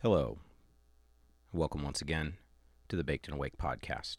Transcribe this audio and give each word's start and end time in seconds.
Hello. 0.00 0.38
Welcome 1.52 1.82
once 1.82 2.00
again 2.00 2.34
to 2.88 2.94
the 2.94 3.02
Baked 3.02 3.26
and 3.26 3.34
Awake 3.34 3.58
podcast. 3.58 4.18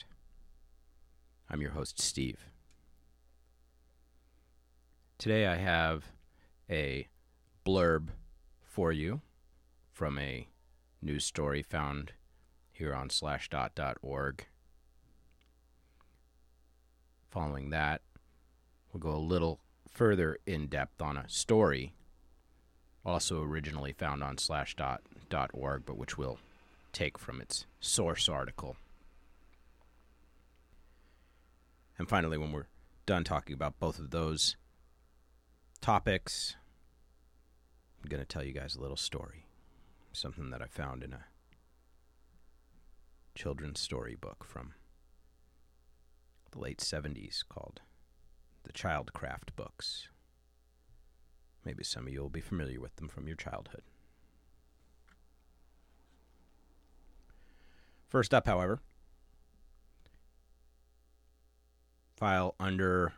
I'm 1.50 1.62
your 1.62 1.72
host, 1.72 2.02
Steve. 2.02 2.48
Today 5.18 5.48
I 5.48 5.56
have 5.56 6.04
a 6.70 7.08
blurb 7.66 8.10
for 8.62 8.92
you 8.92 9.22
from 9.94 10.20
a 10.20 10.50
news 11.02 11.24
story 11.24 11.64
found 11.64 12.12
here 12.74 12.94
on 12.94 13.08
slashdot.org. 13.08 14.48
Following 17.30 17.70
that, 17.70 18.02
we'll 18.92 19.00
go 19.00 19.16
a 19.16 19.18
little 19.18 19.62
further 19.88 20.40
in 20.46 20.68
depth 20.68 21.02
on 21.02 21.16
a 21.16 21.30
story 21.30 21.94
also 23.06 23.42
originally 23.42 23.94
found 23.94 24.24
on 24.24 24.38
slashdot.org, 24.38 25.86
but 25.86 25.98
which 25.98 26.18
we'll 26.18 26.40
take 26.92 27.18
from 27.18 27.42
its 27.42 27.66
source 27.80 28.28
article. 28.28 28.76
And 31.98 32.08
finally, 32.08 32.38
when 32.38 32.52
we're 32.52 32.68
done 33.06 33.24
talking 33.24 33.54
about 33.54 33.80
both 33.80 34.00
of 34.00 34.12
those 34.12 34.56
topics, 35.82 36.56
I'm 38.02 38.10
going 38.10 38.22
to 38.22 38.28
tell 38.28 38.44
you 38.44 38.54
guys 38.54 38.76
a 38.76 38.82
little 38.82 38.98
story. 38.98 39.46
Something 40.12 40.50
that 40.50 40.62
I 40.62 40.68
found 40.68 41.04
in 41.04 41.14
a 41.14 41.26
children's 43.36 43.80
storybook 43.80 44.44
from 44.44 44.74
the 46.52 46.60
late 46.60 46.80
70s 46.80 47.44
called 47.48 47.82
the 48.64 48.74
Childcraft 48.74 49.56
Books. 49.56 50.10
Maybe 51.66 51.84
some 51.84 52.08
of 52.08 52.14
you 52.14 52.22
will 52.22 52.30
be 52.30 52.42
familiar 52.42 52.80
with 52.80 52.96
them 52.96 53.08
from 53.08 53.28
your 53.28 53.36
childhood. 53.36 53.84
First 58.08 58.34
up, 58.34 58.48
however, 58.48 58.80
file 62.16 62.56
under 62.60 63.14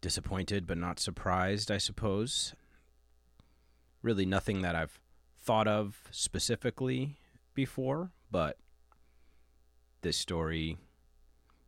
disappointed 0.00 0.66
but 0.66 0.78
not 0.78 0.98
surprised, 0.98 1.70
I 1.70 1.78
suppose. 1.78 2.54
Really 4.02 4.24
nothing 4.24 4.62
that 4.62 4.74
I've 4.74 5.00
thought 5.38 5.68
of 5.68 6.04
specifically 6.10 7.16
before, 7.54 8.10
but 8.30 8.56
this 10.02 10.16
story 10.16 10.78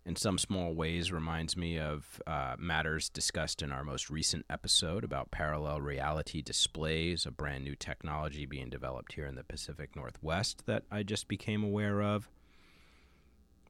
in 0.09 0.17
some 0.17 0.39
small 0.39 0.73
ways 0.73 1.12
reminds 1.12 1.55
me 1.55 1.78
of 1.78 2.23
uh, 2.27 2.56
matters 2.59 3.11
discussed 3.11 3.61
in 3.61 3.70
our 3.70 3.84
most 3.84 4.09
recent 4.09 4.42
episode 4.48 5.05
about 5.05 5.31
parallel 5.31 5.83
reality 5.83 6.41
displays, 6.41 7.27
a 7.27 7.31
brand 7.31 7.62
new 7.62 7.77
technology 7.77 8.47
being 8.47 8.70
developed 8.70 9.12
here 9.12 9.27
in 9.27 9.34
the 9.34 9.45
Pacific 9.45 9.95
Northwest 9.95 10.65
that 10.65 10.84
I 10.91 11.03
just 11.03 11.28
became 11.28 11.62
aware 11.62 12.00
of. 12.00 12.31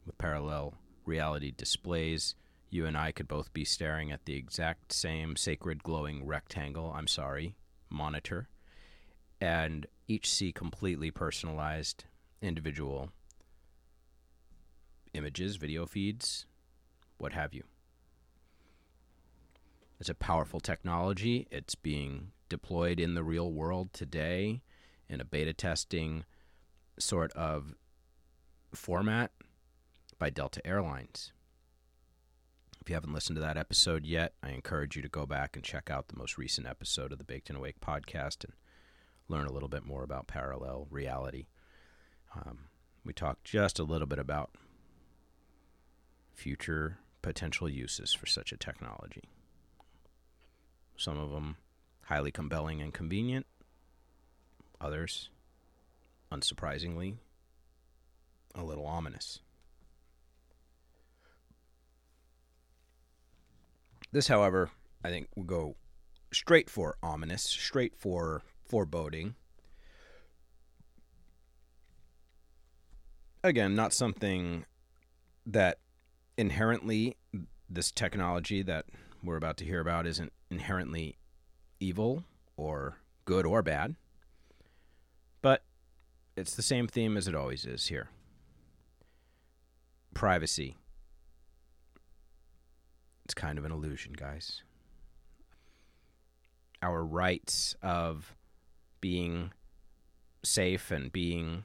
With 0.07 0.17
parallel 0.17 0.75
reality 1.05 1.51
displays, 1.51 2.37
you 2.71 2.87
and 2.87 2.97
I 2.97 3.11
could 3.11 3.27
both 3.27 3.53
be 3.53 3.65
staring 3.65 4.13
at 4.13 4.25
the 4.25 4.37
exact 4.37 4.93
same 4.93 5.35
sacred 5.35 5.83
glowing 5.83 6.25
rectangle, 6.25 6.95
I'm 6.95 7.09
sorry, 7.09 7.57
monitor, 7.91 8.49
and 9.41 9.87
each 10.07 10.31
see 10.31 10.53
completely 10.53 11.11
personalized 11.11 12.05
individual 12.41 13.11
images, 15.15 15.57
video 15.57 15.87
feeds, 15.87 16.47
what 17.19 17.33
have 17.33 17.55
you. 17.55 17.65
It's 20.01 20.09
a 20.09 20.15
powerful 20.15 20.61
technology. 20.61 21.49
It's 21.51 21.75
being 21.75 22.31
deployed 22.49 23.01
in 23.01 23.15
the 23.15 23.25
real 23.25 23.51
world 23.51 23.93
today 23.93 24.63
in 25.09 25.21
a 25.21 25.25
beta 25.25 25.53
testing 25.53 26.25
sort 26.99 27.33
of 27.33 27.75
format 28.73 29.33
by 30.19 30.31
Delta 30.31 30.65
Airlines. 30.67 31.33
If 32.81 32.89
you 32.89 32.95
haven't 32.95 33.13
listened 33.13 33.37
to 33.37 33.43
that 33.43 33.57
episode 33.57 34.07
yet, 34.07 34.35
I 34.43 34.51
encourage 34.51 34.97
you 34.97 35.03
to 35.03 35.09
go 35.09 35.27
back 35.27 35.57
and 35.57 35.65
check 35.65 35.91
out 35.91 36.09
the 36.09 36.17
most 36.17 36.39
recent 36.39 36.67
episode 36.67 37.13
of 37.13 37.19
the 37.19 37.25
Baked 37.25 37.51
and 37.51 37.59
Awake 37.59 37.81
podcast 37.81 38.45
and 38.45 38.53
learn 39.29 39.47
a 39.47 39.53
little 39.53 39.69
bit 39.69 39.85
more 39.85 40.05
about 40.05 40.27
parallel 40.27 40.87
reality. 40.91 41.47
Um, 42.35 42.69
we 43.05 43.13
talked 43.13 43.45
just 43.45 43.79
a 43.79 43.85
little 43.85 44.07
bit 44.07 44.19
about 44.19 44.51
future 46.39 46.99
potential 47.21 47.69
uses 47.69 48.15
for 48.15 48.27
such 48.27 48.53
a 48.53 48.57
technology. 48.57 49.25
Some 50.97 51.19
of 51.19 51.31
them 51.31 51.57
highly 52.05 52.31
compelling 52.31 52.81
and 52.81 52.95
convenient, 52.95 53.45
others, 54.81 55.31
unsurprisingly, 56.31 57.17
a 58.55 58.63
little 58.63 58.87
ominous. 58.87 59.41
This, 64.13 64.29
however, 64.29 64.71
I 65.05 65.09
think 65.09 65.27
will 65.35 65.43
go 65.43 65.75
straight 66.33 66.71
for 66.71 66.97
ominous, 67.03 67.43
straight 67.43 67.97
for 67.97 68.43
foreboding. 68.65 69.35
Again, 73.43 73.75
not 73.75 73.93
something 73.93 74.65
that 75.47 75.79
inherently 76.39 77.17
this 77.69 77.91
technology 77.91 78.63
that 78.63 78.87
we're 79.23 79.37
about 79.37 79.57
to 79.59 79.65
hear 79.65 79.81
about 79.81 80.07
isn't 80.07 80.33
inherently 80.51 81.19
evil 81.81 82.25
or 82.57 82.99
good 83.25 83.45
or 83.45 83.61
bad. 83.61 83.97
But 85.43 85.65
it's 86.37 86.55
the 86.55 86.63
same 86.63 86.87
theme 86.87 87.17
as 87.17 87.27
it 87.29 87.35
always 87.35 87.67
is 87.67 87.89
here. 87.89 88.09
Privacy. 90.15 90.77
It's 93.25 93.35
kind 93.35 93.59
of 93.59 93.65
an 93.65 93.73
illusion, 93.73 94.15
guys. 94.15 94.63
Our 96.81 97.05
rights 97.05 97.75
of 97.83 98.37
being 99.01 99.53
safe 100.45 100.93
and 100.93 101.13
being 101.13 101.65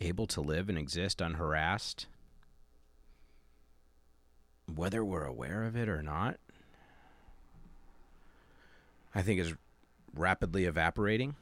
able 0.00 0.28
to 0.28 0.40
live 0.40 0.68
and 0.68 0.78
exist 0.78 1.20
unharassed 1.20 2.06
whether 4.78 5.04
we're 5.04 5.24
aware 5.24 5.64
of 5.64 5.74
it 5.74 5.88
or 5.88 6.04
not, 6.04 6.38
I 9.12 9.22
think 9.22 9.40
is 9.40 9.54
rapidly 10.14 10.66
evaporating 10.66 11.34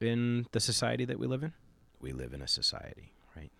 in 0.00 0.46
the 0.50 0.58
society 0.58 1.04
that 1.04 1.20
we 1.20 1.28
live 1.28 1.44
in. 1.44 1.52
We 2.00 2.10
live 2.10 2.34
in 2.34 2.42
a 2.42 2.48
society, 2.48 3.12
right? 3.36 3.52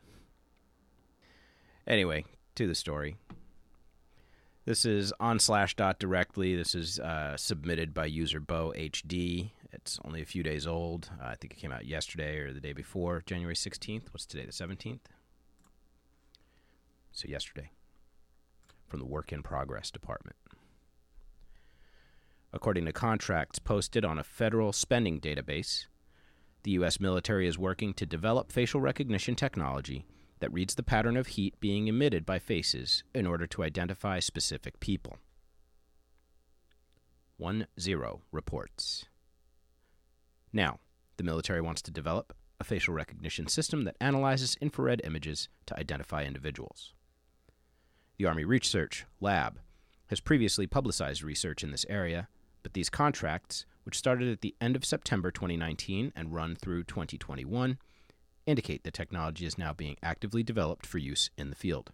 Anyway, 1.86 2.24
to 2.56 2.66
the 2.66 2.74
story. 2.74 3.16
This 4.64 4.84
is 4.84 5.12
on 5.20 5.38
Slashdot 5.38 6.00
directly. 6.00 6.56
This 6.56 6.74
is 6.74 6.98
uh, 6.98 7.36
submitted 7.36 7.94
by 7.94 8.06
user 8.06 8.40
Bo 8.40 8.72
HD. 8.76 9.50
It's 9.72 10.00
only 10.04 10.20
a 10.20 10.26
few 10.26 10.42
days 10.42 10.66
old. 10.66 11.10
Uh, 11.22 11.26
I 11.26 11.36
think 11.36 11.52
it 11.52 11.60
came 11.60 11.70
out 11.70 11.86
yesterday 11.86 12.38
or 12.38 12.52
the 12.52 12.60
day 12.60 12.72
before, 12.72 13.22
January 13.24 13.54
16th. 13.54 14.08
What's 14.10 14.26
today, 14.26 14.46
the 14.46 14.52
17th? 14.52 14.98
So, 17.12 17.28
yesterday 17.28 17.70
from 18.88 19.00
the 19.00 19.06
Work 19.06 19.32
in 19.32 19.42
Progress 19.42 19.90
Department. 19.90 20.36
According 22.52 22.84
to 22.84 22.92
contracts 22.92 23.58
posted 23.58 24.04
on 24.04 24.18
a 24.18 24.24
federal 24.24 24.72
spending 24.72 25.20
database, 25.20 25.86
the 26.62 26.72
U.S. 26.72 27.00
military 27.00 27.46
is 27.46 27.58
working 27.58 27.92
to 27.94 28.06
develop 28.06 28.52
facial 28.52 28.80
recognition 28.80 29.34
technology 29.34 30.06
that 30.38 30.52
reads 30.52 30.74
the 30.74 30.82
pattern 30.82 31.16
of 31.16 31.28
heat 31.28 31.58
being 31.60 31.88
emitted 31.88 32.24
by 32.24 32.38
faces 32.38 33.02
in 33.14 33.26
order 33.26 33.46
to 33.46 33.62
identify 33.62 34.18
specific 34.18 34.78
people. 34.80 35.18
1 37.36 37.66
0 37.80 38.22
reports. 38.30 39.06
Now, 40.52 40.78
the 41.16 41.24
military 41.24 41.60
wants 41.60 41.82
to 41.82 41.90
develop 41.90 42.34
a 42.60 42.64
facial 42.64 42.94
recognition 42.94 43.48
system 43.48 43.84
that 43.84 43.96
analyzes 44.00 44.56
infrared 44.60 45.00
images 45.04 45.48
to 45.66 45.78
identify 45.78 46.24
individuals. 46.24 46.92
The 48.16 48.26
Army 48.26 48.44
Research 48.44 49.06
Lab 49.20 49.58
has 50.06 50.20
previously 50.20 50.68
publicized 50.68 51.24
research 51.24 51.64
in 51.64 51.72
this 51.72 51.84
area, 51.88 52.28
but 52.62 52.72
these 52.72 52.88
contracts, 52.88 53.66
which 53.82 53.98
started 53.98 54.30
at 54.30 54.40
the 54.40 54.54
end 54.60 54.76
of 54.76 54.84
September 54.84 55.32
2019 55.32 56.12
and 56.14 56.32
run 56.32 56.54
through 56.54 56.84
2021, 56.84 57.76
indicate 58.46 58.84
the 58.84 58.92
technology 58.92 59.46
is 59.46 59.58
now 59.58 59.72
being 59.72 59.96
actively 60.00 60.44
developed 60.44 60.86
for 60.86 60.98
use 60.98 61.30
in 61.36 61.50
the 61.50 61.56
field. 61.56 61.90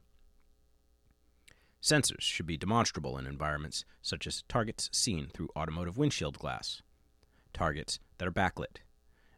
Sensors 1.83 2.21
should 2.21 2.47
be 2.47 2.59
demonstrable 2.59 3.17
in 3.17 3.27
environments 3.27 3.87
such 4.03 4.27
as 4.27 4.45
targets 4.47 4.91
seen 4.93 5.31
through 5.33 5.49
automotive 5.57 5.97
windshield 5.97 6.39
glass, 6.39 6.83
targets 7.55 7.99
that 8.19 8.29
are 8.29 8.33
backlit, 8.33 8.83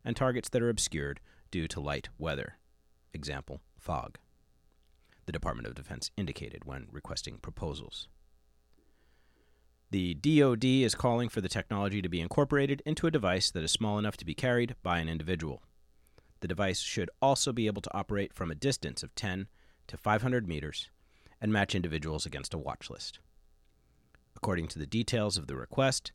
and 0.05 0.17
targets 0.17 0.49
that 0.49 0.63
are 0.63 0.69
obscured 0.69 1.21
due 1.53 1.69
to 1.69 1.79
light 1.79 2.09
weather, 2.19 2.59
example, 3.15 3.61
fog 3.79 4.19
the 5.27 5.33
Department 5.33 5.69
of 5.69 5.75
Defense 5.75 6.11
indicated 6.17 6.65
when 6.65 6.89
requesting 6.91 7.39
proposals. 7.39 8.09
The 9.91 10.15
DoD 10.15 10.65
is 10.65 10.95
calling 10.95 11.29
for 11.29 11.43
the 11.43 11.51
technology 11.51 12.01
to 12.01 12.09
be 12.09 12.21
incorporated 12.21 12.83
into 12.87 13.07
a 13.07 13.11
device 13.11 13.51
that 13.51 13.63
is 13.63 13.71
small 13.71 13.99
enough 13.99 14.17
to 14.17 14.25
be 14.25 14.35
carried 14.35 14.75
by 14.83 14.99
an 14.99 15.09
individual. 15.09 15.63
The 16.41 16.49
device 16.49 16.81
should 16.81 17.11
also 17.21 17.53
be 17.53 17.67
able 17.67 17.83
to 17.83 17.95
operate 17.95 18.33
from 18.33 18.51
a 18.51 18.55
distance 18.55 19.03
of 19.03 19.15
10 19.15 19.49
to 19.89 19.97
500 19.97 20.49
meters 20.49 20.89
and 21.41 21.53
match 21.53 21.75
individuals 21.75 22.25
against 22.25 22.55
a 22.55 22.59
watch 22.59 22.89
list. 22.89 23.19
According 24.35 24.69
to 24.69 24.79
the 24.79 24.87
details 24.87 25.37
of 25.37 25.47
the 25.47 25.57
request, 25.57 26.13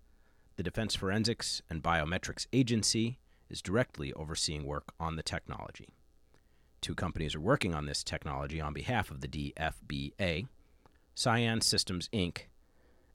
the 0.56 0.64
Defense 0.64 0.96
Forensics 0.96 1.62
and 1.70 1.84
Biometrics 1.84 2.48
Agency 2.52 3.20
is 3.48 3.62
directly 3.62 4.12
overseeing 4.14 4.66
work 4.66 4.92
on 5.00 5.18
the 5.18 5.24
technology. 5.24 5.97
Two 6.82 6.96
companies 6.96 7.36
are 7.36 7.40
working 7.40 7.74
on 7.74 7.86
this 7.86 8.04
technology 8.04 8.62
on 8.62 8.74
behalf 8.74 9.12
of 9.12 9.22
the 9.22 9.28
DFBA 9.28 10.48
Cyan 11.16 11.62
Systems 11.62 12.10
Inc. 12.14 12.42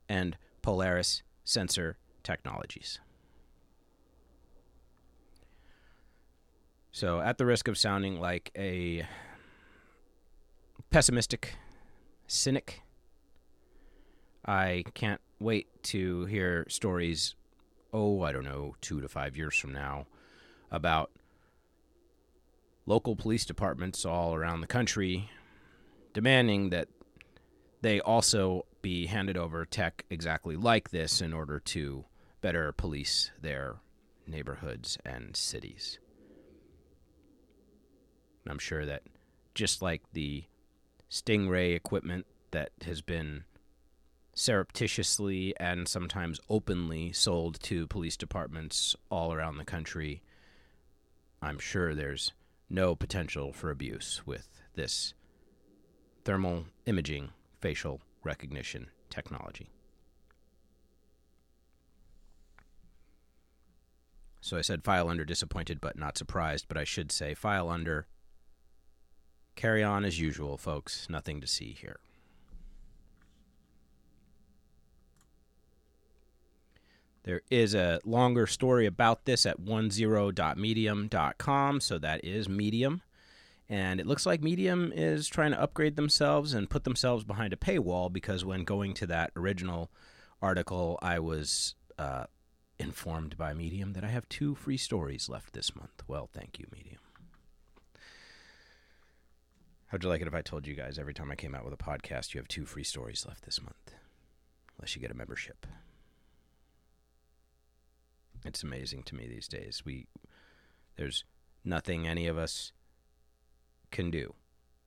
and 0.09 0.37
Polaris 0.61 1.23
Sensor 1.45 1.97
Technologies. 2.21 2.99
So, 6.91 7.21
at 7.21 7.37
the 7.37 7.45
risk 7.45 7.67
of 7.67 7.77
sounding 7.77 8.19
like 8.19 8.51
a 8.57 9.07
pessimistic 10.91 11.55
cynic, 12.27 12.83
I 14.45 14.83
can't 14.93 15.21
wait 15.39 15.67
to 15.83 16.25
hear 16.25 16.65
stories, 16.69 17.35
oh, 17.93 18.21
I 18.21 18.31
don't 18.31 18.43
know, 18.43 18.75
two 18.81 19.01
to 19.01 19.07
five 19.07 19.35
years 19.35 19.55
from 19.55 19.73
now, 19.73 20.05
about 20.71 21.09
local 22.85 23.15
police 23.15 23.45
departments 23.45 24.05
all 24.05 24.35
around 24.35 24.61
the 24.61 24.67
country 24.67 25.29
demanding 26.13 26.69
that 26.69 26.87
they 27.81 27.99
also 27.99 28.65
be 28.81 29.07
handed 29.07 29.37
over 29.37 29.65
tech 29.65 30.05
exactly 30.09 30.55
like 30.55 30.91
this 30.91 31.21
in 31.21 31.33
order 31.33 31.59
to 31.59 32.05
better 32.41 32.71
police 32.71 33.31
their 33.41 33.75
neighborhoods 34.27 34.97
and 35.05 35.35
cities. 35.35 35.99
And 38.43 38.51
I'm 38.51 38.59
sure 38.59 38.85
that 38.85 39.03
just 39.55 39.81
like 39.81 40.01
the 40.13 40.43
Stingray 41.09 41.75
equipment 41.75 42.25
that 42.51 42.71
has 42.85 43.01
been 43.01 43.43
surreptitiously 44.33 45.53
and 45.59 45.87
sometimes 45.87 46.39
openly 46.49 47.11
sold 47.13 47.61
to 47.63 47.87
police 47.87 48.17
departments 48.17 48.95
all 49.09 49.31
around 49.31 49.57
the 49.57 49.65
country, 49.65 50.21
I'm 51.41 51.59
sure 51.59 51.93
there's 51.93 52.33
no 52.73 52.95
potential 52.95 53.53
for 53.53 53.69
abuse 53.69 54.23
with 54.25 54.49
this 54.73 55.13
thermal 56.25 56.65
imaging 56.87 57.29
facial 57.61 58.01
recognition 58.23 58.87
technology. 59.09 59.69
So 64.41 64.57
I 64.57 64.61
said 64.61 64.83
file 64.83 65.07
under 65.07 65.23
disappointed 65.23 65.79
but 65.79 65.97
not 65.97 66.17
surprised, 66.17 66.65
but 66.67 66.77
I 66.77 66.83
should 66.83 67.11
say 67.11 67.35
file 67.35 67.69
under 67.69 68.07
carry 69.55 69.83
on 69.83 70.03
as 70.03 70.19
usual, 70.19 70.57
folks. 70.57 71.07
Nothing 71.09 71.39
to 71.41 71.47
see 71.47 71.77
here. 71.79 71.99
There 77.23 77.41
is 77.49 77.73
a 77.73 77.99
longer 78.03 78.45
story 78.47 78.85
about 78.85 79.25
this 79.25 79.45
at 79.45 79.61
onezero.medium.com, 79.61 81.81
so 81.81 81.97
that 81.97 82.25
is 82.25 82.49
Medium. 82.49 83.01
And 83.69 84.01
it 84.01 84.05
looks 84.05 84.25
like 84.25 84.43
Medium 84.43 84.91
is 84.93 85.29
trying 85.29 85.51
to 85.51 85.61
upgrade 85.61 85.95
themselves 85.95 86.53
and 86.53 86.69
put 86.69 86.83
themselves 86.83 87.23
behind 87.23 87.53
a 87.53 87.57
paywall 87.57 88.11
because 88.11 88.43
when 88.43 88.65
going 88.65 88.93
to 88.95 89.07
that 89.07 89.31
original 89.37 89.89
article, 90.41 90.99
I 91.01 91.19
was 91.19 91.75
uh, 91.97 92.25
informed 92.77 93.37
by 93.37 93.53
Medium 93.53 93.93
that 93.93 94.03
I 94.03 94.09
have 94.09 94.27
two 94.27 94.53
free 94.53 94.75
stories 94.77 95.29
left 95.29 95.53
this 95.53 95.73
month. 95.75 96.03
Well, 96.07 96.29
thank 96.33 96.59
you, 96.59 96.65
Medium. 96.75 96.99
How'd 99.87 100.03
you 100.03 100.09
like 100.09 100.19
it 100.21 100.27
if 100.27 100.33
I 100.33 100.41
told 100.41 100.67
you 100.67 100.75
guys 100.75 100.99
every 100.99 101.13
time 101.13 101.31
I 101.31 101.35
came 101.35 101.55
out 101.55 101.63
with 101.63 101.73
a 101.73 101.77
podcast, 101.77 102.33
you 102.33 102.39
have 102.39 102.49
two 102.49 102.65
free 102.65 102.83
stories 102.83 103.25
left 103.27 103.45
this 103.45 103.61
month? 103.61 103.93
Unless 104.77 104.95
you 104.95 105.01
get 105.01 105.11
a 105.11 105.15
membership. 105.15 105.65
It's 108.45 108.63
amazing 108.63 109.03
to 109.03 109.15
me 109.15 109.27
these 109.27 109.47
days. 109.47 109.83
We 109.85 110.07
there's 110.97 111.23
nothing 111.63 112.07
any 112.07 112.27
of 112.27 112.37
us 112.37 112.71
can 113.91 114.11
do. 114.11 114.33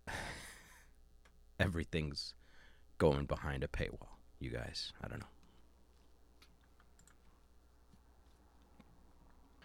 Everything's 1.61 2.35
going 2.99 3.27
behind 3.27 3.65
a 3.65 3.69
paywall. 3.69 4.19
You 4.39 4.51
guys, 4.51 4.93
I 5.03 5.09
don't 5.09 5.21
know. 5.21 5.27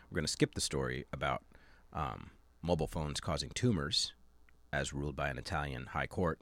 We're 0.09 0.15
going 0.15 0.25
to 0.25 0.31
skip 0.31 0.55
the 0.55 0.61
story 0.61 1.05
about 1.13 1.43
um, 1.93 2.31
mobile 2.61 2.88
phones 2.88 3.19
causing 3.19 3.49
tumors, 3.49 4.13
as 4.73 4.93
ruled 4.93 5.15
by 5.15 5.29
an 5.29 5.38
Italian 5.38 5.88
high 5.88 6.07
court, 6.07 6.39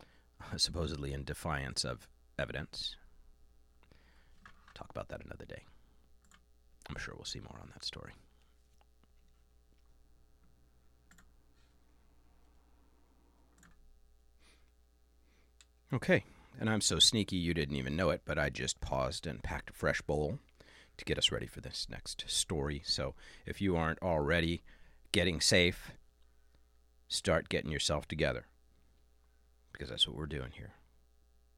supposedly 0.56 1.12
in 1.12 1.24
defiance 1.24 1.84
of 1.84 2.08
evidence. 2.38 2.96
Talk 4.74 4.90
about 4.90 5.08
that 5.08 5.24
another 5.24 5.44
day. 5.44 5.64
I'm 6.90 7.00
sure 7.00 7.14
we'll 7.16 7.24
see 7.24 7.40
more 7.40 7.58
on 7.60 7.70
that 7.72 7.84
story. 7.84 8.12
Okay, 15.92 16.24
and 16.58 16.68
I'm 16.68 16.80
so 16.80 16.98
sneaky 16.98 17.36
you 17.36 17.54
didn't 17.54 17.76
even 17.76 17.96
know 17.96 18.10
it, 18.10 18.22
but 18.24 18.38
I 18.38 18.48
just 18.48 18.80
paused 18.80 19.26
and 19.26 19.42
packed 19.42 19.70
a 19.70 19.72
fresh 19.72 20.00
bowl 20.02 20.38
to 20.96 21.04
get 21.04 21.18
us 21.18 21.32
ready 21.32 21.46
for 21.46 21.60
this 21.60 21.86
next 21.90 22.24
story. 22.28 22.82
So 22.84 23.14
if 23.46 23.60
you 23.60 23.76
aren't 23.76 24.02
already 24.02 24.62
getting 25.12 25.40
safe, 25.40 25.92
start 27.08 27.48
getting 27.48 27.72
yourself 27.72 28.06
together 28.06 28.46
because 29.72 29.88
that's 29.88 30.06
what 30.06 30.16
we're 30.16 30.26
doing 30.26 30.52
here. 30.54 30.74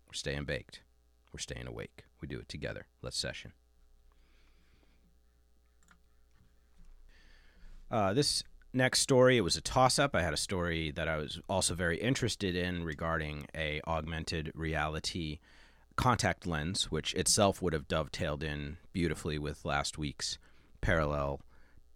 We're 0.06 0.14
staying 0.14 0.44
baked, 0.44 0.80
we're 1.32 1.40
staying 1.40 1.66
awake. 1.66 2.04
We 2.20 2.28
do 2.28 2.38
it 2.38 2.48
together. 2.48 2.86
Let's 3.02 3.18
session. 3.18 3.52
Uh, 7.92 8.14
this 8.14 8.42
next 8.72 9.00
story, 9.00 9.36
it 9.36 9.42
was 9.42 9.58
a 9.58 9.60
toss 9.60 9.98
up. 9.98 10.16
I 10.16 10.22
had 10.22 10.32
a 10.32 10.38
story 10.38 10.90
that 10.92 11.08
I 11.08 11.18
was 11.18 11.38
also 11.46 11.74
very 11.74 11.98
interested 11.98 12.56
in 12.56 12.84
regarding 12.84 13.46
a 13.54 13.82
augmented 13.86 14.50
reality 14.54 15.40
contact 15.94 16.46
lens, 16.46 16.90
which 16.90 17.12
itself 17.12 17.60
would 17.60 17.74
have 17.74 17.88
dovetailed 17.88 18.42
in 18.42 18.78
beautifully 18.94 19.38
with 19.38 19.66
last 19.66 19.98
week's 19.98 20.38
parallel 20.80 21.42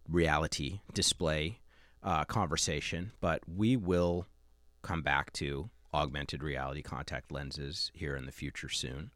reality 0.06 0.80
display 0.92 1.60
uh, 2.02 2.24
conversation. 2.26 3.12
But 3.22 3.40
we 3.48 3.74
will 3.74 4.26
come 4.82 5.00
back 5.00 5.32
to 5.34 5.70
augmented 5.94 6.42
reality 6.42 6.82
contact 6.82 7.32
lenses 7.32 7.90
here 7.94 8.16
in 8.16 8.26
the 8.26 8.32
future 8.32 8.68
soon, 8.68 9.12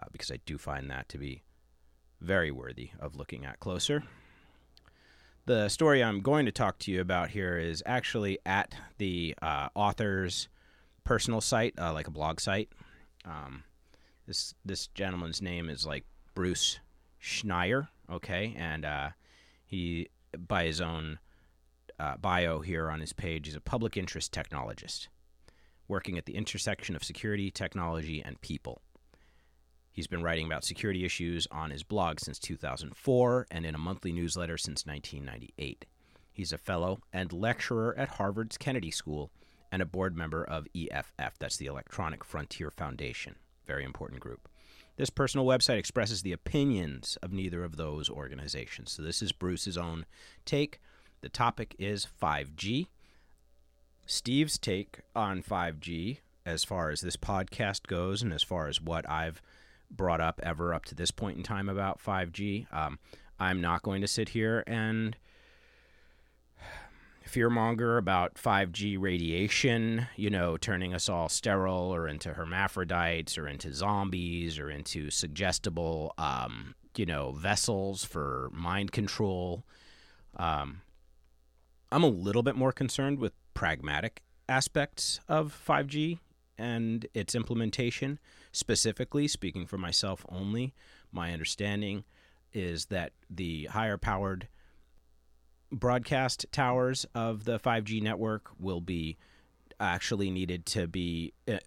uh, 0.00 0.06
because 0.12 0.30
I 0.30 0.38
do 0.46 0.56
find 0.56 0.88
that 0.88 1.08
to 1.08 1.18
be 1.18 1.42
very 2.20 2.52
worthy 2.52 2.90
of 3.00 3.16
looking 3.16 3.44
at 3.44 3.58
closer 3.58 4.04
the 5.46 5.68
story 5.68 6.02
I'm 6.02 6.20
going 6.20 6.46
to 6.46 6.52
talk 6.52 6.78
to 6.80 6.92
you 6.92 7.00
about 7.00 7.30
here 7.30 7.58
is 7.58 7.82
actually 7.84 8.38
at 8.46 8.74
the 8.98 9.34
uh, 9.42 9.68
author's 9.74 10.48
personal 11.04 11.40
site, 11.40 11.74
uh, 11.78 11.92
like 11.92 12.06
a 12.06 12.12
blog 12.12 12.40
site. 12.40 12.68
Um, 13.24 13.64
this 14.26 14.54
this 14.64 14.86
gentleman's 14.88 15.42
name 15.42 15.68
is 15.68 15.84
like 15.86 16.04
Bruce 16.34 16.78
Schneier, 17.20 17.88
okay, 18.10 18.54
and 18.56 18.84
uh, 18.84 19.10
he 19.66 20.08
by 20.36 20.64
his 20.64 20.80
own 20.80 21.18
uh, 21.98 22.16
bio 22.16 22.60
here 22.60 22.90
on 22.90 23.00
his 23.00 23.12
page 23.12 23.48
is 23.48 23.56
a 23.56 23.60
public 23.60 23.96
interest 23.96 24.32
technologist 24.32 25.08
working 25.88 26.16
at 26.16 26.26
the 26.26 26.34
intersection 26.34 26.96
of 26.96 27.04
security, 27.04 27.50
technology, 27.50 28.22
and 28.24 28.40
people. 28.40 28.80
He's 29.92 30.06
been 30.06 30.22
writing 30.22 30.46
about 30.46 30.64
security 30.64 31.04
issues 31.04 31.46
on 31.50 31.70
his 31.70 31.82
blog 31.82 32.18
since 32.18 32.38
2004 32.38 33.46
and 33.50 33.66
in 33.66 33.74
a 33.74 33.78
monthly 33.78 34.10
newsletter 34.10 34.56
since 34.56 34.86
1998. 34.86 35.84
He's 36.32 36.52
a 36.52 36.58
fellow 36.58 37.00
and 37.12 37.30
lecturer 37.32 37.94
at 37.98 38.08
Harvard's 38.08 38.56
Kennedy 38.56 38.90
School 38.90 39.30
and 39.70 39.82
a 39.82 39.86
board 39.86 40.16
member 40.16 40.44
of 40.44 40.66
EFF, 40.74 41.38
that's 41.38 41.56
the 41.56 41.66
Electronic 41.66 42.24
Frontier 42.24 42.70
Foundation. 42.70 43.36
Very 43.66 43.84
important 43.84 44.20
group. 44.20 44.48
This 44.96 45.10
personal 45.10 45.46
website 45.46 45.78
expresses 45.78 46.22
the 46.22 46.32
opinions 46.32 47.16
of 47.22 47.32
neither 47.32 47.64
of 47.64 47.76
those 47.76 48.10
organizations. 48.10 48.92
So 48.92 49.02
this 49.02 49.22
is 49.22 49.32
Bruce's 49.32 49.78
own 49.78 50.04
take. 50.44 50.80
The 51.22 51.30
topic 51.30 51.74
is 51.78 52.06
5G. 52.20 52.88
Steve's 54.04 54.58
take 54.58 55.00
on 55.16 55.42
5G, 55.42 56.18
as 56.44 56.64
far 56.64 56.90
as 56.90 57.00
this 57.00 57.16
podcast 57.16 57.86
goes, 57.86 58.20
and 58.20 58.32
as 58.32 58.42
far 58.42 58.68
as 58.68 58.80
what 58.80 59.08
I've 59.08 59.40
brought 59.96 60.20
up 60.20 60.40
ever 60.42 60.74
up 60.74 60.84
to 60.86 60.94
this 60.94 61.10
point 61.10 61.36
in 61.36 61.42
time 61.42 61.68
about 61.68 62.02
5G. 62.02 62.72
Um, 62.72 62.98
I'm 63.38 63.60
not 63.60 63.82
going 63.82 64.00
to 64.02 64.08
sit 64.08 64.30
here 64.30 64.62
and 64.66 65.16
fearmonger 67.28 67.98
about 67.98 68.34
5G 68.34 69.00
radiation, 69.00 70.06
you 70.16 70.30
know, 70.30 70.56
turning 70.56 70.92
us 70.92 71.08
all 71.08 71.28
sterile 71.28 71.94
or 71.94 72.06
into 72.06 72.34
hermaphrodites 72.34 73.38
or 73.38 73.48
into 73.48 73.72
zombies 73.72 74.58
or 74.58 74.70
into 74.70 75.10
suggestible, 75.10 76.12
um, 76.18 76.74
you 76.96 77.06
know, 77.06 77.32
vessels 77.32 78.04
for 78.04 78.50
mind 78.52 78.92
control. 78.92 79.64
Um, 80.36 80.82
I'm 81.90 82.02
a 82.02 82.08
little 82.08 82.42
bit 82.42 82.56
more 82.56 82.72
concerned 82.72 83.18
with 83.18 83.32
pragmatic 83.54 84.22
aspects 84.48 85.20
of 85.28 85.58
5G 85.66 86.18
and 86.58 87.06
its 87.14 87.34
implementation. 87.34 88.18
Specifically, 88.52 89.26
speaking 89.26 89.66
for 89.66 89.78
myself 89.78 90.24
only, 90.28 90.74
my 91.10 91.32
understanding 91.32 92.04
is 92.52 92.86
that 92.86 93.12
the 93.30 93.64
higher 93.66 93.96
powered 93.96 94.48
broadcast 95.70 96.44
towers 96.52 97.06
of 97.14 97.44
the 97.44 97.58
5G 97.58 98.02
network 98.02 98.50
will 98.58 98.82
be 98.82 99.16
actually 99.80 100.30
needed 100.30 100.66
to 100.66 100.86
be 100.86 101.32
uh, 101.48 101.58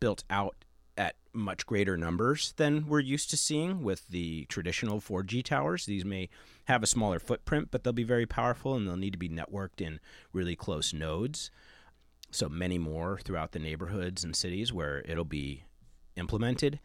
built 0.00 0.24
out 0.30 0.64
at 0.96 1.16
much 1.32 1.66
greater 1.66 1.96
numbers 1.96 2.54
than 2.56 2.86
we're 2.86 3.00
used 3.00 3.30
to 3.30 3.36
seeing 3.36 3.82
with 3.82 4.06
the 4.08 4.46
traditional 4.46 5.00
4G 5.00 5.44
towers. 5.44 5.86
These 5.86 6.04
may 6.04 6.28
have 6.64 6.82
a 6.82 6.86
smaller 6.86 7.18
footprint, 7.18 7.68
but 7.70 7.84
they'll 7.84 7.92
be 7.92 8.04
very 8.04 8.26
powerful 8.26 8.74
and 8.74 8.86
they'll 8.86 8.96
need 8.96 9.12
to 9.12 9.18
be 9.18 9.28
networked 9.28 9.80
in 9.80 10.00
really 10.32 10.56
close 10.56 10.92
nodes. 10.92 11.50
So 12.30 12.48
many 12.48 12.78
more 12.78 13.18
throughout 13.22 13.52
the 13.52 13.58
neighborhoods 13.58 14.24
and 14.24 14.34
cities 14.34 14.72
where 14.72 15.02
it'll 15.06 15.24
be 15.24 15.64
implemented. 16.16 16.80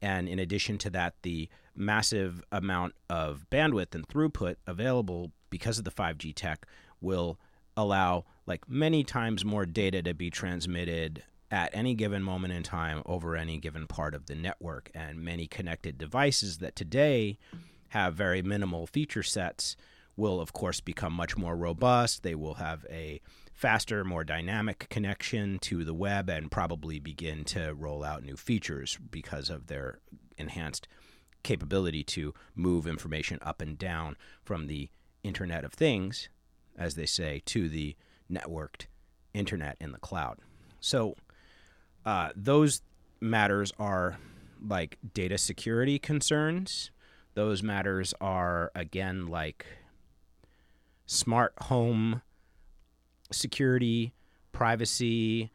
And 0.00 0.28
in 0.28 0.38
addition 0.38 0.78
to 0.78 0.90
that, 0.90 1.14
the 1.22 1.48
massive 1.74 2.42
amount 2.52 2.94
of 3.08 3.46
bandwidth 3.50 3.94
and 3.94 4.06
throughput 4.06 4.56
available 4.66 5.32
because 5.50 5.78
of 5.78 5.84
the 5.84 5.90
5G 5.90 6.32
tech 6.34 6.66
will 7.00 7.38
allow 7.76 8.24
like 8.46 8.68
many 8.68 9.04
times 9.04 9.44
more 9.44 9.64
data 9.64 10.02
to 10.02 10.14
be 10.14 10.30
transmitted 10.30 11.22
at 11.50 11.70
any 11.72 11.94
given 11.94 12.22
moment 12.22 12.52
in 12.52 12.62
time 12.62 13.02
over 13.06 13.36
any 13.36 13.58
given 13.58 13.86
part 13.86 14.14
of 14.14 14.26
the 14.26 14.34
network 14.34 14.90
and 14.94 15.20
many 15.20 15.46
connected 15.46 15.96
devices 15.96 16.58
that 16.58 16.76
today 16.76 17.38
have 17.90 18.14
very 18.14 18.42
minimal 18.42 18.86
feature 18.86 19.22
sets 19.22 19.76
will 20.16 20.40
of 20.40 20.52
course 20.52 20.80
become 20.80 21.12
much 21.12 21.36
more 21.36 21.56
robust 21.56 22.22
they 22.22 22.34
will 22.34 22.54
have 22.54 22.84
a 22.90 23.20
faster 23.58 24.04
more 24.04 24.22
dynamic 24.22 24.86
connection 24.88 25.58
to 25.58 25.82
the 25.82 25.92
web 25.92 26.30
and 26.30 26.48
probably 26.48 27.00
begin 27.00 27.42
to 27.42 27.74
roll 27.74 28.04
out 28.04 28.22
new 28.22 28.36
features 28.36 28.96
because 29.10 29.50
of 29.50 29.66
their 29.66 29.98
enhanced 30.36 30.86
capability 31.42 32.04
to 32.04 32.32
move 32.54 32.86
information 32.86 33.36
up 33.42 33.60
and 33.60 33.76
down 33.76 34.16
from 34.44 34.68
the 34.68 34.88
Internet 35.24 35.64
of 35.64 35.72
Things, 35.72 36.28
as 36.78 36.94
they 36.94 37.04
say, 37.04 37.42
to 37.46 37.68
the 37.68 37.96
networked 38.30 38.86
internet 39.34 39.76
in 39.80 39.90
the 39.90 39.98
cloud. 39.98 40.38
So 40.78 41.16
uh, 42.06 42.28
those 42.36 42.82
matters 43.20 43.72
are 43.76 44.18
like 44.64 44.98
data 45.14 45.36
security 45.36 45.98
concerns. 45.98 46.92
Those 47.34 47.64
matters 47.64 48.14
are, 48.20 48.70
again, 48.76 49.26
like 49.26 49.66
smart 51.06 51.54
home 51.62 52.22
security, 53.30 54.12
privacy, 54.52 55.50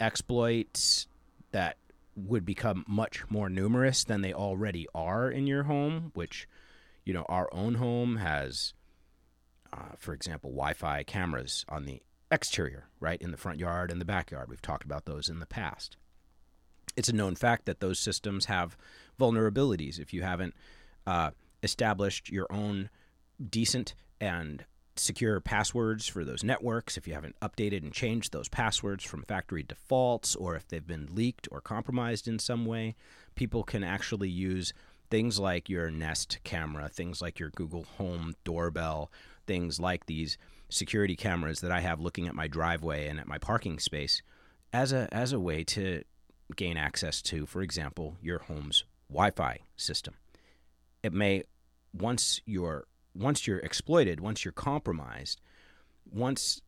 exploits 0.00 1.06
that 1.52 1.76
would 2.14 2.44
become 2.44 2.84
much 2.88 3.24
more 3.30 3.48
numerous 3.48 4.04
than 4.04 4.22
they 4.22 4.32
already 4.32 4.86
are 4.94 5.30
in 5.30 5.46
your 5.46 5.64
home, 5.64 6.10
which, 6.14 6.48
you 7.04 7.12
know, 7.12 7.24
our 7.28 7.48
own 7.52 7.74
home 7.74 8.16
has, 8.16 8.74
uh, 9.72 9.94
for 9.98 10.14
example, 10.14 10.50
Wi 10.50 10.72
Fi 10.72 11.02
cameras 11.02 11.64
on 11.68 11.84
the 11.84 12.00
exterior, 12.30 12.88
right, 13.00 13.20
in 13.20 13.30
the 13.30 13.36
front 13.36 13.58
yard 13.58 13.90
and 13.90 14.00
the 14.00 14.06
backyard. 14.06 14.48
We've 14.48 14.62
talked 14.62 14.84
about 14.84 15.04
those 15.04 15.28
in 15.28 15.40
the 15.40 15.46
past. 15.46 15.96
It's 16.96 17.08
a 17.08 17.14
known 17.14 17.34
fact 17.34 17.66
that 17.66 17.80
those 17.80 17.98
systems 17.98 18.46
have 18.46 18.76
vulnerabilities. 19.20 19.98
If 19.98 20.14
you 20.14 20.22
haven't 20.22 20.54
uh, 21.06 21.30
established 21.62 22.30
your 22.30 22.46
own 22.50 22.88
decent 23.50 23.94
and 24.20 24.64
secure 24.98 25.40
passwords 25.40 26.06
for 26.06 26.24
those 26.24 26.44
networks, 26.44 26.96
if 26.96 27.06
you 27.06 27.14
haven't 27.14 27.38
updated 27.40 27.82
and 27.82 27.92
changed 27.92 28.32
those 28.32 28.48
passwords 28.48 29.04
from 29.04 29.22
factory 29.22 29.62
defaults, 29.62 30.34
or 30.34 30.56
if 30.56 30.66
they've 30.68 30.86
been 30.86 31.08
leaked 31.14 31.48
or 31.50 31.60
compromised 31.60 32.28
in 32.28 32.38
some 32.38 32.66
way, 32.66 32.94
people 33.34 33.62
can 33.62 33.84
actually 33.84 34.28
use 34.28 34.72
things 35.10 35.38
like 35.38 35.68
your 35.68 35.90
Nest 35.90 36.38
camera, 36.44 36.88
things 36.88 37.22
like 37.22 37.38
your 37.38 37.50
Google 37.50 37.84
Home 37.98 38.34
doorbell, 38.44 39.10
things 39.46 39.78
like 39.78 40.06
these 40.06 40.38
security 40.68 41.16
cameras 41.16 41.60
that 41.60 41.70
I 41.70 41.80
have 41.80 42.00
looking 42.00 42.26
at 42.26 42.34
my 42.34 42.48
driveway 42.48 43.06
and 43.06 43.20
at 43.20 43.28
my 43.28 43.38
parking 43.38 43.78
space 43.78 44.22
as 44.72 44.92
a 44.92 45.08
as 45.12 45.32
a 45.32 45.40
way 45.40 45.62
to 45.62 46.02
gain 46.54 46.76
access 46.76 47.22
to, 47.22 47.46
for 47.46 47.62
example, 47.62 48.16
your 48.20 48.40
home's 48.40 48.84
Wi-Fi 49.08 49.60
system. 49.76 50.14
It 51.02 51.12
may 51.12 51.44
once 51.92 52.40
your 52.44 52.86
once 53.18 53.46
you're 53.46 53.58
exploited, 53.58 54.20
once 54.20 54.44
you're 54.44 54.52
compromised, 54.52 55.40
once 56.10 56.60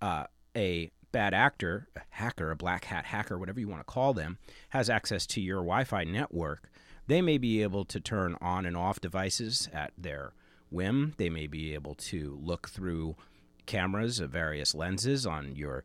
uh, 0.00 0.24
a 0.56 0.90
bad 1.12 1.34
actor, 1.34 1.88
a 1.96 2.00
hacker, 2.10 2.50
a 2.50 2.56
black 2.56 2.86
hat 2.86 3.06
hacker, 3.06 3.38
whatever 3.38 3.60
you 3.60 3.68
want 3.68 3.80
to 3.80 3.92
call 3.92 4.12
them, 4.12 4.38
has 4.70 4.90
access 4.90 5.26
to 5.26 5.40
your 5.40 5.58
Wi 5.58 5.84
Fi 5.84 6.04
network, 6.04 6.70
they 7.06 7.22
may 7.22 7.38
be 7.38 7.62
able 7.62 7.84
to 7.84 8.00
turn 8.00 8.36
on 8.40 8.66
and 8.66 8.76
off 8.76 9.00
devices 9.00 9.68
at 9.72 9.92
their 9.96 10.32
whim. 10.70 11.14
They 11.16 11.30
may 11.30 11.46
be 11.46 11.74
able 11.74 11.94
to 11.94 12.38
look 12.42 12.68
through 12.68 13.16
cameras 13.64 14.20
of 14.20 14.30
various 14.30 14.74
lenses 14.74 15.26
on 15.26 15.56
your 15.56 15.84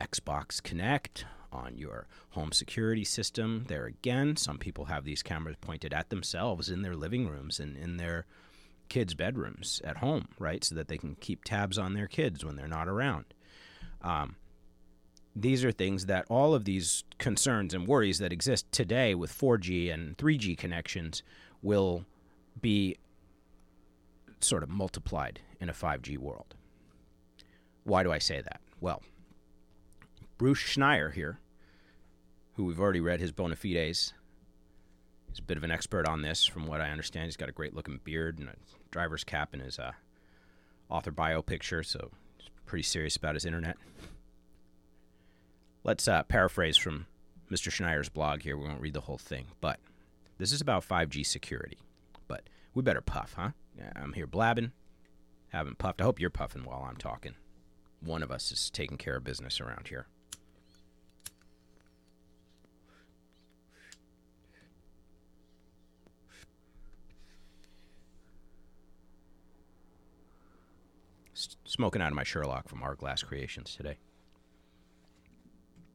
Xbox 0.00 0.60
Kinect, 0.60 1.24
on 1.52 1.76
your 1.76 2.06
home 2.30 2.52
security 2.52 3.04
system. 3.04 3.64
There 3.68 3.86
again, 3.86 4.36
some 4.36 4.58
people 4.58 4.86
have 4.86 5.04
these 5.04 5.22
cameras 5.22 5.56
pointed 5.60 5.92
at 5.92 6.10
themselves 6.10 6.68
in 6.68 6.82
their 6.82 6.96
living 6.96 7.28
rooms 7.28 7.58
and 7.58 7.76
in 7.76 7.96
their 7.96 8.26
kids' 8.88 9.14
bedrooms 9.14 9.80
at 9.84 9.98
home, 9.98 10.28
right? 10.38 10.62
So 10.64 10.74
that 10.74 10.88
they 10.88 10.98
can 10.98 11.16
keep 11.16 11.44
tabs 11.44 11.78
on 11.78 11.94
their 11.94 12.06
kids 12.06 12.44
when 12.44 12.56
they're 12.56 12.66
not 12.66 12.88
around. 12.88 13.26
Um, 14.02 14.36
these 15.34 15.64
are 15.64 15.72
things 15.72 16.06
that 16.06 16.26
all 16.28 16.54
of 16.54 16.64
these 16.64 17.04
concerns 17.18 17.74
and 17.74 17.86
worries 17.86 18.18
that 18.18 18.32
exist 18.32 18.70
today 18.72 19.14
with 19.14 19.32
4G 19.32 19.92
and 19.92 20.16
3G 20.16 20.56
connections 20.56 21.22
will 21.62 22.04
be 22.60 22.96
sort 24.40 24.62
of 24.62 24.68
multiplied 24.68 25.40
in 25.60 25.68
a 25.68 25.72
5G 25.72 26.18
world. 26.18 26.54
Why 27.84 28.02
do 28.02 28.12
I 28.12 28.18
say 28.18 28.40
that? 28.40 28.60
Well, 28.80 29.02
Bruce 30.36 30.60
Schneier 30.60 31.12
here, 31.12 31.40
who 32.54 32.64
we've 32.64 32.80
already 32.80 33.00
read 33.00 33.20
his 33.20 33.32
bona 33.32 33.56
fides, 33.56 34.12
he's 35.28 35.38
a 35.38 35.42
bit 35.42 35.56
of 35.56 35.64
an 35.64 35.70
expert 35.70 36.06
on 36.06 36.22
this 36.22 36.44
from 36.44 36.66
what 36.66 36.80
I 36.80 36.90
understand. 36.90 37.26
He's 37.26 37.36
got 37.36 37.48
a 37.48 37.52
great 37.52 37.74
looking 37.74 38.00
beard 38.02 38.38
and 38.38 38.48
a 38.48 38.54
driver's 38.90 39.24
cap 39.24 39.54
in 39.54 39.60
his 39.60 39.78
uh, 39.78 39.92
author 40.88 41.10
bio 41.10 41.42
picture, 41.42 41.82
so 41.82 42.10
he's 42.38 42.48
pretty 42.66 42.82
serious 42.82 43.16
about 43.16 43.34
his 43.34 43.44
internet. 43.44 43.76
Let's 45.84 46.08
uh, 46.08 46.22
paraphrase 46.24 46.76
from 46.76 47.06
Mr. 47.50 47.70
Schneier's 47.70 48.08
blog 48.08 48.42
here. 48.42 48.56
We 48.56 48.66
won't 48.66 48.80
read 48.80 48.94
the 48.94 49.02
whole 49.02 49.18
thing, 49.18 49.46
but 49.60 49.78
this 50.38 50.52
is 50.52 50.60
about 50.60 50.86
5G 50.86 51.24
security. 51.24 51.78
But 52.26 52.42
we 52.74 52.82
better 52.82 53.00
puff, 53.00 53.34
huh? 53.36 53.50
I'm 53.96 54.12
here 54.12 54.26
blabbing, 54.26 54.72
haven't 55.50 55.78
puffed. 55.78 56.00
I 56.00 56.04
hope 56.04 56.20
you're 56.20 56.30
puffing 56.30 56.64
while 56.64 56.86
I'm 56.88 56.96
talking. 56.96 57.34
One 58.00 58.22
of 58.22 58.30
us 58.30 58.52
is 58.52 58.70
taking 58.70 58.96
care 58.96 59.16
of 59.16 59.24
business 59.24 59.60
around 59.60 59.88
here. 59.88 60.06
Smoking 71.64 72.02
out 72.02 72.08
of 72.08 72.14
my 72.14 72.24
Sherlock 72.24 72.68
from 72.68 72.82
Art 72.82 72.98
Hourglass 72.98 73.22
Creations 73.22 73.74
today. 73.76 73.98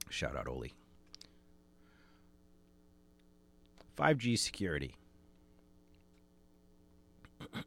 Shout 0.09 0.35
out 0.37 0.47
Oli. 0.47 0.73
5G 3.97 4.37
security. 4.39 4.95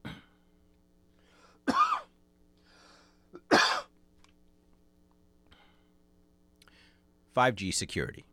Five 7.35 7.55
G 7.55 7.71
security. 7.71 8.25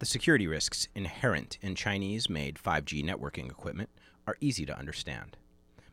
The 0.00 0.06
security 0.06 0.46
risks 0.46 0.88
inherent 0.94 1.58
in 1.62 1.74
Chinese 1.74 2.28
made 2.28 2.56
5G 2.56 3.04
networking 3.04 3.48
equipment 3.50 3.90
are 4.26 4.36
easy 4.40 4.66
to 4.66 4.76
understand 4.76 5.36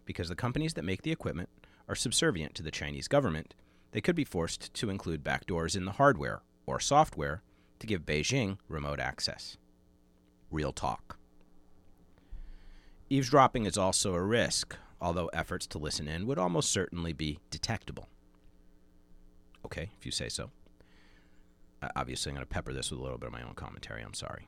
because 0.06 0.30
the 0.30 0.36
companies 0.36 0.74
that 0.74 0.84
make 0.84 1.02
the 1.04 1.12
equipment 1.12 1.50
are 1.88 1.96
subservient 1.96 2.56
to 2.56 2.64
the 2.64 2.72
Chinese 2.72 3.08
government, 3.08 3.54
they 3.92 4.02
could 4.02 4.16
be 4.16 4.24
forced 4.24 4.74
to 4.74 4.90
include 4.90 5.24
backdoors 5.24 5.76
in 5.76 5.86
the 5.86 5.94
hardware 5.94 6.42
or 6.66 6.80
software 6.80 7.42
to 7.80 7.88
give 7.88 8.06
Beijing 8.06 8.58
remote 8.68 9.00
access. 9.00 9.58
Real 10.52 10.72
talk. 10.72 11.18
Eavesdropping 13.10 13.66
is 13.66 13.78
also 13.78 14.14
a 14.16 14.22
risk, 14.22 14.76
although 15.00 15.28
efforts 15.28 15.68
to 15.68 15.78
listen 15.78 16.08
in 16.08 16.26
would 16.26 16.40
almost 16.40 16.72
certainly 16.72 17.14
be 17.14 17.40
detectable. 17.52 18.10
Okay, 19.66 19.92
if 19.98 20.06
you 20.06 20.12
say 20.12 20.30
so. 20.30 20.52
Uh, 21.82 21.90
obviously, 21.96 22.32
I'm 22.32 22.36
going 22.36 22.46
to 22.46 22.54
pepper 22.54 22.74
this 22.74 22.92
with 22.92 23.00
a 23.00 23.04
little 23.04 23.18
bit 23.18 23.28
of 23.28 23.34
my 23.34 23.44
own 23.44 23.54
commentary. 23.54 24.02
I'm 24.02 24.14
sorry. 24.14 24.48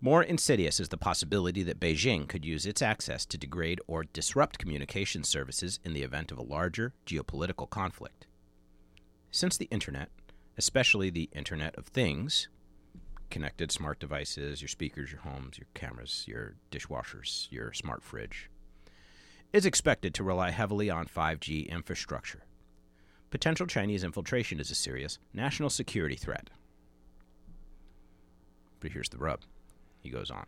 More 0.00 0.22
insidious 0.22 0.78
is 0.78 0.90
the 0.90 0.98
possibility 0.98 1.62
that 1.62 1.80
Beijing 1.80 2.28
could 2.28 2.44
use 2.44 2.66
its 2.66 2.82
access 2.82 3.24
to 3.26 3.38
degrade 3.38 3.80
or 3.86 4.04
disrupt 4.04 4.58
communication 4.58 5.24
services 5.24 5.80
in 5.84 5.94
the 5.94 6.02
event 6.02 6.30
of 6.30 6.36
a 6.38 6.42
larger 6.42 6.92
geopolitical 7.06 7.68
conflict. 7.68 8.26
Since 9.30 9.56
the 9.56 9.68
Internet, 9.70 10.10
especially 10.58 11.08
the 11.08 11.30
Internet 11.32 11.76
of 11.76 11.86
Things, 11.86 12.48
connected 13.30 13.72
smart 13.72 13.98
devices, 13.98 14.60
your 14.60 14.68
speakers, 14.68 15.10
your 15.10 15.22
homes, 15.22 15.58
your 15.58 15.66
cameras, 15.72 16.24
your 16.28 16.56
dishwashers, 16.70 17.48
your 17.50 17.72
smart 17.72 18.04
fridge, 18.04 18.50
is 19.54 19.64
expected 19.64 20.12
to 20.14 20.22
rely 20.22 20.50
heavily 20.50 20.90
on 20.90 21.06
5G 21.06 21.70
infrastructure. 21.70 22.44
Potential 23.30 23.66
Chinese 23.66 24.04
infiltration 24.04 24.60
is 24.60 24.70
a 24.70 24.74
serious 24.74 25.18
national 25.32 25.70
security 25.70 26.16
threat. 26.16 26.50
But 28.78 28.92
here's 28.92 29.08
the 29.08 29.18
rub 29.18 29.40
he 30.06 30.12
goes 30.12 30.30
on. 30.30 30.46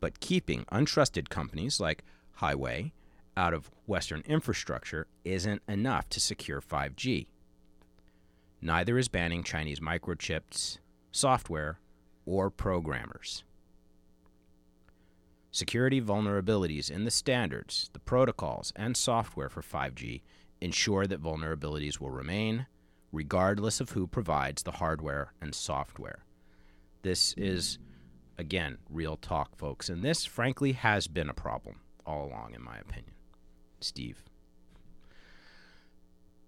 But 0.00 0.20
keeping 0.20 0.64
untrusted 0.72 1.28
companies 1.28 1.78
like 1.80 2.04
Huawei 2.40 2.92
out 3.36 3.54
of 3.54 3.70
Western 3.86 4.22
infrastructure 4.26 5.06
isn't 5.24 5.62
enough 5.68 6.08
to 6.10 6.20
secure 6.20 6.60
5G. 6.60 7.26
Neither 8.60 8.98
is 8.98 9.08
banning 9.08 9.44
Chinese 9.44 9.80
microchips, 9.80 10.78
software, 11.12 11.78
or 12.24 12.50
programmers. 12.50 13.44
Security 15.50 16.00
vulnerabilities 16.00 16.90
in 16.90 17.04
the 17.04 17.10
standards, 17.10 17.90
the 17.92 17.98
protocols, 17.98 18.72
and 18.74 18.96
software 18.96 19.48
for 19.48 19.62
5G 19.62 20.22
ensure 20.60 21.06
that 21.06 21.22
vulnerabilities 21.22 22.00
will 22.00 22.10
remain 22.10 22.66
regardless 23.12 23.80
of 23.80 23.90
who 23.90 24.06
provides 24.06 24.62
the 24.62 24.72
hardware 24.72 25.32
and 25.40 25.54
software. 25.54 26.24
This 27.02 27.34
is 27.34 27.78
Again, 28.38 28.78
real 28.90 29.16
talk, 29.16 29.56
folks. 29.56 29.88
And 29.88 30.02
this, 30.02 30.24
frankly, 30.24 30.72
has 30.72 31.08
been 31.08 31.28
a 31.28 31.34
problem 31.34 31.80
all 32.04 32.26
along, 32.26 32.54
in 32.54 32.62
my 32.62 32.76
opinion. 32.76 33.14
Steve. 33.80 34.22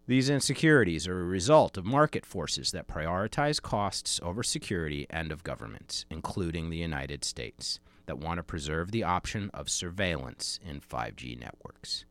These 0.07 0.31
insecurities 0.31 1.07
are 1.07 1.21
a 1.21 1.25
result 1.25 1.77
of 1.77 1.85
market 1.85 2.25
forces 2.25 2.71
that 2.73 2.89
prioritize 2.89 3.61
costs 3.61 4.19
over 4.23 4.43
security 4.43 5.07
and 5.11 5.31
of 5.31 5.45
governments, 5.45 6.07
including 6.11 6.71
the 6.71 6.79
United 6.79 7.25
States, 7.25 7.79
that 8.07 8.19
want 8.19 8.39
to 8.39 8.43
preserve 8.43 8.91
the 8.91 9.05
option 9.05 9.51
of 9.53 9.69
surveillance 9.69 10.59
in 10.67 10.81
5G 10.81 11.39
networks. 11.39 12.07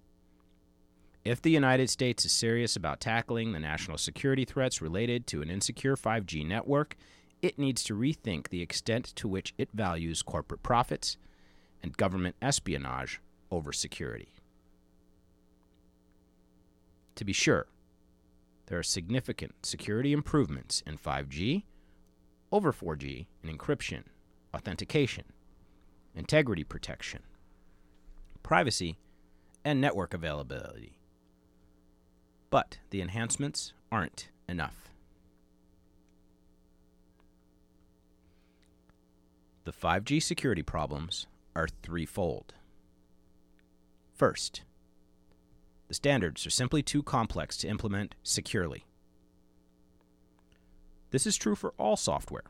If 1.25 1.41
the 1.41 1.49
United 1.49 1.89
States 1.89 2.23
is 2.23 2.31
serious 2.31 2.75
about 2.75 3.01
tackling 3.01 3.51
the 3.51 3.59
national 3.59 3.97
security 3.97 4.45
threats 4.45 4.81
related 4.81 5.25
to 5.27 5.41
an 5.41 5.49
insecure 5.49 5.97
5G 5.97 6.47
network, 6.47 6.95
it 7.41 7.59
needs 7.59 7.83
to 7.83 7.95
rethink 7.95 8.49
the 8.49 8.61
extent 8.61 9.05
to 9.15 9.27
which 9.27 9.53
it 9.57 9.69
values 9.73 10.21
corporate 10.21 10.63
profits 10.63 11.17
and 11.83 11.97
government 11.97 12.35
espionage 12.41 13.21
over 13.51 13.71
security. 13.71 14.29
To 17.15 17.25
be 17.25 17.33
sure, 17.33 17.67
there 18.67 18.77
are 18.77 18.83
significant 18.83 19.53
security 19.63 20.13
improvements 20.13 20.83
in 20.85 20.97
5G 20.97 21.63
over 22.51 22.71
4G 22.71 23.25
in 23.43 23.57
encryption, 23.57 24.03
authentication, 24.53 25.25
integrity 26.15 26.63
protection, 26.63 27.21
privacy, 28.43 28.97
and 29.65 29.81
network 29.81 30.13
availability. 30.13 30.97
But 32.49 32.79
the 32.89 33.01
enhancements 33.01 33.73
aren't 33.91 34.29
enough. 34.47 34.89
The 39.67 39.73
5G 39.73 40.23
security 40.23 40.63
problems 40.63 41.27
are 41.53 41.67
threefold. 41.83 42.53
First, 44.15 44.61
the 45.89 45.93
standards 45.93 46.47
are 46.47 46.51
simply 46.51 46.81
too 46.81 47.03
complex 47.03 47.57
to 47.57 47.67
implement 47.67 48.15
securely. 48.23 48.85
This 51.11 51.27
is 51.27 51.35
true 51.35 51.53
for 51.53 51.73
all 51.77 51.97
software. 51.97 52.45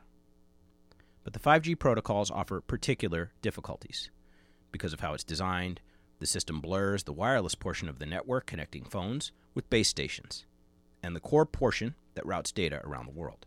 But 1.24 1.32
the 1.32 1.40
5G 1.40 1.76
protocols 1.76 2.30
offer 2.30 2.60
particular 2.60 3.32
difficulties. 3.42 4.12
Because 4.70 4.92
of 4.92 5.00
how 5.00 5.12
it's 5.12 5.24
designed, 5.24 5.80
the 6.20 6.26
system 6.26 6.60
blurs 6.60 7.02
the 7.02 7.12
wireless 7.12 7.56
portion 7.56 7.88
of 7.88 7.98
the 7.98 8.06
network 8.06 8.46
connecting 8.46 8.84
phones 8.84 9.32
with 9.54 9.68
base 9.70 9.88
stations, 9.88 10.46
and 11.02 11.16
the 11.16 11.20
core 11.20 11.46
portion 11.46 11.96
that 12.14 12.24
routes 12.24 12.52
data 12.52 12.80
around 12.84 13.06
the 13.06 13.18
world. 13.18 13.44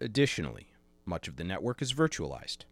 Additionally, 0.00 0.71
much 1.04 1.28
of 1.28 1.36
the 1.36 1.44
network 1.44 1.82
is 1.82 1.92
virtualized, 1.92 2.64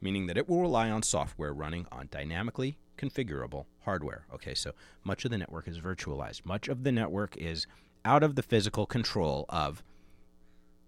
meaning 0.00 0.26
that 0.26 0.36
it 0.36 0.48
will 0.48 0.60
rely 0.60 0.90
on 0.90 1.02
software 1.02 1.52
running 1.52 1.86
on 1.92 2.08
dynamically 2.10 2.78
configurable 2.96 3.64
hardware. 3.84 4.26
Okay, 4.32 4.54
so 4.54 4.72
much 5.04 5.24
of 5.24 5.30
the 5.30 5.38
network 5.38 5.66
is 5.66 5.78
virtualized. 5.78 6.44
Much 6.44 6.68
of 6.68 6.84
the 6.84 6.92
network 6.92 7.36
is 7.36 7.66
out 8.04 8.22
of 8.22 8.34
the 8.34 8.42
physical 8.42 8.86
control 8.86 9.46
of 9.48 9.82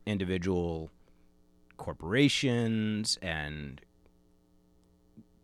individual 0.06 0.90
corporations 1.76 3.18
and 3.22 3.80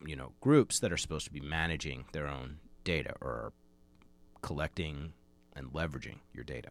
you 0.04 0.14
know 0.14 0.32
groups 0.40 0.78
that 0.78 0.92
are 0.92 0.96
supposed 0.96 1.26
to 1.26 1.32
be 1.32 1.40
managing 1.40 2.04
their 2.12 2.28
own 2.28 2.58
data 2.84 3.14
or 3.20 3.52
collecting 4.42 5.12
and 5.54 5.72
leveraging 5.72 6.18
your 6.32 6.44
data. 6.44 6.68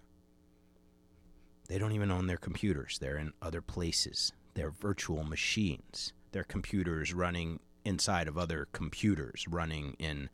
They 1.67 1.77
don't 1.77 1.91
even 1.91 2.11
own 2.11 2.27
their 2.27 2.37
computers. 2.37 2.97
They're 2.99 3.17
in 3.17 3.33
other 3.41 3.61
places. 3.61 4.31
They're 4.53 4.71
virtual 4.71 5.23
machines. 5.23 6.13
They're 6.31 6.43
computers 6.43 7.13
running 7.13 7.59
inside 7.83 8.27
of 8.27 8.37
other 8.37 8.67
computers, 8.71 9.45
running 9.47 9.95
in 9.99 10.29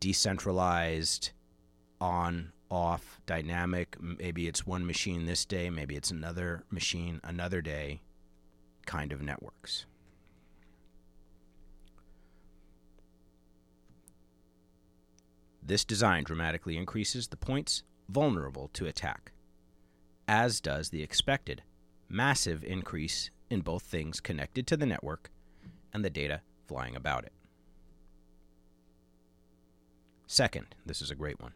decentralized, 0.00 1.30
on, 2.00 2.52
off, 2.70 3.20
dynamic. 3.26 3.96
Maybe 4.00 4.48
it's 4.48 4.66
one 4.66 4.84
machine 4.84 5.26
this 5.26 5.44
day, 5.44 5.70
maybe 5.70 5.94
it's 5.94 6.10
another 6.10 6.64
machine 6.70 7.20
another 7.22 7.60
day 7.60 8.00
kind 8.86 9.12
of 9.12 9.22
networks. 9.22 9.86
This 15.62 15.84
design 15.84 16.24
dramatically 16.24 16.76
increases 16.76 17.28
the 17.28 17.36
points 17.36 17.84
vulnerable 18.12 18.68
to 18.74 18.86
attack, 18.86 19.32
as 20.28 20.60
does 20.60 20.90
the 20.90 21.02
expected 21.02 21.62
massive 22.08 22.62
increase 22.62 23.30
in 23.48 23.60
both 23.60 23.82
things 23.82 24.20
connected 24.20 24.66
to 24.66 24.76
the 24.76 24.86
network 24.86 25.30
and 25.92 26.04
the 26.04 26.10
data 26.10 26.42
flying 26.66 26.94
about 26.94 27.24
it. 27.24 27.32
Second, 30.26 30.74
this 30.84 31.00
is 31.00 31.10
a 31.10 31.14
great 31.14 31.40
one. 31.40 31.52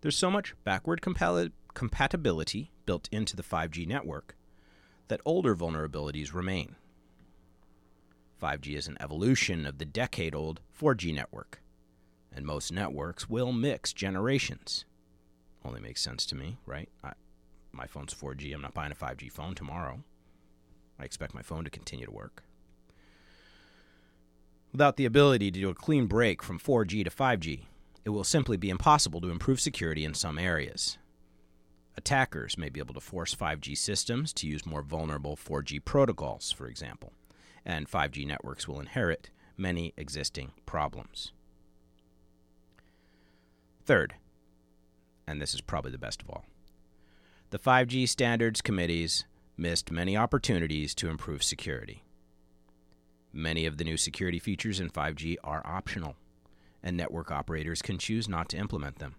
There's 0.00 0.16
so 0.16 0.30
much 0.30 0.54
backward 0.64 1.00
compatibility 1.02 2.70
built 2.86 3.08
into 3.10 3.34
the 3.34 3.42
5G 3.42 3.86
network 3.86 4.36
that 5.08 5.20
older 5.24 5.56
vulnerabilities 5.56 6.34
remain. 6.34 6.76
5G 8.42 8.76
is 8.76 8.86
an 8.86 8.96
evolution 9.00 9.66
of 9.66 9.78
the 9.78 9.84
decade 9.84 10.34
old 10.34 10.60
4G 10.78 11.14
network, 11.14 11.60
and 12.34 12.46
most 12.46 12.70
networks 12.72 13.28
will 13.28 13.52
mix 13.52 13.92
generations 13.92 14.84
only 15.68 15.80
makes 15.80 16.02
sense 16.02 16.26
to 16.26 16.34
me, 16.34 16.56
right? 16.66 16.88
I, 17.04 17.12
my 17.72 17.86
phone's 17.86 18.14
4G. 18.14 18.54
I'm 18.54 18.62
not 18.62 18.74
buying 18.74 18.92
a 18.92 18.96
5G 18.96 19.30
phone 19.30 19.54
tomorrow. 19.54 20.00
I 20.98 21.04
expect 21.04 21.34
my 21.34 21.42
phone 21.42 21.64
to 21.64 21.70
continue 21.70 22.06
to 22.06 22.12
work. 22.12 22.42
Without 24.72 24.96
the 24.96 25.04
ability 25.04 25.50
to 25.50 25.60
do 25.60 25.68
a 25.68 25.74
clean 25.74 26.06
break 26.06 26.42
from 26.42 26.58
4G 26.58 27.04
to 27.04 27.10
5G, 27.10 27.60
it 28.04 28.10
will 28.10 28.24
simply 28.24 28.56
be 28.56 28.70
impossible 28.70 29.20
to 29.20 29.30
improve 29.30 29.60
security 29.60 30.04
in 30.04 30.14
some 30.14 30.38
areas. 30.38 30.98
Attackers 31.96 32.56
may 32.56 32.68
be 32.68 32.80
able 32.80 32.94
to 32.94 33.00
force 33.00 33.34
5G 33.34 33.76
systems 33.76 34.32
to 34.34 34.46
use 34.46 34.66
more 34.66 34.82
vulnerable 34.82 35.36
4G 35.36 35.84
protocols, 35.84 36.50
for 36.50 36.66
example, 36.66 37.12
and 37.64 37.90
5G 37.90 38.26
networks 38.26 38.66
will 38.66 38.80
inherit 38.80 39.30
many 39.56 39.92
existing 39.96 40.52
problems. 40.64 41.32
Third, 43.84 44.14
and 45.28 45.42
this 45.42 45.54
is 45.54 45.60
probably 45.60 45.90
the 45.90 45.98
best 45.98 46.22
of 46.22 46.30
all. 46.30 46.44
The 47.50 47.58
5G 47.58 48.08
standards 48.08 48.62
committees 48.62 49.24
missed 49.56 49.90
many 49.90 50.16
opportunities 50.16 50.94
to 50.94 51.08
improve 51.08 51.42
security. 51.42 52.02
Many 53.32 53.66
of 53.66 53.76
the 53.76 53.84
new 53.84 53.96
security 53.96 54.38
features 54.38 54.80
in 54.80 54.88
5G 54.88 55.36
are 55.44 55.66
optional, 55.66 56.16
and 56.82 56.96
network 56.96 57.30
operators 57.30 57.82
can 57.82 57.98
choose 57.98 58.28
not 58.28 58.48
to 58.50 58.56
implement 58.56 58.98
them. 58.98 59.16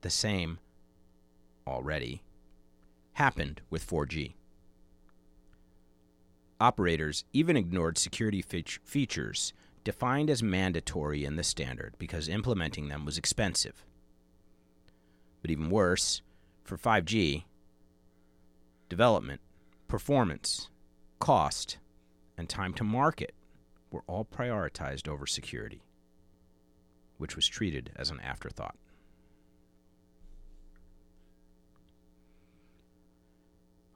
The 0.00 0.10
same, 0.10 0.58
already, 1.66 2.22
happened 3.14 3.60
with 3.68 3.86
4G. 3.86 4.34
Operators 6.60 7.24
even 7.32 7.56
ignored 7.56 7.98
security 7.98 8.42
features 8.42 9.52
defined 9.84 10.30
as 10.30 10.42
mandatory 10.42 11.24
in 11.24 11.36
the 11.36 11.42
standard 11.42 11.94
because 11.98 12.28
implementing 12.28 12.88
them 12.88 13.04
was 13.04 13.18
expensive. 13.18 13.84
But 15.42 15.50
even 15.50 15.70
worse, 15.70 16.22
for 16.64 16.78
5G, 16.78 17.44
development, 18.88 19.40
performance, 19.88 20.70
cost, 21.18 21.78
and 22.38 22.48
time 22.48 22.72
to 22.74 22.84
market 22.84 23.34
were 23.90 24.04
all 24.06 24.24
prioritized 24.24 25.08
over 25.08 25.26
security, 25.26 25.82
which 27.18 27.36
was 27.36 27.46
treated 27.46 27.90
as 27.96 28.10
an 28.10 28.20
afterthought. 28.20 28.76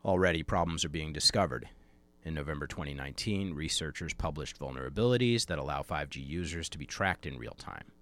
Already, 0.05 0.43
problems 0.43 0.85
are 0.85 0.89
being 0.89 1.13
discovered. 1.13 1.69
In 2.25 2.35
November 2.35 2.67
2019, 2.67 3.55
researchers 3.55 4.15
published 4.15 4.59
vulnerabilities 4.59 5.47
that 5.47 5.59
allow 5.59 5.83
5G 5.83 6.25
users 6.25 6.69
to 6.69 6.79
be 6.79 6.87
tracked 6.87 7.27
in 7.27 7.39
real 7.39 7.57
time, 7.59 7.93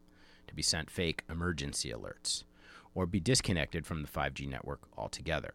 to 0.46 0.54
be 0.54 0.62
sent 0.62 0.90
fake 0.90 1.24
emergency 1.30 1.90
alerts, 1.90 2.44
or 2.94 3.06
be 3.06 3.20
disconnected 3.20 3.86
from 3.86 4.02
the 4.02 4.08
5G 4.08 4.48
network 4.48 4.82
altogether. 4.96 5.54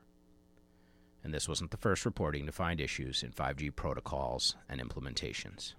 And 1.24 1.34
this 1.34 1.48
wasn't 1.48 1.72
the 1.72 1.78
first 1.78 2.06
reporting 2.06 2.46
to 2.46 2.52
find 2.52 2.80
issues 2.80 3.24
in 3.24 3.32
5G 3.32 3.76
protocols 3.76 4.56
and 4.70 4.82
implementations. 4.82 5.74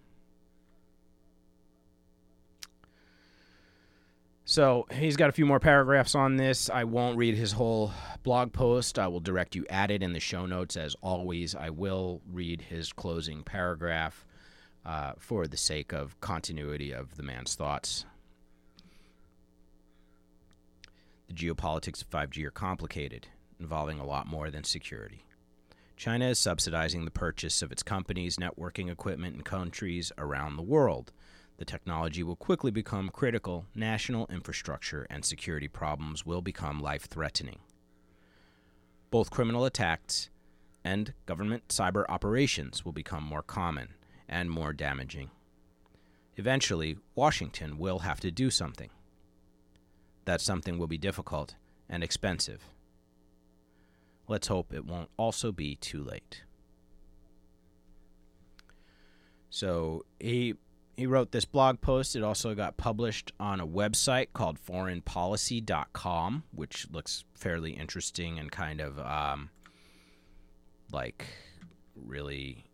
So 4.45 4.87
he's 4.93 5.17
got 5.17 5.29
a 5.29 5.33
few 5.33 5.47
more 5.47 5.61
paragraphs 5.61 6.17
on 6.17 6.37
this. 6.37 6.69
I 6.69 6.83
won't 6.85 7.17
read 7.17 7.37
his 7.37 7.53
whole 7.53 7.93
blog 8.25 8.53
post. 8.53 8.99
I 8.99 9.07
will 9.07 9.21
direct 9.21 9.55
you 9.55 9.65
at 9.71 9.93
it 9.93 10.03
in 10.03 10.13
the 10.13 10.21
show 10.21 10.45
notes. 10.45 10.77
As 10.77 10.97
always, 11.03 11.55
I 11.55 11.71
will 11.71 12.21
read 12.29 12.61
his 12.63 12.93
closing 12.93 13.45
paragraph 13.45 14.27
uh, 14.85 15.13
for 15.19 15.47
the 15.47 15.57
sake 15.57 15.93
of 15.93 16.21
continuity 16.21 16.93
of 16.93 17.17
the 17.17 17.23
man's 17.23 17.55
thoughts. 17.55 18.07
The 21.31 21.37
geopolitics 21.37 22.03
of 22.03 22.11
5G 22.11 22.45
are 22.45 22.51
complicated, 22.51 23.29
involving 23.59 23.99
a 23.99 24.05
lot 24.05 24.27
more 24.27 24.51
than 24.51 24.65
security. 24.65 25.25
China 25.97 26.27
is 26.27 26.39
subsidizing 26.39 27.07
the 27.07 27.11
purchase 27.11 27.63
of 27.63 27.73
its 27.73 27.83
companies' 27.83 28.37
networking 28.37 28.91
equipment 28.91 29.37
in 29.37 29.43
countries 29.43 30.13
around 30.19 30.57
the 30.57 30.63
world 30.63 31.13
the 31.61 31.67
technology 31.67 32.23
will 32.23 32.37
quickly 32.37 32.71
become 32.71 33.11
critical, 33.11 33.67
national 33.75 34.27
infrastructure 34.29 35.07
and 35.11 35.23
security 35.27 35.69
problems 35.69 36.25
will 36.25 36.41
become 36.41 36.81
life 36.81 37.05
threatening. 37.05 37.59
Both 39.11 39.31
criminal 39.31 39.67
attacks 39.67 40.31
and 40.83 41.13
government 41.27 41.69
cyber 41.69 42.07
operations 42.09 42.87
will 42.87 42.93
become 42.93 43.23
more 43.23 43.43
common 43.43 43.89
and 44.27 44.49
more 44.49 44.73
damaging. 44.73 45.29
Eventually, 46.37 46.97
Washington 47.15 47.77
will 47.77 47.99
have 47.99 48.21
to 48.21 48.31
do 48.31 48.49
something. 48.49 48.89
That 50.25 50.41
something 50.41 50.79
will 50.79 50.87
be 50.87 50.99
difficult 50.99 51.57
and 51.89 52.03
expensive. 52.05 52.65
Let's 54.29 54.47
hope 54.47 54.73
it 54.73 54.85
won't 54.85 55.11
also 55.17 55.51
be 55.51 55.75
too 55.77 56.05
late. 56.05 56.43
So 59.51 60.05
he 60.21 60.55
he 60.97 61.07
wrote 61.07 61.33
this 61.33 61.45
blog 61.45 61.81
post. 61.81 62.15
It 62.15 62.23
also 62.23 62.55
got 62.55 62.77
published 62.77 63.33
on 63.41 63.59
a 63.59 63.67
website 63.67 64.29
called 64.33 64.59
foreignpolicy.com, 64.63 66.45
which 66.53 66.87
looks 66.91 67.25
fairly 67.35 67.73
interesting 67.73 68.39
and 68.39 68.53
kind 68.53 68.81
of 68.81 68.99
um, 68.99 69.51
like 70.93 71.27
really 71.97 72.70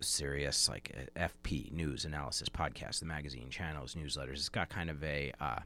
serious, 0.00 0.68
like 0.68 0.94
uh, 1.16 1.28
FP 1.28 1.72
news 1.72 2.04
analysis 2.04 2.48
podcast, 2.48 3.00
the 3.00 3.06
magazine 3.06 3.50
channels, 3.50 3.94
newsletters. 3.94 4.34
It's 4.34 4.48
got 4.48 4.68
kind 4.68 4.90
of 4.90 5.02
a 5.02 5.32
uh, 5.40 5.60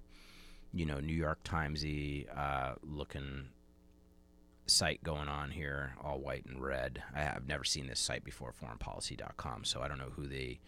you 0.72 0.86
know 0.86 1.00
New 1.00 1.14
York 1.14 1.42
Timesy 1.44 2.26
uh, 2.36 2.74
looking 2.82 3.48
site 4.66 5.02
going 5.02 5.28
on 5.28 5.50
here, 5.50 5.94
all 6.02 6.18
white 6.18 6.44
and 6.46 6.62
red. 6.62 7.02
I 7.14 7.22
have 7.22 7.46
never 7.46 7.64
seen 7.64 7.86
this 7.86 8.00
site 8.00 8.24
before, 8.24 8.52
foreignpolicy.com, 8.52 9.64
so 9.64 9.82
I 9.82 9.88
don't 9.88 9.98
know 9.98 10.12
who 10.14 10.26
they, 10.26 10.60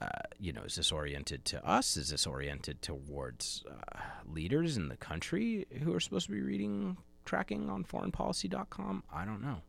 uh, 0.00 0.08
you 0.38 0.52
know, 0.52 0.62
is 0.62 0.76
this 0.76 0.92
oriented 0.92 1.44
to 1.46 1.66
us? 1.66 1.96
Is 1.96 2.10
this 2.10 2.26
oriented 2.26 2.82
towards 2.82 3.64
uh, 3.68 4.00
leaders 4.26 4.76
in 4.76 4.88
the 4.88 4.96
country 4.96 5.66
who 5.82 5.94
are 5.94 6.00
supposed 6.00 6.26
to 6.26 6.32
be 6.32 6.40
reading 6.40 6.96
tracking 7.24 7.70
on 7.70 7.84
foreignpolicy.com? 7.84 9.04
I 9.12 9.24
don't 9.24 9.42
know. 9.42 9.62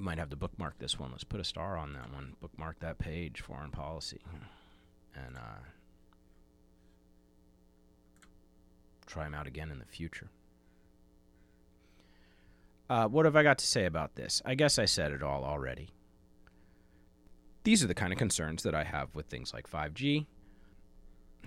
Might 0.00 0.18
have 0.18 0.30
to 0.30 0.36
bookmark 0.36 0.78
this 0.78 0.98
one. 0.98 1.10
Let's 1.10 1.24
put 1.24 1.40
a 1.40 1.44
star 1.44 1.76
on 1.76 1.92
that 1.92 2.12
one. 2.12 2.34
Bookmark 2.40 2.80
that 2.80 2.98
page, 2.98 3.42
foreign 3.42 3.70
policy. 3.70 4.20
And, 5.14 5.36
uh, 5.36 5.60
try 9.06 9.24
them 9.24 9.34
out 9.34 9.46
again 9.46 9.70
in 9.70 9.78
the 9.78 9.84
future. 9.84 10.30
Uh, 12.88 13.06
what 13.08 13.24
have 13.24 13.36
I 13.36 13.42
got 13.42 13.58
to 13.58 13.66
say 13.66 13.84
about 13.84 14.14
this? 14.14 14.40
I 14.44 14.54
guess 14.54 14.78
I 14.78 14.84
said 14.84 15.12
it 15.12 15.22
all 15.22 15.44
already. 15.44 15.90
These 17.64 17.84
are 17.84 17.86
the 17.86 17.94
kind 17.94 18.12
of 18.12 18.18
concerns 18.18 18.62
that 18.62 18.74
I 18.74 18.84
have 18.84 19.14
with 19.14 19.26
things 19.26 19.52
like 19.52 19.70
5G. 19.70 20.26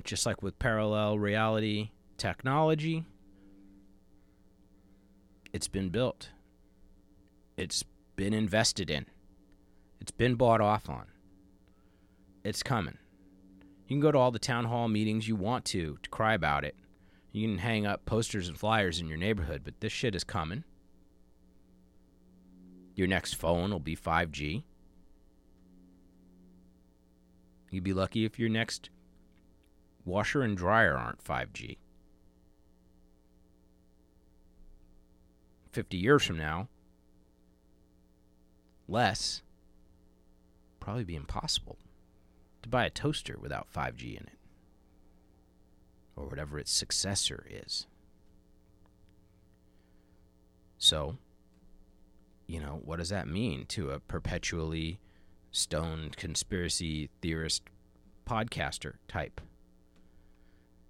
Just 0.04 0.26
like 0.26 0.42
with 0.42 0.60
parallel 0.60 1.18
reality 1.20 1.90
technology, 2.18 3.06
it's 5.52 5.68
been 5.68 5.90
built, 5.90 6.30
it's 7.58 7.84
been 8.16 8.34
invested 8.34 8.90
in, 8.90 9.06
it's 10.00 10.12
been 10.12 10.36
bought 10.36 10.62
off 10.62 10.90
on. 10.90 11.08
It's 12.44 12.64
coming. 12.64 12.98
You 13.88 13.96
can 13.96 14.02
go 14.02 14.12
to 14.12 14.18
all 14.18 14.32
the 14.32 14.40
town 14.40 14.66
hall 14.66 14.88
meetings 14.88 15.28
you 15.28 15.36
want 15.36 15.66
to 15.66 15.98
to 16.02 16.10
cry 16.10 16.34
about 16.34 16.66
it. 16.66 16.76
You 17.32 17.48
can 17.48 17.58
hang 17.58 17.86
up 17.86 18.06
posters 18.06 18.48
and 18.48 18.58
flyers 18.58 19.00
in 19.00 19.08
your 19.08 19.18
neighborhood, 19.18 19.62
but 19.64 19.80
this 19.80 19.92
shit 19.92 20.16
is 20.16 20.24
coming. 20.24 20.64
Your 22.96 23.08
next 23.08 23.36
phone 23.36 23.72
will 23.72 23.80
be 23.80 23.96
5G. 23.96 24.64
You'd 27.72 27.84
be 27.84 27.94
lucky 27.94 28.24
if 28.24 28.38
your 28.38 28.50
next 28.50 28.92
washer 30.06 30.44
and 30.44 30.56
dryer 30.56 30.96
aren't 30.96 31.24
5G. 31.24 31.78
50 35.72 35.98
years 35.98 36.24
from 36.24 36.38
now, 36.38 36.70
less, 38.88 39.42
probably 40.80 41.04
be 41.04 41.16
impossible 41.16 41.78
to 42.62 42.70
buy 42.70 42.86
a 42.86 42.90
toaster 42.90 43.38
without 43.40 43.72
5G 43.72 44.12
in 44.20 44.28
it 44.28 44.38
or 46.16 46.26
whatever 46.26 46.60
its 46.60 46.72
successor 46.72 47.46
is. 47.50 47.88
So, 50.78 51.18
you 52.48 52.60
know, 52.60 52.82
what 52.84 53.00
does 53.00 53.10
that 53.10 53.28
mean 53.28 53.66
to 53.68 53.92
a 53.92 54.00
perpetually 54.00 55.00
stoned 55.52 56.18
conspiracy 56.18 57.10
theorist 57.22 57.64
podcaster 58.28 58.96
type? 59.08 59.40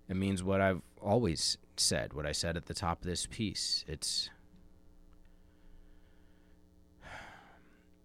It 0.10 0.16
means 0.16 0.44
what 0.44 0.62
I've 0.62 0.82
always 1.02 1.58
said, 1.78 2.14
what 2.14 2.26
I 2.26 2.32
said 2.32 2.58
at 2.58 2.66
the 2.66 2.74
top 2.74 3.02
of 3.02 3.08
this 3.08 3.26
piece. 3.26 3.86
It's 3.88 4.30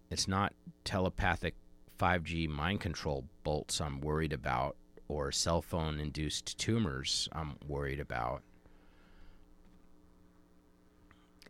it's 0.09 0.27
not 0.27 0.53
telepathic 0.83 1.55
5G 1.99 2.47
mind 2.47 2.79
control 2.79 3.25
bolts 3.43 3.81
I'm 3.81 4.01
worried 4.01 4.33
about 4.33 4.75
or 5.07 5.31
cell 5.31 5.61
phone 5.61 5.99
induced 5.99 6.57
tumors 6.57 7.27
I'm 7.31 7.55
worried 7.67 7.99
about. 7.99 8.41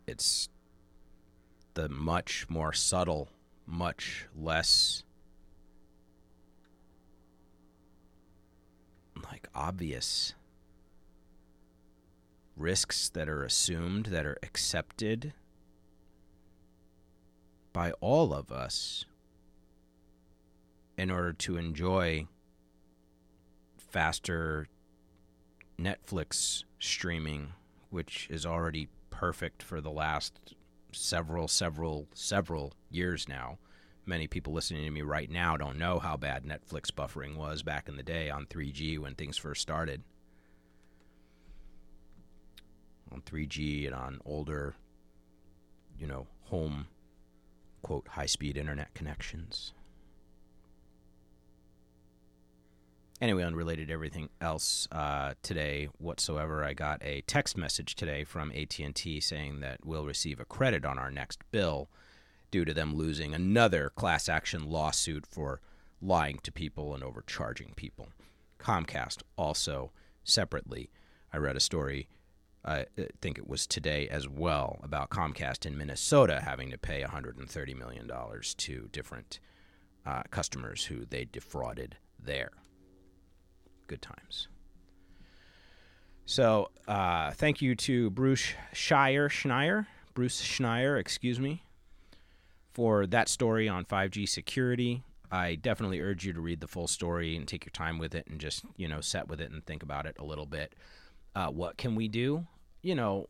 It's 0.06 0.48
the 1.74 1.88
much 1.88 2.46
more 2.48 2.72
subtle, 2.72 3.28
much 3.66 4.26
less 4.36 5.04
like 9.24 9.48
obvious 9.54 10.34
risks 12.56 13.08
that 13.10 13.28
are 13.28 13.44
assumed, 13.44 14.06
that 14.06 14.26
are 14.26 14.38
accepted 14.42 15.32
by 17.72 17.92
all 18.00 18.32
of 18.32 18.50
us 18.50 19.04
in 20.96 21.10
order 21.10 21.32
to 21.32 21.56
enjoy 21.56 22.26
faster 23.78 24.66
Netflix 25.78 26.64
streaming, 26.78 27.52
which 27.90 28.28
is 28.30 28.44
already 28.44 28.88
perfect 29.10 29.62
for 29.62 29.80
the 29.80 29.90
last 29.90 30.54
several, 30.92 31.48
several, 31.48 32.08
several 32.14 32.72
years 32.90 33.28
now. 33.28 33.58
Many 34.06 34.26
people 34.26 34.52
listening 34.52 34.84
to 34.84 34.90
me 34.90 35.02
right 35.02 35.30
now 35.30 35.56
don't 35.56 35.78
know 35.78 35.98
how 35.98 36.16
bad 36.16 36.44
Netflix 36.44 36.90
buffering 36.90 37.36
was 37.36 37.62
back 37.62 37.88
in 37.88 37.96
the 37.96 38.02
day 38.02 38.28
on 38.30 38.46
3G 38.46 38.98
when 38.98 39.14
things 39.14 39.36
first 39.36 39.62
started. 39.62 40.02
On 43.12 43.20
3G 43.22 43.86
and 43.86 43.94
on 43.94 44.20
older 44.24 44.74
you 46.00 46.06
know, 46.06 46.26
home, 46.44 46.86
quote, 47.82 48.08
high 48.08 48.26
speed 48.26 48.56
internet 48.56 48.94
connections. 48.94 49.72
Anyway, 53.20 53.42
unrelated 53.42 53.88
to 53.88 53.92
everything 53.92 54.30
else, 54.40 54.88
uh, 54.90 55.34
today 55.42 55.88
whatsoever, 55.98 56.64
I 56.64 56.72
got 56.72 57.02
a 57.02 57.20
text 57.26 57.54
message 57.54 57.94
today 57.94 58.24
from 58.24 58.50
AT&T 58.52 59.20
saying 59.20 59.60
that 59.60 59.84
we'll 59.84 60.06
receive 60.06 60.40
a 60.40 60.46
credit 60.46 60.86
on 60.86 60.98
our 60.98 61.10
next 61.10 61.40
bill 61.52 61.90
due 62.50 62.64
to 62.64 62.72
them 62.72 62.96
losing 62.96 63.34
another 63.34 63.90
class 63.90 64.26
action 64.26 64.70
lawsuit 64.70 65.26
for 65.26 65.60
lying 66.00 66.38
to 66.42 66.50
people 66.50 66.94
and 66.94 67.04
overcharging 67.04 67.74
people. 67.76 68.08
Comcast 68.58 69.22
also 69.36 69.92
separately, 70.24 70.90
I 71.30 71.36
read 71.36 71.56
a 71.56 71.60
story 71.60 72.08
I 72.64 72.86
think 73.22 73.38
it 73.38 73.48
was 73.48 73.66
today 73.66 74.08
as 74.08 74.28
well 74.28 74.78
about 74.82 75.10
Comcast 75.10 75.64
in 75.64 75.78
Minnesota 75.78 76.40
having 76.44 76.70
to 76.70 76.78
pay 76.78 77.02
$130 77.02 77.78
million 77.78 78.10
to 78.58 78.88
different 78.92 79.40
uh, 80.04 80.22
customers 80.30 80.84
who 80.84 81.06
they 81.06 81.24
defrauded 81.24 81.96
there. 82.22 82.50
Good 83.86 84.02
times. 84.02 84.48
So, 86.26 86.70
uh, 86.86 87.32
thank 87.32 87.60
you 87.60 87.74
to 87.74 88.10
Bruce 88.10 88.52
Shire, 88.72 89.28
Schneier, 89.28 89.86
Bruce 90.14 90.40
Schneier, 90.40 90.98
excuse 91.00 91.40
me, 91.40 91.64
for 92.72 93.06
that 93.06 93.28
story 93.28 93.68
on 93.68 93.84
5G 93.84 94.28
security. 94.28 95.02
I 95.32 95.54
definitely 95.54 96.00
urge 96.00 96.24
you 96.24 96.32
to 96.32 96.40
read 96.40 96.60
the 96.60 96.68
full 96.68 96.88
story 96.88 97.36
and 97.36 97.48
take 97.48 97.64
your 97.64 97.72
time 97.72 97.98
with 97.98 98.14
it 98.14 98.26
and 98.28 98.40
just, 98.40 98.64
you 98.76 98.86
know, 98.86 99.00
set 99.00 99.28
with 99.28 99.40
it 99.40 99.50
and 99.50 99.64
think 99.64 99.82
about 99.82 100.06
it 100.06 100.16
a 100.18 100.24
little 100.24 100.46
bit. 100.46 100.74
Uh, 101.34 101.48
what 101.48 101.76
can 101.76 101.94
we 101.94 102.08
do? 102.08 102.46
You 102.82 102.94
know, 102.94 103.28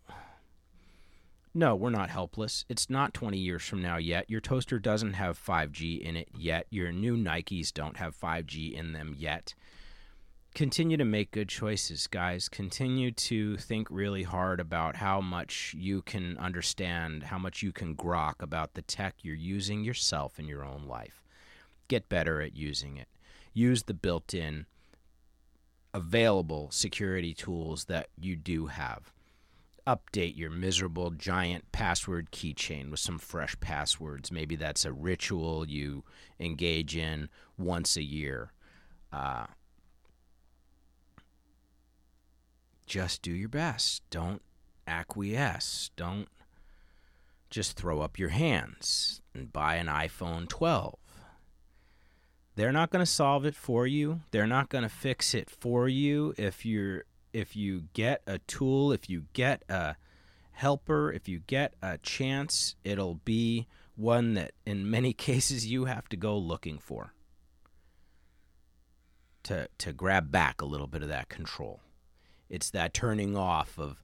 no, 1.53 1.75
we're 1.75 1.91
not 1.91 2.11
helpless. 2.11 2.65
It's 2.69 2.89
not 2.89 3.13
20 3.13 3.37
years 3.37 3.65
from 3.65 3.83
now 3.83 3.97
yet. 3.97 4.31
Your 4.31 4.41
toaster 4.41 4.79
doesn't 4.79 5.15
have 5.15 5.39
5G 5.39 6.01
in 6.01 6.17
it 6.17 6.29
yet. 6.37 6.67
Your 6.71 6.93
new 6.93 7.17
Nikes 7.17 7.73
don't 7.73 7.97
have 7.97 8.17
5G 8.17 8.73
in 8.73 8.93
them 8.93 9.15
yet. 9.19 9.55
Continue 10.55 10.97
to 10.97 11.05
make 11.05 11.31
good 11.31 11.49
choices, 11.49 12.07
guys. 12.07 12.49
Continue 12.49 13.11
to 13.13 13.57
think 13.57 13.89
really 13.91 14.25
hard 14.25 14.61
about 14.61 14.97
how 14.97 15.21
much 15.21 15.75
you 15.77 16.03
can 16.03 16.37
understand, 16.39 17.25
how 17.25 17.39
much 17.39 17.63
you 17.63 17.73
can 17.73 17.97
grok 17.97 18.41
about 18.41 18.75
the 18.75 18.83
tech 18.83 19.17
you're 19.23 19.35
using 19.35 19.85
yourself 19.85 20.39
in 20.39 20.47
your 20.47 20.65
own 20.65 20.87
life. 20.87 21.25
Get 21.89 22.09
better 22.09 22.41
at 22.41 22.57
using 22.57 22.97
it. 22.97 23.09
Use 23.53 23.85
the 23.85 23.95
built 23.95 24.35
in 24.35 24.67
available 25.93 26.71
security 26.71 27.35
tools 27.35 27.85
that 27.85 28.09
you 28.19 28.37
do 28.37 28.67
have. 28.67 29.13
Update 29.87 30.37
your 30.37 30.51
miserable 30.51 31.11
giant 31.11 31.73
password 31.73 32.31
keychain 32.31 32.91
with 32.91 33.01
some 33.01 33.19
fresh 33.19 33.59
passwords. 33.61 34.31
Maybe 34.31 34.55
that's 34.55 34.85
a 34.85 34.93
ritual 34.93 35.69
you 35.69 36.05
engage 36.39 36.97
in 36.97 37.29
once 37.59 37.97
a 37.97 38.03
year. 38.03 38.53
Uh, 39.13 39.47
just 42.87 43.23
do 43.23 43.33
your 43.33 43.49
best. 43.49 44.03
Don't 44.11 44.43
acquiesce. 44.87 45.91
Don't 45.97 46.29
just 47.49 47.77
throw 47.77 48.01
up 48.01 48.19
your 48.19 48.29
hands 48.29 49.23
and 49.35 49.53
buy 49.53 49.77
an 49.77 49.89
iPhone 49.89 50.49
12 50.49 51.00
they're 52.61 52.73
not 52.73 52.91
going 52.91 53.03
to 53.03 53.11
solve 53.11 53.47
it 53.47 53.55
for 53.55 53.87
you. 53.87 54.21
They're 54.33 54.47
not 54.47 54.69
going 54.69 54.83
to 54.83 54.91
fix 54.91 55.33
it 55.33 55.49
for 55.49 55.89
you 55.89 56.35
if 56.37 56.67
you're 56.67 57.05
if 57.33 57.57
you 57.57 57.85
get 57.95 58.21
a 58.27 58.39
tool, 58.41 58.93
if 58.93 59.09
you 59.09 59.25
get 59.33 59.65
a 59.71 59.97
helper, 60.53 61.11
if 61.11 61.27
you 61.27 61.39
get 61.47 61.73
a 61.81 61.97
chance, 61.97 62.77
it'll 62.85 63.15
be 63.25 63.67
one 63.97 64.35
that 64.35 64.53
in 64.67 64.91
many 64.91 65.13
cases 65.29 65.69
you 65.69 65.87
have 65.87 66.07
to 66.11 66.19
go 66.19 66.37
looking 66.37 66.79
for 66.79 67.15
to 69.45 69.67
to 69.79 69.95
grab 69.95 70.31
back 70.31 70.61
a 70.61 70.67
little 70.67 70.87
bit 70.87 71.03
of 71.03 71.09
that 71.09 71.31
control. 71.31 71.81
It's 72.51 72.69
that 72.73 72.93
turning 72.93 73.39
off 73.39 73.79
of 73.79 74.03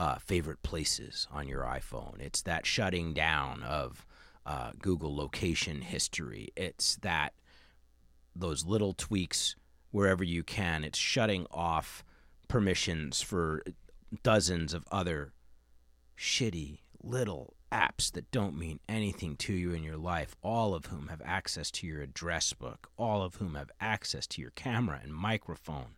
uh, 0.00 0.16
favorite 0.16 0.64
places 0.64 1.28
on 1.30 1.46
your 1.46 1.62
iPhone. 1.62 2.20
It's 2.20 2.42
that 2.42 2.66
shutting 2.66 3.14
down 3.14 3.62
of 3.62 4.04
uh, 4.44 4.72
Google 4.80 5.14
location 5.14 5.82
history. 5.82 6.48
It's 6.56 6.96
that 6.96 7.34
those 8.34 8.64
little 8.64 8.92
tweaks 8.92 9.56
wherever 9.90 10.24
you 10.24 10.42
can. 10.42 10.84
It's 10.84 10.98
shutting 10.98 11.46
off 11.50 12.04
permissions 12.48 13.22
for 13.22 13.62
dozens 14.22 14.74
of 14.74 14.84
other 14.90 15.32
shitty 16.18 16.78
little 17.02 17.54
apps 17.70 18.10
that 18.12 18.30
don't 18.30 18.58
mean 18.58 18.78
anything 18.88 19.36
to 19.36 19.52
you 19.52 19.72
in 19.72 19.82
your 19.82 19.96
life, 19.96 20.36
all 20.42 20.74
of 20.74 20.86
whom 20.86 21.08
have 21.08 21.20
access 21.24 21.70
to 21.72 21.86
your 21.86 22.00
address 22.00 22.52
book, 22.52 22.88
all 22.96 23.22
of 23.22 23.36
whom 23.36 23.54
have 23.54 23.70
access 23.80 24.26
to 24.28 24.40
your 24.40 24.52
camera 24.52 25.00
and 25.02 25.12
microphone. 25.12 25.96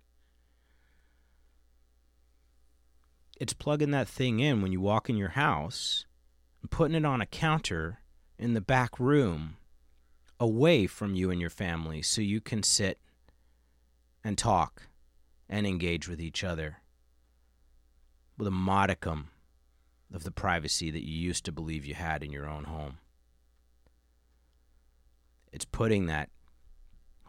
It's 3.38 3.52
plugging 3.52 3.90
that 3.90 4.08
thing 4.08 4.40
in 4.40 4.62
when 4.62 4.72
you 4.72 4.80
walk 4.80 5.10
in 5.10 5.16
your 5.16 5.30
house 5.30 6.06
and 6.62 6.70
putting 6.70 6.96
it 6.96 7.04
on 7.04 7.20
a 7.20 7.26
counter 7.26 8.00
in 8.38 8.54
the 8.54 8.62
back 8.62 8.98
room 8.98 9.58
away 10.38 10.86
from 10.86 11.14
you 11.14 11.30
and 11.30 11.40
your 11.40 11.50
family 11.50 12.02
so 12.02 12.20
you 12.20 12.40
can 12.40 12.62
sit 12.62 12.98
and 14.22 14.36
talk 14.36 14.88
and 15.48 15.66
engage 15.66 16.08
with 16.08 16.20
each 16.20 16.44
other 16.44 16.78
with 18.36 18.48
a 18.48 18.52
modicum 18.52 19.28
of 20.12 20.24
the 20.24 20.30
privacy 20.30 20.90
that 20.90 21.06
you 21.06 21.16
used 21.18 21.44
to 21.44 21.52
believe 21.52 21.84
you 21.84 21.94
had 21.94 22.22
in 22.22 22.32
your 22.32 22.48
own 22.48 22.64
home. 22.64 22.98
It's 25.52 25.64
putting 25.64 26.06
that 26.06 26.30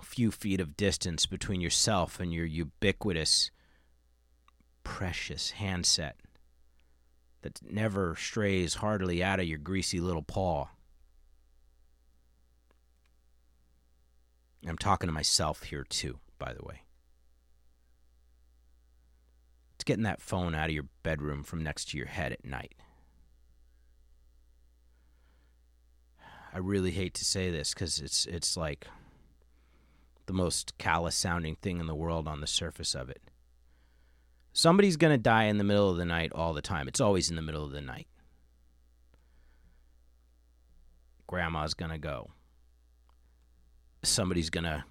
few 0.07 0.31
feet 0.31 0.59
of 0.59 0.77
distance 0.77 1.25
between 1.25 1.61
yourself 1.61 2.19
and 2.19 2.33
your 2.33 2.45
ubiquitous, 2.45 3.51
precious 4.83 5.51
handset 5.51 6.15
that 7.41 7.59
never 7.61 8.15
strays 8.15 8.75
hardly 8.75 9.23
out 9.23 9.39
of 9.39 9.45
your 9.45 9.57
greasy 9.57 9.99
little 9.99 10.23
paw. 10.23 10.67
I'm 14.65 14.77
talking 14.77 15.07
to 15.07 15.13
myself 15.13 15.63
here 15.63 15.83
too, 15.83 16.19
by 16.39 16.53
the 16.53 16.63
way. 16.63 16.83
It's 19.75 19.83
getting 19.83 20.03
that 20.03 20.21
phone 20.21 20.55
out 20.55 20.69
of 20.69 20.73
your 20.75 20.87
bedroom 21.03 21.43
from 21.43 21.63
next 21.63 21.89
to 21.89 21.97
your 21.97 22.07
head 22.07 22.31
at 22.31 22.43
night. 22.45 22.75
I 26.53 26.57
really 26.59 26.91
hate 26.91 27.13
to 27.15 27.25
say 27.25 27.51
this 27.51 27.73
because 27.73 27.99
it's 27.99 28.25
it's 28.25 28.57
like 28.57 28.87
the 30.25 30.33
most 30.33 30.77
callous 30.77 31.15
sounding 31.15 31.55
thing 31.55 31.79
in 31.79 31.87
the 31.87 31.95
world 31.95 32.27
on 32.27 32.41
the 32.41 32.47
surface 32.47 32.95
of 32.95 33.09
it. 33.09 33.21
Somebody's 34.53 34.97
going 34.97 35.13
to 35.13 35.19
die 35.19 35.43
in 35.43 35.59
the 35.59 35.63
middle 35.63 35.89
of 35.89 35.97
the 35.97 36.05
night 36.05 36.31
all 36.33 36.53
the 36.53 36.63
time. 36.63 36.87
It's 36.87 36.99
always 36.99 37.29
in 37.29 37.35
the 37.35 37.43
middle 37.43 37.63
of 37.63 37.71
the 37.71 37.81
night. 37.81 38.07
Grandma's 41.27 41.75
going 41.75 41.91
to 41.91 41.99
go 41.99 42.31
somebody's 44.03 44.49
going 44.49 44.63
to, 44.63 44.83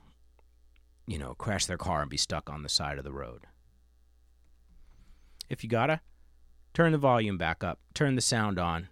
you 1.07 1.19
know, 1.19 1.35
crash 1.35 1.67
their 1.67 1.79
car 1.79 2.03
and 2.03 2.11
be 2.11 2.17
stuck 2.17 2.51
on 2.51 2.63
the 2.63 2.69
side 2.69 2.99
of 2.99 3.05
the 3.05 3.13
road. 3.13 3.47
If 5.49 5.63
you 5.63 5.71
gotta, 5.71 6.01
turn 6.75 6.93
the 6.93 6.99
volume 6.99 7.39
back 7.39 7.63
up, 7.63 7.79
turn 7.95 8.17
the 8.17 8.21
sound 8.21 8.59
on, 8.59 8.89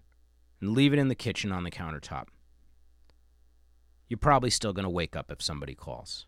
and 0.61 0.71
leave 0.71 0.93
it 0.93 0.99
in 0.99 1.09
the 1.09 1.15
kitchen 1.15 1.51
on 1.51 1.63
the 1.63 1.71
countertop. 1.71 2.27
You're 4.07 4.17
probably 4.17 4.49
still 4.49 4.73
going 4.73 4.83
to 4.83 4.89
wake 4.89 5.15
up 5.15 5.31
if 5.31 5.41
somebody 5.41 5.75
calls. 5.75 6.27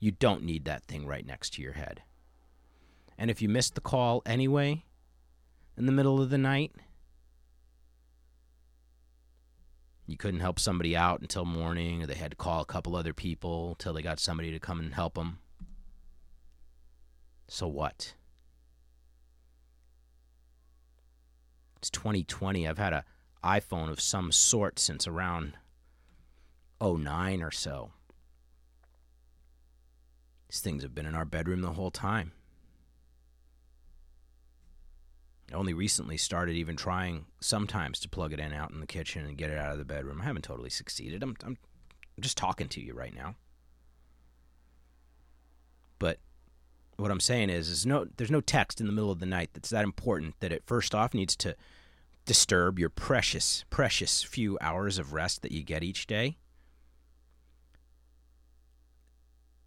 You 0.00 0.10
don't 0.10 0.42
need 0.42 0.64
that 0.64 0.84
thing 0.84 1.06
right 1.06 1.26
next 1.26 1.54
to 1.54 1.62
your 1.62 1.74
head. 1.74 2.02
And 3.16 3.30
if 3.30 3.42
you 3.42 3.48
missed 3.48 3.74
the 3.74 3.80
call 3.80 4.22
anyway, 4.24 4.84
in 5.76 5.86
the 5.86 5.92
middle 5.92 6.20
of 6.20 6.30
the 6.30 6.38
night, 6.38 6.72
you 10.08 10.16
couldn't 10.16 10.40
help 10.40 10.58
somebody 10.58 10.96
out 10.96 11.20
until 11.20 11.44
morning, 11.44 12.02
or 12.02 12.06
they 12.06 12.14
had 12.14 12.30
to 12.30 12.36
call 12.36 12.62
a 12.62 12.66
couple 12.66 12.96
other 12.96 13.12
people 13.12 13.76
till 13.78 13.92
they 13.92 14.00
got 14.00 14.18
somebody 14.18 14.50
to 14.50 14.58
come 14.58 14.80
and 14.80 14.94
help 14.94 15.14
them. 15.14 15.38
So 17.46 17.68
what? 17.68 18.14
It's 21.76 21.90
2020. 21.90 22.66
I've 22.66 22.78
had 22.78 22.94
a 22.94 23.04
iPhone 23.44 23.90
of 23.90 24.00
some 24.00 24.32
sort 24.32 24.78
since 24.78 25.06
around 25.06 25.52
09 26.82 27.42
or 27.42 27.50
so. 27.50 27.92
These 30.48 30.60
things 30.60 30.82
have 30.82 30.94
been 30.94 31.06
in 31.06 31.14
our 31.14 31.26
bedroom 31.26 31.60
the 31.60 31.72
whole 31.72 31.90
time. 31.90 32.32
I 35.52 35.56
only 35.56 35.72
recently 35.72 36.18
started 36.18 36.56
even 36.56 36.76
trying 36.76 37.24
sometimes 37.40 38.00
to 38.00 38.08
plug 38.08 38.32
it 38.32 38.40
in 38.40 38.52
out 38.52 38.70
in 38.70 38.80
the 38.80 38.86
kitchen 38.86 39.24
and 39.24 39.36
get 39.36 39.50
it 39.50 39.58
out 39.58 39.72
of 39.72 39.78
the 39.78 39.84
bedroom. 39.84 40.20
I 40.20 40.24
haven't 40.24 40.42
totally 40.42 40.70
succeeded. 40.70 41.22
I'm, 41.22 41.36
I'm, 41.44 41.56
just 42.20 42.36
talking 42.36 42.68
to 42.68 42.80
you 42.80 42.94
right 42.94 43.14
now. 43.14 43.36
But 46.00 46.18
what 46.96 47.12
I'm 47.12 47.20
saying 47.20 47.48
is, 47.48 47.68
is 47.68 47.86
no, 47.86 48.06
there's 48.16 48.30
no 48.30 48.40
text 48.40 48.80
in 48.80 48.88
the 48.88 48.92
middle 48.92 49.12
of 49.12 49.20
the 49.20 49.26
night 49.26 49.50
that's 49.54 49.70
that 49.70 49.84
important 49.84 50.34
that 50.40 50.52
it 50.52 50.64
first 50.66 50.96
off 50.96 51.14
needs 51.14 51.36
to 51.36 51.54
disturb 52.26 52.78
your 52.78 52.90
precious, 52.90 53.64
precious 53.70 54.22
few 54.24 54.58
hours 54.60 54.98
of 54.98 55.12
rest 55.12 55.42
that 55.42 55.52
you 55.52 55.62
get 55.62 55.84
each 55.84 56.06
day. 56.06 56.38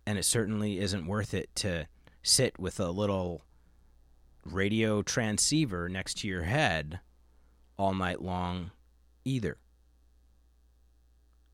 And 0.05 0.19
it 0.19 0.25
certainly 0.25 0.77
isn't 0.79 1.07
worth 1.07 1.33
it 1.33 1.55
to 1.55 1.87
sit 2.21 2.59
with 2.59 2.79
a 2.79 2.91
little 2.91 3.43
radio 4.45 5.01
transceiver 5.01 5.87
next 5.89 6.19
to 6.19 6.27
your 6.27 6.43
head 6.43 6.99
all 7.77 7.93
night 7.93 8.21
long 8.21 8.71
either. 9.25 9.57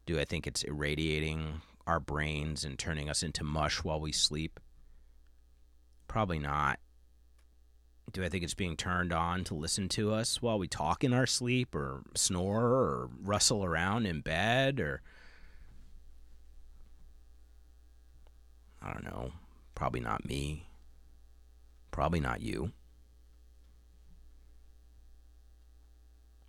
Do 0.06 0.20
I 0.20 0.26
think 0.26 0.48
it's 0.48 0.64
irradiating 0.64 1.62
our 1.86 2.00
brains 2.00 2.64
and 2.64 2.80
turning 2.80 3.10
us 3.10 3.24
into 3.24 3.44
mush 3.44 3.84
while 3.84 4.00
we 4.00 4.12
sleep? 4.12 4.60
Probably 6.08 6.40
not. 6.40 6.80
Do 8.14 8.24
I 8.24 8.30
think 8.30 8.44
it's 8.44 8.54
being 8.54 8.78
turned 8.78 9.12
on 9.12 9.44
to 9.46 9.54
listen 9.54 9.90
to 9.90 10.14
us 10.14 10.42
while 10.42 10.58
we 10.58 10.68
talk 10.68 11.04
in 11.04 11.14
our 11.14 11.26
sleep 11.26 11.76
or 11.76 12.04
snore 12.16 12.66
or 12.66 13.10
rustle 13.22 13.66
around 13.66 14.06
in 14.06 14.22
bed 14.22 14.80
or 14.80 15.02
I 18.82 18.94
don't 18.94 19.04
know. 19.04 19.32
Probably 19.76 20.00
not 20.00 20.26
me. 20.26 20.68
Probably 21.92 22.20
not 22.20 22.42
you. 22.42 22.72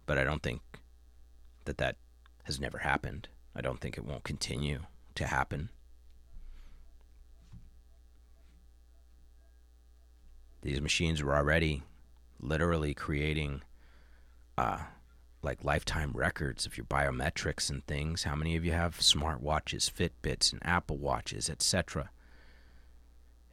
But 0.08 0.16
I 0.16 0.24
don't 0.24 0.42
think 0.42 0.62
that 1.66 1.76
that 1.76 1.96
has 2.44 2.58
never 2.58 2.78
happened. 2.78 3.28
I 3.54 3.60
don't 3.60 3.78
think 3.78 3.98
it 3.98 4.06
won't 4.06 4.24
continue 4.24 4.84
to 5.16 5.26
happen. 5.26 5.68
These 10.62 10.80
machines 10.80 11.22
were 11.22 11.36
already 11.36 11.82
literally 12.40 12.94
creating 12.94 13.60
uh, 14.56 14.78
like 15.42 15.62
lifetime 15.62 16.12
records 16.14 16.64
of 16.64 16.78
your 16.78 16.86
biometrics 16.86 17.68
and 17.68 17.86
things. 17.86 18.22
How 18.22 18.34
many 18.34 18.56
of 18.56 18.64
you 18.64 18.72
have 18.72 19.00
smartwatches, 19.00 19.92
Fitbits, 19.92 20.54
and 20.54 20.64
Apple 20.64 20.96
Watches, 20.96 21.50
etc.? 21.50 22.08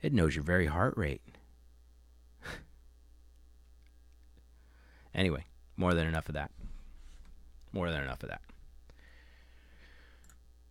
It 0.02 0.14
knows 0.14 0.36
your 0.36 0.46
very 0.46 0.68
heart 0.68 0.94
rate. 0.96 1.22
anyway, 5.14 5.44
more 5.78 5.94
than 5.94 6.08
enough 6.08 6.28
of 6.30 6.36
that. 6.36 6.52
More 7.72 7.92
than 7.92 8.02
enough 8.02 8.24
of 8.24 8.30
that. 8.30 8.42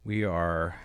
We 0.05 0.25
are 0.25 0.77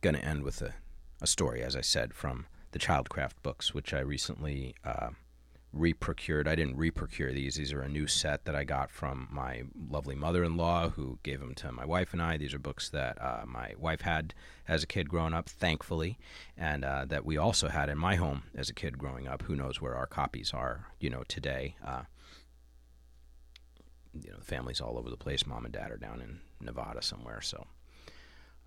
going 0.00 0.14
to 0.14 0.24
end 0.24 0.42
with 0.42 0.62
a, 0.62 0.74
a 1.20 1.26
story, 1.26 1.62
as 1.62 1.76
I 1.76 1.80
said, 1.80 2.14
from 2.14 2.46
the 2.72 2.78
Childcraft 2.78 3.42
books, 3.42 3.74
which 3.74 3.92
I 3.92 4.00
recently 4.00 4.74
uh, 4.84 5.10
reprocured. 5.72 6.48
I 6.48 6.54
didn't 6.54 6.76
reprocure 6.76 7.32
these. 7.32 7.54
These 7.54 7.72
are 7.72 7.82
a 7.82 7.88
new 7.88 8.06
set 8.06 8.44
that 8.44 8.56
I 8.56 8.64
got 8.64 8.90
from 8.90 9.28
my 9.30 9.62
lovely 9.88 10.14
mother-in-law, 10.14 10.90
who 10.90 11.18
gave 11.22 11.40
them 11.40 11.54
to 11.56 11.70
my 11.72 11.84
wife 11.84 12.12
and 12.12 12.20
I. 12.20 12.36
These 12.36 12.54
are 12.54 12.58
books 12.58 12.88
that 12.90 13.20
uh, 13.20 13.44
my 13.46 13.74
wife 13.78 14.00
had 14.00 14.34
as 14.66 14.82
a 14.82 14.86
kid 14.86 15.08
growing 15.08 15.34
up, 15.34 15.48
thankfully, 15.48 16.18
and 16.56 16.84
uh, 16.84 17.04
that 17.06 17.24
we 17.24 17.36
also 17.36 17.68
had 17.68 17.88
in 17.88 17.98
my 17.98 18.16
home 18.16 18.42
as 18.56 18.68
a 18.68 18.74
kid 18.74 18.98
growing 18.98 19.28
up. 19.28 19.42
Who 19.42 19.54
knows 19.54 19.80
where 19.80 19.94
our 19.94 20.06
copies 20.06 20.52
are, 20.52 20.88
you 20.98 21.10
know, 21.10 21.22
today? 21.28 21.76
Uh, 21.86 22.02
you 24.20 24.30
know, 24.30 24.38
the 24.38 24.44
family's 24.44 24.80
all 24.80 24.98
over 24.98 25.08
the 25.08 25.16
place. 25.16 25.46
Mom 25.46 25.64
and 25.64 25.72
dad 25.72 25.92
are 25.92 25.96
down 25.96 26.20
in 26.20 26.40
Nevada 26.60 27.02
somewhere, 27.02 27.40
so. 27.40 27.66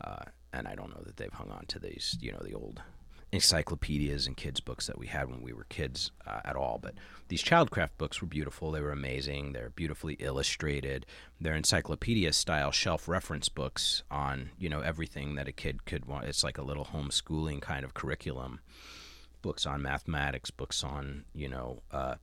Uh, 0.01 0.23
and 0.51 0.67
I 0.67 0.75
don't 0.75 0.89
know 0.89 1.03
that 1.05 1.17
they've 1.17 1.31
hung 1.31 1.49
on 1.49 1.65
to 1.67 1.79
these, 1.79 2.17
you 2.19 2.31
know, 2.31 2.41
the 2.43 2.53
old 2.53 2.81
encyclopedias 3.33 4.27
and 4.27 4.37
kids 4.37 4.59
books 4.59 4.85
that 4.85 4.97
we 4.97 5.07
had 5.07 5.27
when 5.27 5.41
we 5.41 5.53
were 5.53 5.65
kids 5.65 6.11
uh, 6.27 6.41
at 6.45 6.55
all. 6.55 6.79
But 6.81 6.93
these 7.29 7.43
childcraft 7.43 7.97
books 7.97 8.21
were 8.21 8.27
beautiful. 8.27 8.71
They 8.71 8.79
were 8.79 8.91
amazing. 8.91 9.53
They're 9.53 9.71
beautifully 9.71 10.13
illustrated. 10.19 11.07
They're 11.41 11.55
encyclopedia 11.55 12.31
style 12.33 12.71
shelf 12.71 13.07
reference 13.07 13.49
books 13.49 14.03
on 14.11 14.51
you 14.59 14.69
know 14.69 14.81
everything 14.81 15.35
that 15.35 15.47
a 15.47 15.51
kid 15.51 15.85
could 15.85 16.05
want. 16.05 16.27
It's 16.27 16.43
like 16.43 16.59
a 16.59 16.63
little 16.63 16.85
homeschooling 16.85 17.61
kind 17.61 17.83
of 17.83 17.95
curriculum. 17.95 18.59
Books 19.41 19.65
on 19.65 19.81
mathematics. 19.81 20.51
Books 20.51 20.83
on 20.83 21.25
you 21.33 21.49
know. 21.49 21.81
Uh, 21.91 22.15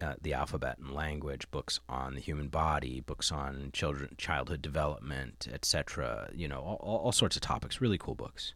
uh, 0.00 0.14
the 0.20 0.34
alphabet 0.34 0.78
and 0.78 0.92
language, 0.92 1.48
books 1.52 1.78
on 1.88 2.14
the 2.14 2.20
human 2.20 2.48
body, 2.48 2.98
books 2.98 3.30
on 3.30 3.70
children, 3.72 4.12
childhood 4.18 4.60
development, 4.60 5.46
etc. 5.52 6.28
You 6.34 6.48
know, 6.48 6.58
all, 6.58 7.02
all 7.04 7.12
sorts 7.12 7.36
of 7.36 7.42
topics. 7.42 7.80
Really 7.80 7.98
cool 7.98 8.16
books. 8.16 8.52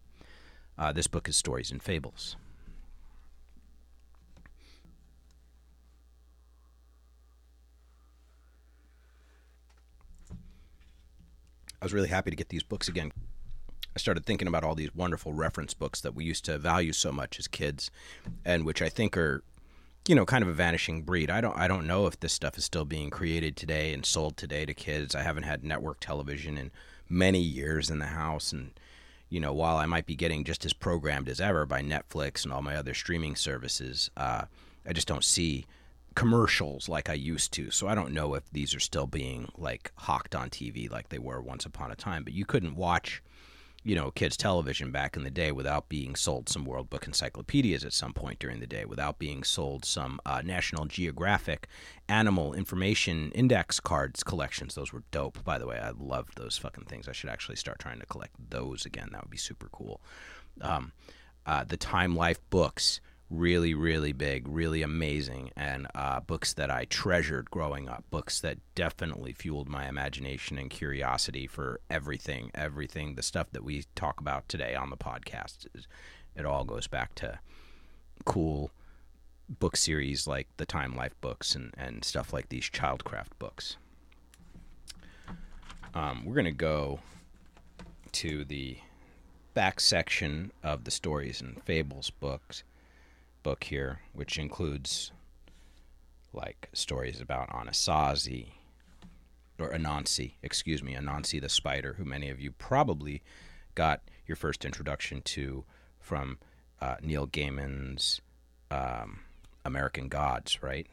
Uh, 0.79 0.93
this 0.93 1.07
book 1.07 1.29
is 1.29 1.37
Stories 1.37 1.71
and 1.71 1.83
Fables. 1.83 2.37
I 11.81 11.85
was 11.85 11.95
really 11.95 12.09
happy 12.09 12.31
to 12.31 12.37
get 12.37 12.49
these 12.49 12.63
books 12.63 12.89
again. 12.89 13.13
I 13.95 13.99
started 13.99 14.27
thinking 14.27 14.49
about 14.49 14.65
all 14.65 14.75
these 14.75 14.95
wonderful 14.95 15.33
reference 15.33 15.73
books 15.73 16.01
that 16.03 16.15
we 16.15 16.25
used 16.25 16.45
to 16.47 16.59
value 16.59 16.93
so 16.93 17.13
much 17.13 17.39
as 17.39 17.49
kids, 17.49 17.91
and 18.45 18.67
which 18.67 18.83
I 18.83 18.91
think 18.91 19.17
are, 19.17 19.43
you 20.07 20.15
know, 20.15 20.27
kind 20.27 20.43
of 20.43 20.49
a 20.49 20.53
vanishing 20.53 21.03
breed. 21.03 21.31
I 21.31 21.41
don't, 21.41 21.57
I 21.57 21.69
don't 21.69 21.87
know 21.87 22.07
if 22.07 22.21
this 22.21 22.35
stuff 22.35 22.59
is 22.59 22.65
still 22.65 22.85
being 22.85 23.09
created 23.09 23.57
today 23.57 23.95
and 23.95 24.05
sold 24.05 24.37
today 24.37 24.67
to 24.67 24.75
kids. 24.75 25.15
I 25.15 25.23
haven't 25.23 25.45
had 25.45 25.65
network 25.65 26.01
television 26.01 26.59
in 26.59 26.71
many 27.09 27.41
years 27.41 27.89
in 27.89 27.99
the 27.99 28.07
house, 28.07 28.53
and 28.53 28.73
you 29.29 29.41
know, 29.41 29.53
while 29.53 29.77
I 29.77 29.87
might 29.87 30.07
be 30.07 30.15
getting 30.15 30.45
just 30.45 30.65
as 30.65 30.73
programmed 30.73 31.29
as 31.29 31.41
ever 31.41 31.67
by 31.67 31.83
Netflix 31.83 32.45
and 32.45 32.53
all 32.53 32.63
my 32.63 32.77
other 32.77 32.95
streaming 32.95 33.37
services, 33.37 34.11
uh, 34.17 34.45
I 34.87 34.93
just 34.93 35.09
don't 35.09 35.25
see 35.25 35.67
commercials 36.15 36.89
like 36.89 37.11
I 37.11 37.15
used 37.15 37.53
to. 37.55 37.71
So 37.71 37.89
I 37.89 37.95
don't 37.95 38.13
know 38.13 38.35
if 38.35 38.51
these 38.51 38.75
are 38.75 38.81
still 38.81 39.07
being 39.07 39.51
like 39.57 39.93
hawked 39.97 40.35
on 40.35 40.51
TV 40.51 40.91
like 40.91 41.09
they 41.09 41.19
were 41.19 41.41
once 41.41 41.67
upon 41.67 41.91
a 41.91 41.97
time. 41.97 42.25
But 42.25 42.33
you 42.33 42.45
couldn't 42.45 42.77
watch 42.77 43.23
you 43.87 43.95
know, 43.95 44.11
kids' 44.11 44.37
television 44.37 44.91
back 44.91 45.17
in 45.17 45.23
the 45.23 45.31
day 45.31 45.53
without 45.53 45.89
being 45.89 46.17
sold 46.17 46.49
some 46.49 46.65
World 46.65 46.91
Book 46.91 47.07
encyclopedias 47.07 47.85
at 47.85 47.93
some 47.93 48.13
point 48.13 48.41
during 48.41 48.59
the 48.59 48.67
day, 48.67 48.85
without 48.85 49.21
being 49.21 49.45
sold 49.45 49.85
some 49.85 50.19
uh, 50.27 50.43
National 50.45 50.87
Geographic 50.87 51.69
animal 52.09 52.53
information 52.53 53.31
index 53.31 53.79
cards 53.79 54.25
collections. 54.25 54.75
Those 54.75 54.93
were 54.93 55.05
dope, 55.13 55.45
by 55.45 55.59
the 55.59 55.69
way. 55.69 55.79
I 55.79 55.93
loved 55.97 56.37
those 56.37 56.59
fucking 56.59 56.87
things. 56.87 57.07
I 57.07 57.13
should 57.13 57.31
actually 57.31 57.55
start 57.55 57.79
trying 57.79 58.01
to 58.01 58.07
collect 58.07 58.35
those 58.51 58.87
again. 58.87 59.11
That 59.13 59.23
would 59.23 59.31
be 59.31 59.37
super 59.37 59.69
cool. 59.71 60.01
Um, 60.61 60.91
uh, 61.47 61.63
the 61.63 61.77
Time 61.77 62.17
Life 62.17 62.41
books 62.51 63.01
really, 63.31 63.75
really 63.75 64.13
big, 64.13 64.47
really 64.47 64.83
amazing, 64.83 65.51
and 65.57 65.87
uh, 65.95 66.21
books 66.21 66.53
that 66.55 66.71
I 66.71 66.85
treasured 66.85 67.51
growing 67.51 67.89
up. 67.89 68.05
Books 68.11 68.41
that 68.41 68.59
definitely 68.75 69.33
fueled 69.33 69.69
my 69.69 69.89
imagination 69.89 70.59
and 70.59 70.71
curiosity 70.71 71.47
for 71.47 71.81
everything, 71.91 72.51
everything, 72.55 73.15
the 73.15 73.23
stuff 73.23 73.51
that 73.53 73.65
we 73.65 73.85
talk 73.95 74.21
about 74.21 74.49
today 74.49 74.75
on 74.75 74.91
the 74.91 74.97
podcast. 74.97 75.67
It 76.37 76.47
all 76.47 76.65
goes 76.65 76.87
back 76.87 77.15
to 77.17 77.39
cool 78.25 78.71
book 79.49 79.77
series 79.77 80.27
like 80.27 80.49
the 80.57 80.67
Time 80.67 80.95
Life 80.97 81.15
books 81.21 81.55
and, 81.55 81.73
and 81.77 82.05
stuff 82.05 82.33
like 82.33 82.49
these 82.49 82.69
Childcraft 82.69 83.39
books. 83.39 83.77
Um, 85.95 86.25
we're 86.25 86.35
going 86.35 86.45
to 86.45 86.53
go 86.53 87.01
to 88.13 88.45
the 88.45 88.79
back 89.55 89.81
section 89.81 90.53
of 90.63 90.85
the 90.85 90.91
Stories 90.91 91.41
and 91.41 91.63
Fables 91.63 92.11
books 92.11 92.63
book 93.47 93.63
here, 93.63 94.01
which 94.13 94.39
includes 94.39 95.13
like 96.33 96.69
stories 96.73 97.21
about 97.21 97.49
Anasazi 97.51 98.49
or 99.61 99.71
Anansi, 99.71 100.33
excuse 100.43 100.83
me, 100.83 100.95
Anansi 100.97 101.41
the 101.41 101.49
spider, 101.49 101.93
who 101.97 102.05
many 102.05 102.29
of 102.29 102.41
you 102.41 102.51
probably 102.51 103.23
got 103.77 104.01
your 104.27 104.35
first 104.35 104.65
introduction 104.65 105.23
to 105.23 105.65
from 106.01 106.39
uh, 106.81 106.97
Neil 107.01 107.29
Gaiman's 107.29 108.21
um, 108.73 109.21
American 109.65 110.09
Gods, 110.09 110.61
right? 110.61 110.89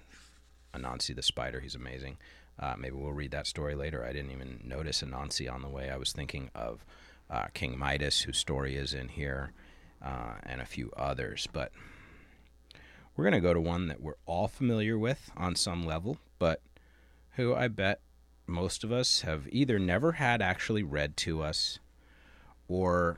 Anansi 0.75 1.15
the 1.15 1.23
spider, 1.23 1.59
he's 1.59 1.73
amazing. 1.73 2.17
Uh, 2.59 2.75
maybe 2.77 2.95
we'll 2.95 3.13
read 3.13 3.31
that 3.31 3.47
story 3.47 3.73
later. 3.73 4.05
I 4.05 4.13
didn't 4.13 4.29
even 4.29 4.61
notice 4.63 5.01
Anansi 5.01 5.51
on 5.51 5.63
the 5.63 5.69
way. 5.69 5.89
I 5.89 5.97
was 5.97 6.11
thinking 6.11 6.51
of 6.53 6.85
uh, 7.31 7.45
King 7.55 7.79
Midas, 7.79 8.21
whose 8.21 8.37
story 8.37 8.75
is 8.75 8.93
in 8.93 9.07
here, 9.09 9.53
uh, 10.05 10.35
and 10.43 10.61
a 10.61 10.65
few 10.65 10.91
others. 10.95 11.47
But 11.51 11.71
we're 13.15 13.23
going 13.23 13.33
to 13.33 13.39
go 13.39 13.53
to 13.53 13.61
one 13.61 13.87
that 13.87 14.01
we're 14.01 14.13
all 14.25 14.47
familiar 14.47 14.97
with 14.97 15.31
on 15.37 15.55
some 15.55 15.85
level, 15.85 16.17
but 16.39 16.61
who 17.35 17.53
I 17.53 17.67
bet 17.67 17.99
most 18.47 18.83
of 18.83 18.91
us 18.91 19.21
have 19.21 19.47
either 19.51 19.79
never 19.79 20.13
had 20.13 20.41
actually 20.41 20.83
read 20.83 21.15
to 21.17 21.41
us 21.41 21.79
or 22.67 23.17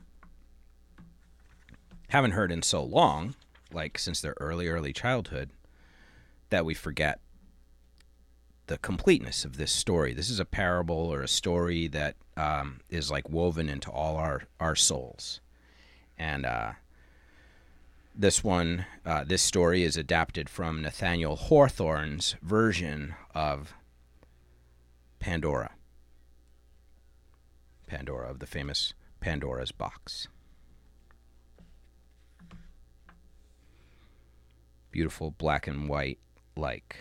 haven't 2.08 2.32
heard 2.32 2.52
in 2.52 2.62
so 2.62 2.82
long, 2.82 3.34
like 3.72 3.98
since 3.98 4.20
their 4.20 4.34
early, 4.38 4.68
early 4.68 4.92
childhood, 4.92 5.50
that 6.50 6.64
we 6.64 6.74
forget 6.74 7.20
the 8.66 8.78
completeness 8.78 9.44
of 9.44 9.56
this 9.56 9.72
story. 9.72 10.12
This 10.12 10.30
is 10.30 10.40
a 10.40 10.44
parable 10.44 10.96
or 11.12 11.22
a 11.22 11.28
story 11.28 11.88
that 11.88 12.16
um, 12.36 12.80
is 12.90 13.10
like 13.10 13.28
woven 13.28 13.68
into 13.68 13.90
all 13.90 14.16
our, 14.16 14.42
our 14.60 14.76
souls. 14.76 15.40
And 16.18 16.46
uh, 16.46 16.72
This 18.18 18.42
one, 18.42 18.86
uh, 19.04 19.24
this 19.24 19.42
story 19.42 19.82
is 19.82 19.98
adapted 19.98 20.48
from 20.48 20.80
Nathaniel 20.80 21.36
Hawthorne's 21.36 22.34
version 22.40 23.14
of 23.34 23.74
Pandora. 25.18 25.72
Pandora, 27.86 28.30
of 28.30 28.38
the 28.38 28.46
famous 28.46 28.94
Pandora's 29.20 29.70
Box. 29.70 30.28
Beautiful 34.90 35.32
black 35.32 35.66
and 35.66 35.86
white, 35.86 36.18
like 36.56 36.96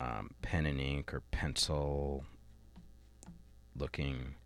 um, 0.00 0.30
pen 0.40 0.64
and 0.64 0.80
ink 0.80 1.12
or 1.12 1.20
pencil 1.30 2.24
looking 3.76 4.36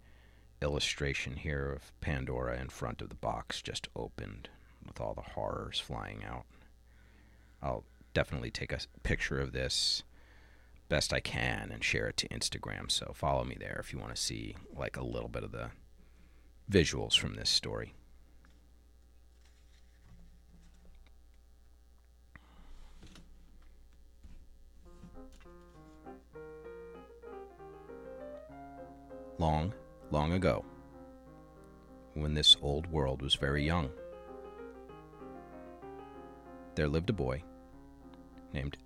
illustration 0.61 1.37
here 1.37 1.71
of 1.71 1.93
Pandora 2.01 2.61
in 2.61 2.71
front 2.71 3.01
of 3.01 3.09
the 3.09 3.15
box 3.15 3.63
just 3.63 3.87
opened 3.95 4.49
with 4.87 5.01
all 5.01 5.15
the 5.15 5.21
horrors 5.23 5.81
flying 5.81 6.25
out. 6.25 6.45
I'll 7.63 7.85
definitely 8.13 8.51
take 8.51 8.73
a 8.73 8.79
picture 9.03 9.41
of 9.41 9.53
this 9.53 10.03
best 10.89 11.13
I 11.13 11.21
can 11.21 11.71
and 11.73 11.83
share 11.83 12.09
it 12.09 12.17
to 12.19 12.29
Instagram. 12.29 12.91
So 12.91 13.13
follow 13.15 13.45
me 13.45 13.57
there 13.59 13.79
if 13.81 13.93
you 13.93 13.99
want 13.99 14.15
to 14.15 14.21
see 14.21 14.55
like 14.77 14.97
a 14.97 15.05
little 15.05 15.29
bit 15.29 15.45
of 15.45 15.53
the 15.53 15.71
visuals 16.71 17.19
from 17.19 17.35
this 17.35 17.51
story. 17.51 17.95
Long, 29.39 29.75
long 30.11 30.33
ago, 30.33 30.65
when 32.15 32.35
this 32.35 32.57
old 32.63 32.87
world 32.87 33.21
was 33.21 33.35
very 33.35 33.65
young, 33.65 33.91
there 36.75 36.89
lived 36.89 37.11
a 37.11 37.13
boy 37.13 37.43
named 38.53 38.77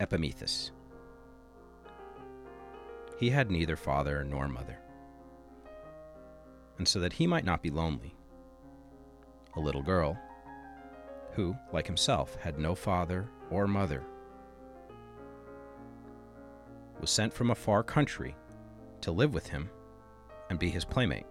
Epimetheus. 0.00 0.72
He 3.18 3.30
had 3.30 3.50
neither 3.50 3.76
father 3.76 4.24
nor 4.24 4.48
mother. 4.48 4.78
And 6.78 6.86
so 6.86 7.00
that 7.00 7.14
he 7.14 7.26
might 7.26 7.44
not 7.44 7.62
be 7.62 7.70
lonely, 7.70 8.14
a 9.54 9.60
little 9.60 9.82
girl, 9.82 10.18
who, 11.32 11.56
like 11.72 11.86
himself, 11.86 12.36
had 12.36 12.58
no 12.58 12.74
father 12.74 13.28
or 13.50 13.66
mother, 13.66 14.02
was 17.00 17.10
sent 17.10 17.32
from 17.32 17.50
a 17.50 17.54
far 17.54 17.82
country 17.82 18.34
to 19.00 19.12
live 19.12 19.32
with 19.32 19.48
him 19.48 19.70
and 20.50 20.58
be 20.58 20.70
his 20.70 20.84
playmate. 20.84 21.26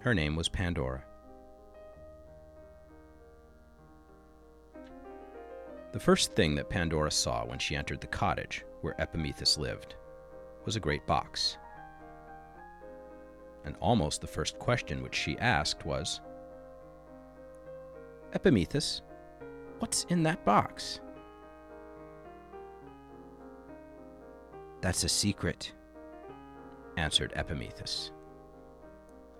Her 0.00 0.14
name 0.14 0.36
was 0.36 0.48
Pandora. 0.48 1.04
The 5.92 6.00
first 6.00 6.34
thing 6.34 6.54
that 6.54 6.68
Pandora 6.68 7.10
saw 7.10 7.44
when 7.44 7.58
she 7.58 7.74
entered 7.74 8.00
the 8.00 8.06
cottage 8.06 8.64
where 8.80 8.94
Epimetheus 9.00 9.58
lived 9.58 9.96
was 10.64 10.76
a 10.76 10.80
great 10.80 11.04
box. 11.04 11.58
And 13.64 13.74
almost 13.80 14.20
the 14.20 14.28
first 14.28 14.58
question 14.60 15.02
which 15.02 15.16
she 15.16 15.36
asked 15.38 15.84
was 15.84 16.20
Epimetheus, 18.34 19.02
what's 19.80 20.04
in 20.04 20.22
that 20.22 20.44
box? 20.44 21.00
That's 24.80 25.02
a 25.02 25.08
secret, 25.08 25.72
answered 26.96 27.32
Epimetheus. 27.34 28.12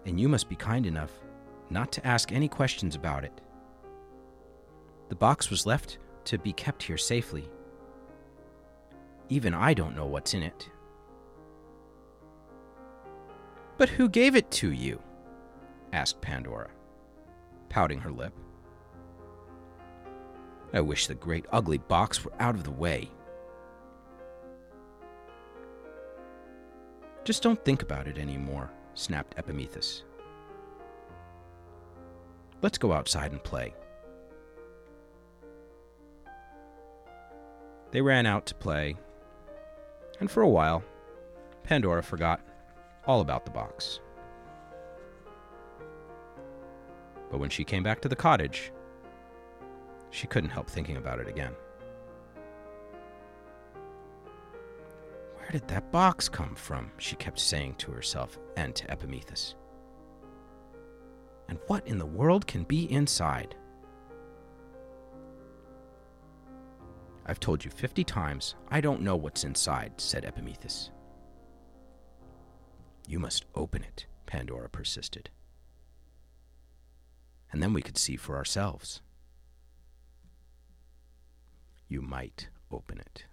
And 0.04 0.18
you 0.18 0.28
must 0.28 0.48
be 0.48 0.56
kind 0.56 0.84
enough 0.84 1.12
not 1.70 1.92
to 1.92 2.04
ask 2.04 2.32
any 2.32 2.48
questions 2.48 2.96
about 2.96 3.22
it. 3.22 3.40
The 5.10 5.14
box 5.14 5.48
was 5.48 5.64
left 5.64 5.98
to 6.24 6.38
be 6.38 6.52
kept 6.52 6.82
here 6.82 6.98
safely. 6.98 7.48
Even 9.28 9.54
I 9.54 9.74
don't 9.74 9.96
know 9.96 10.06
what's 10.06 10.34
in 10.34 10.42
it. 10.42 10.68
But 13.78 13.88
who 13.88 14.08
gave 14.08 14.36
it 14.36 14.50
to 14.52 14.72
you? 14.72 15.00
asked 15.92 16.20
Pandora, 16.20 16.70
pouting 17.68 17.98
her 18.00 18.10
lip. 18.10 18.34
I 20.72 20.80
wish 20.80 21.06
the 21.06 21.14
great 21.14 21.46
ugly 21.50 21.78
box 21.78 22.24
were 22.24 22.32
out 22.38 22.54
of 22.54 22.64
the 22.64 22.70
way. 22.70 23.10
Just 27.24 27.42
don't 27.42 27.64
think 27.64 27.82
about 27.82 28.06
it 28.06 28.18
anymore, 28.18 28.70
snapped 28.94 29.34
Epimetheus. 29.36 30.04
Let's 32.62 32.78
go 32.78 32.92
outside 32.92 33.32
and 33.32 33.42
play. 33.42 33.74
They 37.90 38.00
ran 38.00 38.26
out 38.26 38.46
to 38.46 38.54
play, 38.54 38.96
and 40.20 40.30
for 40.30 40.42
a 40.42 40.48
while, 40.48 40.84
Pandora 41.64 42.02
forgot 42.02 42.40
all 43.06 43.20
about 43.20 43.44
the 43.44 43.50
box. 43.50 44.00
But 47.30 47.38
when 47.38 47.50
she 47.50 47.64
came 47.64 47.82
back 47.82 48.00
to 48.02 48.08
the 48.08 48.16
cottage, 48.16 48.72
she 50.10 50.26
couldn't 50.26 50.50
help 50.50 50.68
thinking 50.68 50.96
about 50.96 51.20
it 51.20 51.28
again. 51.28 51.52
Where 55.36 55.50
did 55.50 55.66
that 55.68 55.90
box 55.90 56.28
come 56.28 56.54
from? 56.54 56.92
she 56.98 57.16
kept 57.16 57.40
saying 57.40 57.74
to 57.78 57.90
herself 57.90 58.38
and 58.56 58.74
to 58.76 58.90
Epimetheus. 58.90 59.54
And 61.48 61.58
what 61.66 61.86
in 61.86 61.98
the 61.98 62.06
world 62.06 62.46
can 62.46 62.62
be 62.62 62.90
inside? 62.92 63.56
I've 67.30 67.38
told 67.38 67.64
you 67.64 67.70
fifty 67.70 68.02
times 68.02 68.56
I 68.72 68.80
don't 68.80 69.02
know 69.02 69.14
what's 69.14 69.44
inside, 69.44 69.92
said 69.98 70.24
Epimetheus. 70.24 70.90
You 73.06 73.20
must 73.20 73.44
open 73.54 73.84
it, 73.84 74.06
Pandora 74.26 74.68
persisted. 74.68 75.30
And 77.52 77.62
then 77.62 77.72
we 77.72 77.82
could 77.82 77.96
see 77.96 78.16
for 78.16 78.34
ourselves. 78.34 79.00
You 81.86 82.02
might 82.02 82.48
open 82.68 82.98
it. 82.98 83.26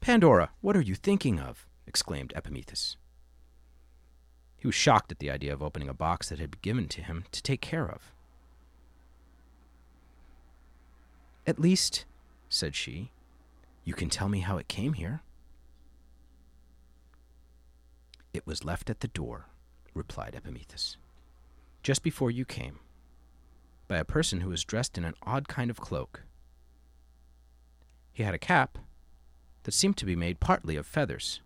Pandora, 0.00 0.50
what 0.60 0.76
are 0.76 0.80
you 0.80 0.96
thinking 0.96 1.38
of? 1.38 1.68
exclaimed 1.86 2.32
Epimetheus. 2.34 2.96
He 4.56 4.66
was 4.66 4.74
shocked 4.74 5.12
at 5.12 5.20
the 5.20 5.30
idea 5.30 5.52
of 5.52 5.62
opening 5.62 5.88
a 5.88 5.94
box 5.94 6.30
that 6.30 6.40
had 6.40 6.50
been 6.50 6.60
given 6.62 6.88
to 6.88 7.00
him 7.00 7.26
to 7.30 7.40
take 7.44 7.60
care 7.60 7.88
of. 7.88 8.12
At 11.46 11.58
least, 11.58 12.04
said 12.48 12.74
she, 12.74 13.10
you 13.84 13.94
can 13.94 14.10
tell 14.10 14.28
me 14.28 14.40
how 14.40 14.56
it 14.56 14.68
came 14.68 14.92
here. 14.92 15.22
It 18.32 18.46
was 18.46 18.64
left 18.64 18.90
at 18.90 19.00
the 19.00 19.08
door, 19.08 19.46
replied 19.94 20.34
Epimetheus, 20.34 20.96
just 21.82 22.02
before 22.02 22.30
you 22.30 22.44
came, 22.44 22.78
by 23.88 23.98
a 23.98 24.04
person 24.04 24.40
who 24.40 24.50
was 24.50 24.64
dressed 24.64 24.96
in 24.96 25.04
an 25.04 25.14
odd 25.22 25.48
kind 25.48 25.70
of 25.70 25.80
cloak. 25.80 26.22
He 28.12 28.22
had 28.22 28.34
a 28.34 28.38
cap 28.38 28.78
that 29.64 29.72
seemed 29.72 29.96
to 29.96 30.06
be 30.06 30.14
made 30.14 30.40
partly 30.40 30.76
of 30.76 30.86
feathers, 30.86 31.40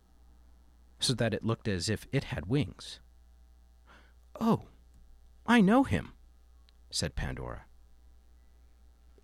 so 0.99 1.15
that 1.15 1.33
it 1.33 1.45
looked 1.45 1.69
as 1.69 1.89
if 1.89 2.07
it 2.13 2.25
had 2.25 2.47
wings. 2.47 3.01
Oh, 4.41 4.63
I 5.47 5.61
know 5.61 5.85
him, 5.85 6.13
said 6.91 7.15
Pandora. 7.15 7.65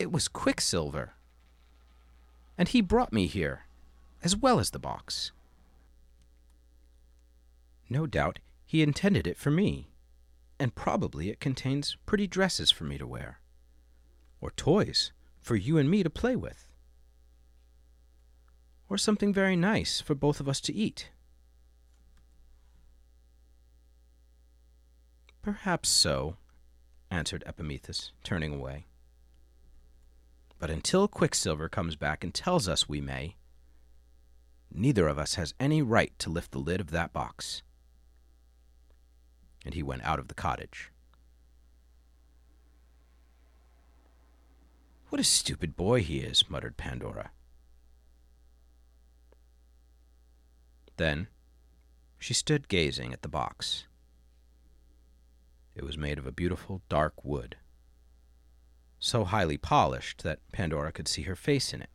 It 0.00 0.10
was 0.10 0.28
Quicksilver. 0.28 1.12
And 2.56 2.68
he 2.68 2.80
brought 2.80 3.12
me 3.12 3.26
here, 3.26 3.66
as 4.22 4.34
well 4.34 4.58
as 4.58 4.70
the 4.70 4.78
box. 4.78 5.30
No 7.90 8.06
doubt 8.06 8.38
he 8.64 8.80
intended 8.80 9.26
it 9.26 9.36
for 9.36 9.50
me, 9.50 9.90
and 10.58 10.74
probably 10.74 11.28
it 11.28 11.38
contains 11.38 11.98
pretty 12.06 12.26
dresses 12.26 12.70
for 12.70 12.84
me 12.84 12.96
to 12.96 13.06
wear, 13.06 13.40
or 14.40 14.52
toys 14.52 15.12
for 15.38 15.54
you 15.54 15.76
and 15.76 15.90
me 15.90 16.02
to 16.02 16.08
play 16.08 16.34
with, 16.34 16.66
or 18.88 18.96
something 18.96 19.34
very 19.34 19.54
nice 19.54 20.00
for 20.00 20.14
both 20.14 20.40
of 20.40 20.48
us 20.48 20.62
to 20.62 20.74
eat. 20.74 21.10
Perhaps 25.42 25.90
so, 25.90 26.38
answered 27.10 27.44
Epimetheus, 27.46 28.12
turning 28.24 28.54
away. 28.54 28.86
But 30.60 30.70
until 30.70 31.08
Quicksilver 31.08 31.70
comes 31.70 31.96
back 31.96 32.22
and 32.22 32.34
tells 32.34 32.68
us 32.68 32.86
we 32.86 33.00
may, 33.00 33.36
neither 34.70 35.08
of 35.08 35.18
us 35.18 35.34
has 35.34 35.54
any 35.58 35.80
right 35.80 36.12
to 36.18 36.28
lift 36.28 36.52
the 36.52 36.58
lid 36.58 36.82
of 36.82 36.90
that 36.90 37.14
box. 37.14 37.62
And 39.64 39.74
he 39.74 39.82
went 39.82 40.04
out 40.04 40.18
of 40.18 40.28
the 40.28 40.34
cottage. 40.34 40.92
What 45.08 45.20
a 45.20 45.24
stupid 45.24 45.76
boy 45.76 46.02
he 46.02 46.18
is, 46.18 46.48
muttered 46.50 46.76
Pandora. 46.76 47.30
Then 50.98 51.28
she 52.18 52.34
stood 52.34 52.68
gazing 52.68 53.14
at 53.14 53.22
the 53.22 53.28
box. 53.28 53.86
It 55.74 55.84
was 55.84 55.96
made 55.96 56.18
of 56.18 56.26
a 56.26 56.32
beautiful 56.32 56.82
dark 56.90 57.24
wood, 57.24 57.56
so 59.00 59.24
highly 59.24 59.56
polished 59.56 60.22
that 60.22 60.38
Pandora 60.52 60.92
could 60.92 61.08
see 61.08 61.22
her 61.22 61.34
face 61.34 61.72
in 61.72 61.80
it. 61.80 61.88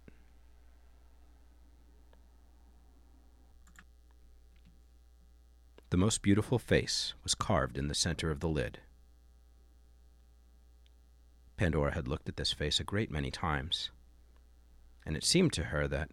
The 5.91 5.97
most 5.97 6.23
beautiful 6.23 6.57
face 6.57 7.13
was 7.23 7.35
carved 7.35 7.77
in 7.77 7.87
the 7.87 7.95
center 7.95 8.31
of 8.31 8.39
the 8.39 8.49
lid. 8.49 8.79
Pandora 11.57 11.93
had 11.93 12.07
looked 12.07 12.27
at 12.27 12.35
this 12.35 12.51
face 12.51 12.79
a 12.79 12.83
great 12.83 13.11
many 13.11 13.31
times, 13.31 13.91
and 15.05 15.15
it 15.15 15.23
seemed 15.23 15.53
to 15.53 15.65
her 15.65 15.87
that 15.87 16.09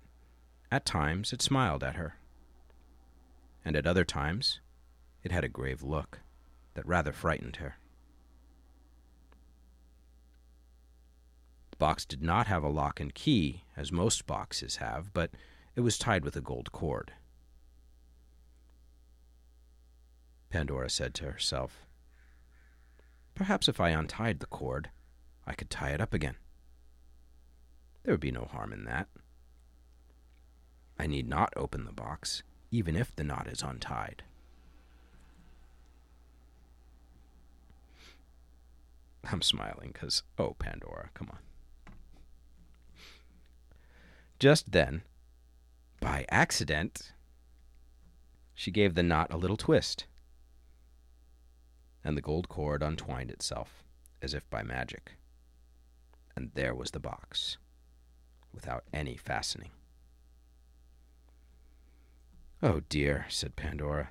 at 0.70 0.84
times 0.84 1.32
it 1.32 1.43
smiled 1.43 1.82
at 1.82 1.97
her, 1.97 2.16
and 3.64 3.74
at 3.74 3.86
other 3.86 4.05
times 4.05 4.61
it 5.24 5.32
had 5.32 5.43
a 5.43 5.49
grave 5.49 5.82
look 5.82 6.20
that 6.74 6.86
rather 6.86 7.12
frightened 7.12 7.57
her. 7.57 7.76
Box 11.82 12.04
did 12.04 12.22
not 12.22 12.46
have 12.46 12.62
a 12.62 12.68
lock 12.68 13.00
and 13.00 13.12
key, 13.12 13.64
as 13.76 13.90
most 13.90 14.24
boxes 14.24 14.76
have, 14.76 15.12
but 15.12 15.32
it 15.74 15.80
was 15.80 15.98
tied 15.98 16.24
with 16.24 16.36
a 16.36 16.40
gold 16.40 16.70
cord. 16.70 17.12
Pandora 20.48 20.88
said 20.88 21.12
to 21.14 21.24
herself, 21.24 21.84
Perhaps 23.34 23.66
if 23.66 23.80
I 23.80 23.88
untied 23.88 24.38
the 24.38 24.46
cord, 24.46 24.90
I 25.44 25.54
could 25.54 25.70
tie 25.70 25.88
it 25.88 26.00
up 26.00 26.14
again. 26.14 26.36
There 28.04 28.14
would 28.14 28.20
be 28.20 28.30
no 28.30 28.44
harm 28.44 28.72
in 28.72 28.84
that. 28.84 29.08
I 31.00 31.08
need 31.08 31.28
not 31.28 31.52
open 31.56 31.84
the 31.84 31.90
box, 31.90 32.44
even 32.70 32.94
if 32.94 33.12
the 33.16 33.24
knot 33.24 33.48
is 33.48 33.60
untied. 33.60 34.22
I'm 39.24 39.42
smiling 39.42 39.90
because, 39.92 40.22
oh, 40.38 40.54
Pandora, 40.60 41.10
come 41.12 41.28
on. 41.32 41.38
Just 44.43 44.72
then, 44.72 45.03
by 46.01 46.26
accident, 46.28 47.12
she 48.57 48.72
gave 48.72 48.97
the 48.97 49.03
knot 49.05 49.32
a 49.32 49.36
little 49.36 49.57
twist, 49.57 50.07
and 52.03 52.16
the 52.16 52.20
gold 52.20 52.49
cord 52.49 52.82
untwined 52.82 53.30
itself 53.30 53.84
as 54.20 54.34
if 54.34 54.51
by 54.51 54.64
magic 54.64 55.12
and 56.34 56.51
there 56.55 56.74
was 56.74 56.90
the 56.90 56.99
box, 56.99 57.57
without 58.53 58.82
any 58.93 59.16
fastening. 59.16 59.70
Oh 62.61 62.80
dear, 62.88 63.26
said 63.28 63.55
Pandora. 63.55 64.11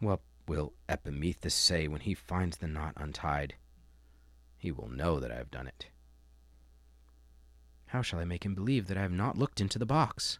What 0.00 0.22
will 0.48 0.72
Epimetheus 0.88 1.54
say 1.54 1.86
when 1.86 2.00
he 2.00 2.14
finds 2.14 2.56
the 2.56 2.66
knot 2.66 2.94
untied? 2.96 3.54
He 4.58 4.72
will 4.72 4.88
know 4.88 5.20
that 5.20 5.30
I 5.30 5.36
have 5.36 5.52
done 5.52 5.68
it. 5.68 5.86
How 7.96 8.02
shall 8.02 8.18
I 8.18 8.26
make 8.26 8.44
him 8.44 8.54
believe 8.54 8.88
that 8.88 8.98
I 8.98 9.00
have 9.00 9.10
not 9.10 9.38
looked 9.38 9.58
into 9.58 9.78
the 9.78 9.86
box? 9.86 10.38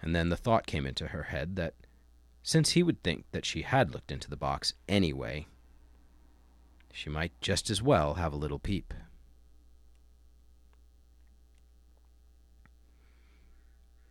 And 0.00 0.16
then 0.16 0.30
the 0.30 0.36
thought 0.38 0.66
came 0.66 0.86
into 0.86 1.08
her 1.08 1.24
head 1.24 1.56
that 1.56 1.74
since 2.42 2.70
he 2.70 2.82
would 2.82 3.02
think 3.02 3.26
that 3.32 3.44
she 3.44 3.60
had 3.60 3.90
looked 3.90 4.10
into 4.10 4.30
the 4.30 4.36
box 4.38 4.72
anyway, 4.88 5.46
she 6.90 7.10
might 7.10 7.38
just 7.42 7.68
as 7.68 7.82
well 7.82 8.14
have 8.14 8.32
a 8.32 8.36
little 8.36 8.58
peep. 8.58 8.94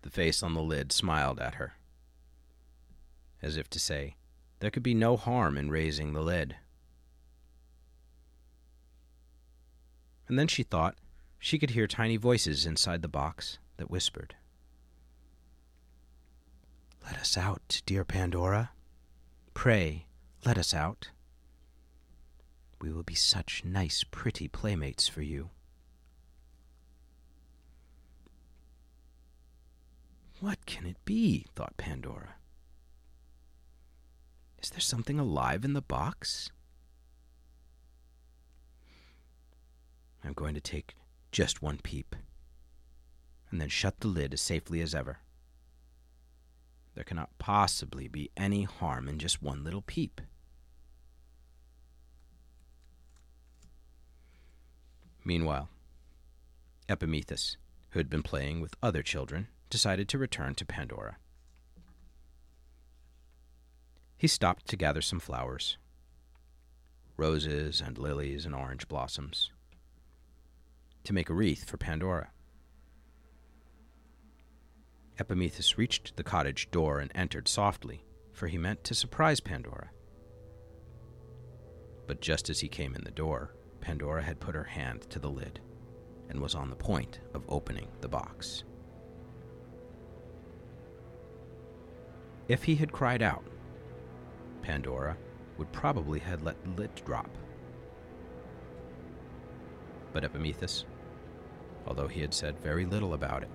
The 0.04 0.12
face 0.12 0.44
on 0.44 0.54
the 0.54 0.62
lid 0.62 0.92
smiled 0.92 1.40
at 1.40 1.56
her, 1.56 1.74
as 3.42 3.58
if 3.58 3.68
to 3.72 3.80
say, 3.80 4.16
there 4.60 4.70
could 4.70 4.84
be 4.84 4.94
no 4.94 5.18
harm 5.18 5.58
in 5.58 5.72
raising 5.72 6.14
the 6.14 6.22
lid. 6.22 6.58
And 10.32 10.40
then 10.40 10.48
she 10.48 10.64
thought 10.64 10.96
she 11.40 11.60
could 11.60 11.72
hear 11.72 11.88
tiny 11.88 12.16
voices 12.16 12.66
inside 12.66 13.02
the 13.02 13.10
box 13.10 13.58
that 13.76 13.92
whispered. 13.92 14.34
Let 17.04 17.18
us 17.18 17.38
out, 17.38 17.82
dear 17.86 18.06
Pandora. 18.06 18.72
Pray, 19.54 20.06
let 20.46 20.58
us 20.58 20.74
out. 20.74 21.10
We 22.80 22.94
will 22.94 23.04
be 23.04 23.14
such 23.14 23.66
nice, 23.66 24.06
pretty 24.10 24.48
playmates 24.48 25.06
for 25.10 25.22
you. 25.22 25.50
What 30.40 30.66
can 30.66 30.86
it 30.86 31.04
be? 31.04 31.46
thought 31.56 31.76
Pandora. 31.76 32.36
Is 34.64 34.70
there 34.70 34.80
something 34.80 35.20
alive 35.20 35.66
in 35.66 35.74
the 35.74 35.82
box? 35.82 36.52
I'm 40.24 40.34
going 40.34 40.54
to 40.56 40.62
take 40.62 40.96
just 41.32 41.62
one 41.62 41.80
peep, 41.82 42.16
and 43.50 43.60
then 43.60 43.70
shut 43.70 44.00
the 44.00 44.08
lid 44.08 44.34
as 44.34 44.42
safely 44.42 44.82
as 44.82 44.94
ever. 44.94 45.20
There 46.94 47.04
cannot 47.04 47.38
possibly 47.40 48.08
be 48.08 48.32
any 48.36 48.64
harm 48.64 49.08
in 49.08 49.18
just 49.18 49.42
one 49.42 49.64
little 49.64 49.82
peep. 49.82 50.22
Meanwhile, 55.24 55.70
Epimetheus, 56.90 57.58
who 57.92 58.00
had 58.00 58.10
been 58.10 58.24
playing 58.24 58.60
with 58.60 58.76
other 58.84 59.04
children, 59.04 59.48
decided 59.70 60.10
to 60.10 60.18
return 60.18 60.56
to 60.56 60.66
Pandora. 60.66 61.18
He 64.18 64.28
stopped 64.28 64.68
to 64.68 64.78
gather 64.78 65.02
some 65.02 65.20
flowers 65.20 65.78
roses 67.18 67.82
and 67.82 68.00
lilies 68.00 68.46
and 68.48 68.56
orange 68.56 68.88
blossoms 68.88 69.52
to 71.04 71.14
make 71.14 71.30
a 71.30 71.34
wreath 71.34 71.70
for 71.70 71.78
Pandora. 71.78 72.30
Epimetheus 75.20 75.78
reached 75.78 76.16
the 76.16 76.24
cottage 76.24 76.72
door 76.72 77.00
and 77.00 77.12
entered 77.14 77.48
softly, 77.48 78.04
for 78.34 78.48
he 78.48 78.58
meant 78.58 78.84
to 78.84 78.96
surprise 78.96 79.40
Pandora. 79.40 79.92
But 82.08 82.22
just 82.22 82.50
as 82.50 82.60
he 82.60 82.68
came 82.68 82.96
in 82.96 83.04
the 83.04 83.12
door, 83.12 83.56
Pandora 83.82 84.24
had 84.24 84.40
put 84.40 84.56
her 84.56 84.64
hand 84.64 85.10
to 85.10 85.20
the 85.20 85.30
lid 85.30 85.60
and 86.30 86.40
was 86.40 86.56
on 86.56 86.70
the 86.70 86.76
point 86.76 87.20
of 87.34 87.44
opening 87.50 87.88
the 88.02 88.08
box. 88.08 88.64
If 92.48 92.64
he 92.64 92.76
had 92.76 92.92
cried 92.92 93.22
out, 93.22 93.44
Pandora 94.62 95.18
would 95.58 95.72
probably 95.72 96.20
have 96.20 96.44
let 96.44 96.62
the 96.64 96.70
lid 96.72 96.94
drop. 97.06 97.30
But 100.14 100.24
Epimetheus, 100.24 100.86
although 101.88 102.08
he 102.08 102.22
had 102.22 102.34
said 102.34 102.60
very 102.60 102.86
little 102.86 103.14
about 103.14 103.44
it, 103.44 103.50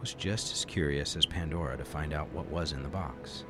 was 0.00 0.14
just 0.14 0.52
as 0.52 0.64
curious 0.64 1.16
as 1.16 1.26
Pandora 1.26 1.76
to 1.76 1.84
find 1.84 2.14
out 2.14 2.32
what 2.32 2.50
was 2.50 2.72
in 2.72 2.82
the 2.82 2.88
box. 2.88 3.44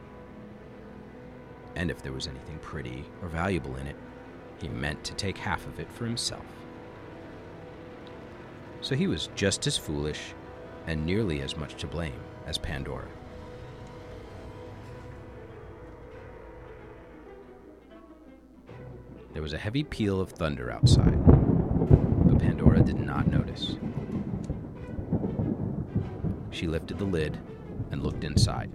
And 1.76 1.90
if 1.90 2.02
there 2.02 2.12
was 2.12 2.26
anything 2.26 2.58
pretty 2.58 3.04
or 3.22 3.28
valuable 3.28 3.76
in 3.76 3.86
it, 3.86 3.96
he 4.60 4.68
meant 4.68 5.02
to 5.04 5.14
take 5.14 5.38
half 5.38 5.66
of 5.66 5.78
it 5.78 5.90
for 5.92 6.04
himself. 6.04 6.44
So 8.80 8.96
he 8.96 9.06
was 9.06 9.28
just 9.36 9.66
as 9.66 9.76
foolish 9.76 10.34
and 10.86 11.06
nearly 11.06 11.40
as 11.40 11.56
much 11.56 11.76
to 11.76 11.86
blame 11.86 12.20
as 12.46 12.58
Pandora. 12.58 13.06
There 19.32 19.42
was 19.42 19.52
a 19.52 19.58
heavy 19.58 19.84
peal 19.84 20.20
of 20.20 20.30
thunder 20.30 20.72
outside, 20.72 21.39
Pandora 22.40 22.80
did 22.80 22.98
not 22.98 23.26
notice. 23.26 23.76
She 26.50 26.66
lifted 26.66 26.98
the 26.98 27.04
lid 27.04 27.38
and 27.90 28.02
looked 28.02 28.24
inside. 28.24 28.70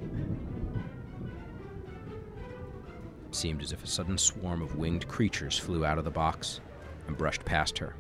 It 3.28 3.36
seemed 3.36 3.63
as 3.63 3.72
if 3.72 3.84
a 3.84 3.88
sudden 3.88 4.18
swarm 4.18 4.61
of 4.61 4.76
winged 4.76 5.07
creatures 5.07 5.57
flew 5.57 5.84
out 5.84 5.97
of 5.97 6.05
the 6.05 6.11
box 6.11 6.61
and 7.07 7.18
brushed 7.18 7.43
past 7.43 7.78
her. 7.80 7.95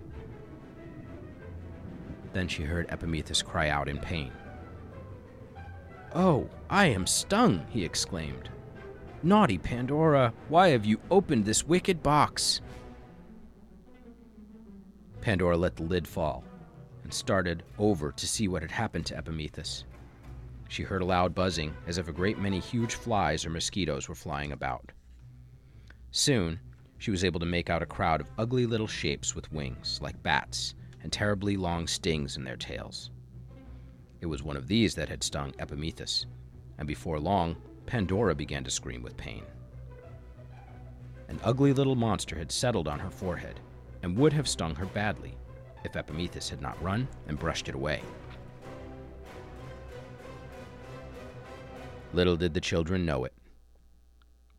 Then 2.33 2.47
she 2.47 2.63
heard 2.63 2.85
Epimetheus 2.89 3.41
cry 3.41 3.69
out 3.69 3.89
in 3.89 3.97
pain. 3.97 4.31
Oh, 6.13 6.47
I 6.69 6.85
am 6.87 7.07
stung, 7.07 7.65
he 7.69 7.83
exclaimed. 7.83 8.49
Naughty 9.23 9.57
Pandora, 9.57 10.31
why 10.47 10.69
have 10.69 10.85
you 10.85 10.99
opened 11.09 11.45
this 11.45 11.65
wicked 11.65 12.03
box? 12.03 12.61
Pandora 15.25 15.57
let 15.57 15.75
the 15.75 15.81
lid 15.81 16.07
fall 16.07 16.43
and 17.01 17.11
started 17.11 17.63
over 17.79 18.11
to 18.11 18.27
see 18.27 18.47
what 18.47 18.61
had 18.61 18.69
happened 18.69 19.07
to 19.07 19.17
Epimetheus. 19.17 19.83
She 20.69 20.83
heard 20.83 21.01
a 21.01 21.05
loud 21.05 21.33
buzzing, 21.33 21.73
as 21.87 21.97
if 21.97 22.07
a 22.07 22.13
great 22.13 22.37
many 22.37 22.59
huge 22.59 22.93
flies 22.93 23.43
or 23.43 23.49
mosquitoes 23.49 24.07
were 24.07 24.13
flying 24.13 24.51
about. 24.51 24.91
Soon, 26.11 26.59
she 26.99 27.09
was 27.09 27.23
able 27.23 27.39
to 27.39 27.45
make 27.47 27.71
out 27.71 27.81
a 27.81 27.87
crowd 27.87 28.21
of 28.21 28.29
ugly 28.37 28.67
little 28.67 28.85
shapes 28.85 29.33
with 29.33 29.51
wings, 29.51 29.97
like 29.99 30.21
bats, 30.21 30.75
and 31.01 31.11
terribly 31.11 31.57
long 31.57 31.87
stings 31.87 32.37
in 32.37 32.43
their 32.43 32.55
tails. 32.55 33.09
It 34.21 34.27
was 34.27 34.43
one 34.43 34.57
of 34.57 34.67
these 34.67 34.93
that 34.93 35.09
had 35.09 35.23
stung 35.23 35.55
Epimetheus, 35.57 36.27
and 36.77 36.87
before 36.87 37.19
long, 37.19 37.55
Pandora 37.87 38.35
began 38.35 38.63
to 38.63 38.69
scream 38.69 39.01
with 39.01 39.17
pain. 39.17 39.43
An 41.29 41.39
ugly 41.43 41.73
little 41.73 41.95
monster 41.95 42.37
had 42.37 42.51
settled 42.51 42.87
on 42.87 42.99
her 42.99 43.09
forehead 43.09 43.59
and 44.05 44.15
would 44.15 44.31
have 44.31 44.47
stung 44.47 44.75
her 44.75 44.85
badly 44.85 45.35
if 45.83 45.95
Epimetheus 45.95 46.47
had 46.47 46.61
not 46.61 46.79
run 46.79 47.07
and 47.27 47.39
brushed 47.39 47.67
it 47.67 47.73
away. 47.73 48.03
Little 52.13 52.37
did 52.37 52.53
the 52.53 52.61
children 52.61 53.03
know 53.03 53.25
it, 53.25 53.33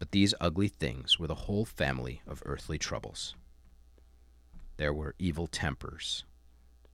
but 0.00 0.10
these 0.10 0.34
ugly 0.40 0.66
things 0.66 1.20
were 1.20 1.28
the 1.28 1.46
whole 1.46 1.64
family 1.64 2.22
of 2.26 2.42
earthly 2.44 2.76
troubles. 2.76 3.36
There 4.78 4.92
were 4.92 5.14
evil 5.16 5.46
tempers. 5.46 6.24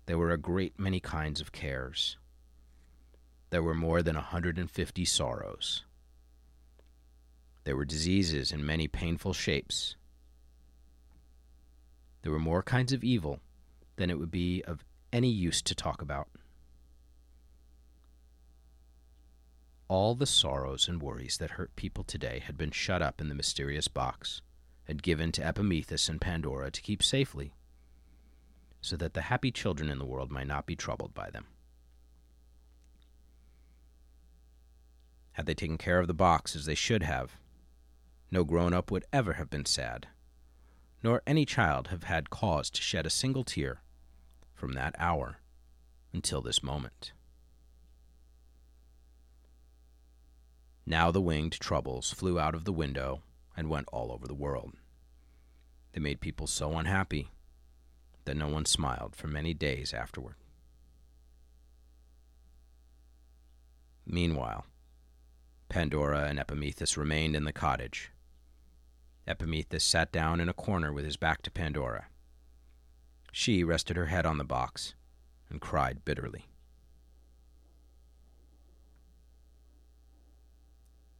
There 0.04 0.18
were 0.18 0.30
a 0.30 0.36
great 0.36 0.78
many 0.78 1.00
kinds 1.00 1.40
of 1.40 1.52
cares. 1.52 2.18
There 3.48 3.62
were 3.62 3.74
more 3.74 4.02
than 4.02 4.14
a 4.14 4.18
150 4.18 5.06
sorrows. 5.06 5.84
There 7.64 7.76
were 7.76 7.86
diseases 7.86 8.52
in 8.52 8.66
many 8.66 8.88
painful 8.88 9.32
shapes. 9.32 9.96
There 12.22 12.32
were 12.32 12.38
more 12.38 12.62
kinds 12.62 12.92
of 12.92 13.04
evil 13.04 13.40
than 13.96 14.10
it 14.10 14.18
would 14.18 14.30
be 14.30 14.62
of 14.62 14.84
any 15.12 15.28
use 15.28 15.60
to 15.62 15.74
talk 15.74 16.00
about. 16.00 16.28
All 19.88 20.14
the 20.14 20.26
sorrows 20.26 20.88
and 20.88 21.02
worries 21.02 21.36
that 21.38 21.52
hurt 21.52 21.76
people 21.76 22.04
today 22.04 22.38
had 22.38 22.56
been 22.56 22.70
shut 22.70 23.02
up 23.02 23.20
in 23.20 23.28
the 23.28 23.34
mysterious 23.34 23.88
box 23.88 24.40
and 24.88 25.02
given 25.02 25.30
to 25.32 25.44
Epimetheus 25.46 26.08
and 26.08 26.20
Pandora 26.20 26.70
to 26.70 26.80
keep 26.80 27.02
safely, 27.02 27.52
so 28.80 28.96
that 28.96 29.14
the 29.14 29.22
happy 29.22 29.50
children 29.50 29.90
in 29.90 29.98
the 29.98 30.06
world 30.06 30.30
might 30.30 30.46
not 30.46 30.66
be 30.66 30.74
troubled 30.74 31.14
by 31.14 31.30
them. 31.30 31.46
Had 35.32 35.46
they 35.46 35.54
taken 35.54 35.78
care 35.78 35.98
of 35.98 36.08
the 36.08 36.14
box 36.14 36.56
as 36.56 36.66
they 36.66 36.74
should 36.74 37.02
have, 37.02 37.36
no 38.30 38.44
grown 38.44 38.72
up 38.72 38.90
would 38.90 39.04
ever 39.12 39.34
have 39.34 39.50
been 39.50 39.64
sad, 39.64 40.08
nor 41.02 41.22
any 41.26 41.44
child 41.44 41.88
have 41.88 42.04
had 42.04 42.30
cause 42.30 42.70
to 42.70 42.80
shed 42.80 43.06
a 43.06 43.10
single 43.10 43.44
tear 43.44 43.82
from 44.54 44.72
that 44.74 44.94
hour 44.98 45.38
until 46.12 46.40
this 46.40 46.62
moment. 46.62 47.12
Now 50.86 51.10
the 51.10 51.20
winged 51.20 51.54
troubles 51.54 52.12
flew 52.12 52.38
out 52.38 52.54
of 52.54 52.64
the 52.64 52.72
window 52.72 53.22
and 53.56 53.68
went 53.68 53.88
all 53.92 54.12
over 54.12 54.26
the 54.26 54.34
world. 54.34 54.74
They 55.92 56.00
made 56.00 56.20
people 56.20 56.46
so 56.46 56.72
unhappy 56.78 57.28
that 58.24 58.36
no 58.36 58.48
one 58.48 58.64
smiled 58.64 59.16
for 59.16 59.26
many 59.26 59.52
days 59.52 59.92
afterward. 59.92 60.36
Meanwhile, 64.06 64.64
Pandora 65.68 66.26
and 66.26 66.38
Epimetheus 66.38 66.96
remained 66.96 67.34
in 67.34 67.44
the 67.44 67.52
cottage. 67.52 68.11
Epimetheus 69.26 69.84
sat 69.84 70.10
down 70.10 70.40
in 70.40 70.48
a 70.48 70.54
corner 70.54 70.92
with 70.92 71.04
his 71.04 71.16
back 71.16 71.42
to 71.42 71.50
Pandora. 71.50 72.06
She 73.32 73.64
rested 73.64 73.96
her 73.96 74.06
head 74.06 74.26
on 74.26 74.38
the 74.38 74.44
box 74.44 74.94
and 75.48 75.60
cried 75.60 76.04
bitterly. 76.04 76.46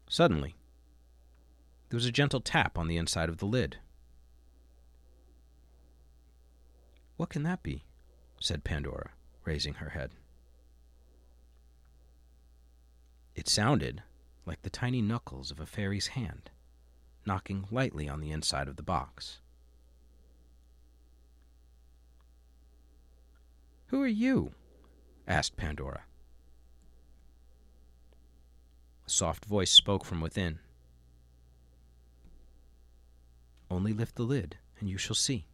Suddenly, 0.08 0.54
there 1.88 1.96
was 1.96 2.06
a 2.06 2.12
gentle 2.12 2.40
tap 2.40 2.78
on 2.78 2.88
the 2.88 2.96
inside 2.96 3.28
of 3.28 3.38
the 3.38 3.46
lid. 3.46 3.78
What 7.16 7.30
can 7.30 7.42
that 7.44 7.62
be? 7.62 7.84
said 8.40 8.64
Pandora, 8.64 9.12
raising 9.44 9.74
her 9.74 9.90
head. 9.90 10.10
It 13.34 13.48
sounded 13.48 14.02
like 14.44 14.62
the 14.62 14.70
tiny 14.70 15.00
knuckles 15.00 15.50
of 15.50 15.60
a 15.60 15.66
fairy's 15.66 16.08
hand, 16.08 16.50
knocking 17.24 17.66
lightly 17.70 18.08
on 18.08 18.20
the 18.20 18.30
inside 18.30 18.68
of 18.68 18.76
the 18.76 18.82
box. 18.82 19.38
Who 23.86 24.02
are 24.02 24.06
you? 24.06 24.52
asked 25.28 25.56
Pandora. 25.56 26.04
A 29.06 29.10
soft 29.10 29.44
voice 29.44 29.70
spoke 29.70 30.04
from 30.04 30.20
within. 30.20 30.60
Only 33.70 33.92
lift 33.92 34.16
the 34.16 34.22
lid, 34.22 34.56
and 34.80 34.88
you 34.88 34.98
shall 34.98 35.14
see. 35.14 35.46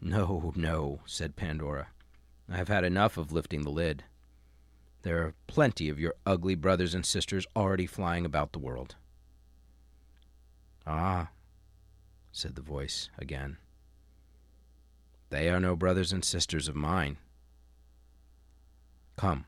No, 0.00 0.52
no, 0.56 1.00
said 1.06 1.36
Pandora. 1.36 1.88
I 2.48 2.56
have 2.56 2.68
had 2.68 2.84
enough 2.84 3.16
of 3.16 3.32
lifting 3.32 3.62
the 3.62 3.70
lid. 3.70 4.04
There 5.06 5.22
are 5.22 5.34
plenty 5.46 5.88
of 5.88 6.00
your 6.00 6.14
ugly 6.26 6.56
brothers 6.56 6.92
and 6.92 7.06
sisters 7.06 7.46
already 7.54 7.86
flying 7.86 8.26
about 8.26 8.50
the 8.50 8.58
world. 8.58 8.96
Ah, 10.84 11.28
said 12.32 12.56
the 12.56 12.60
voice 12.60 13.08
again. 13.16 13.58
They 15.30 15.48
are 15.48 15.60
no 15.60 15.76
brothers 15.76 16.12
and 16.12 16.24
sisters 16.24 16.66
of 16.66 16.74
mine. 16.74 17.18
Come, 19.16 19.44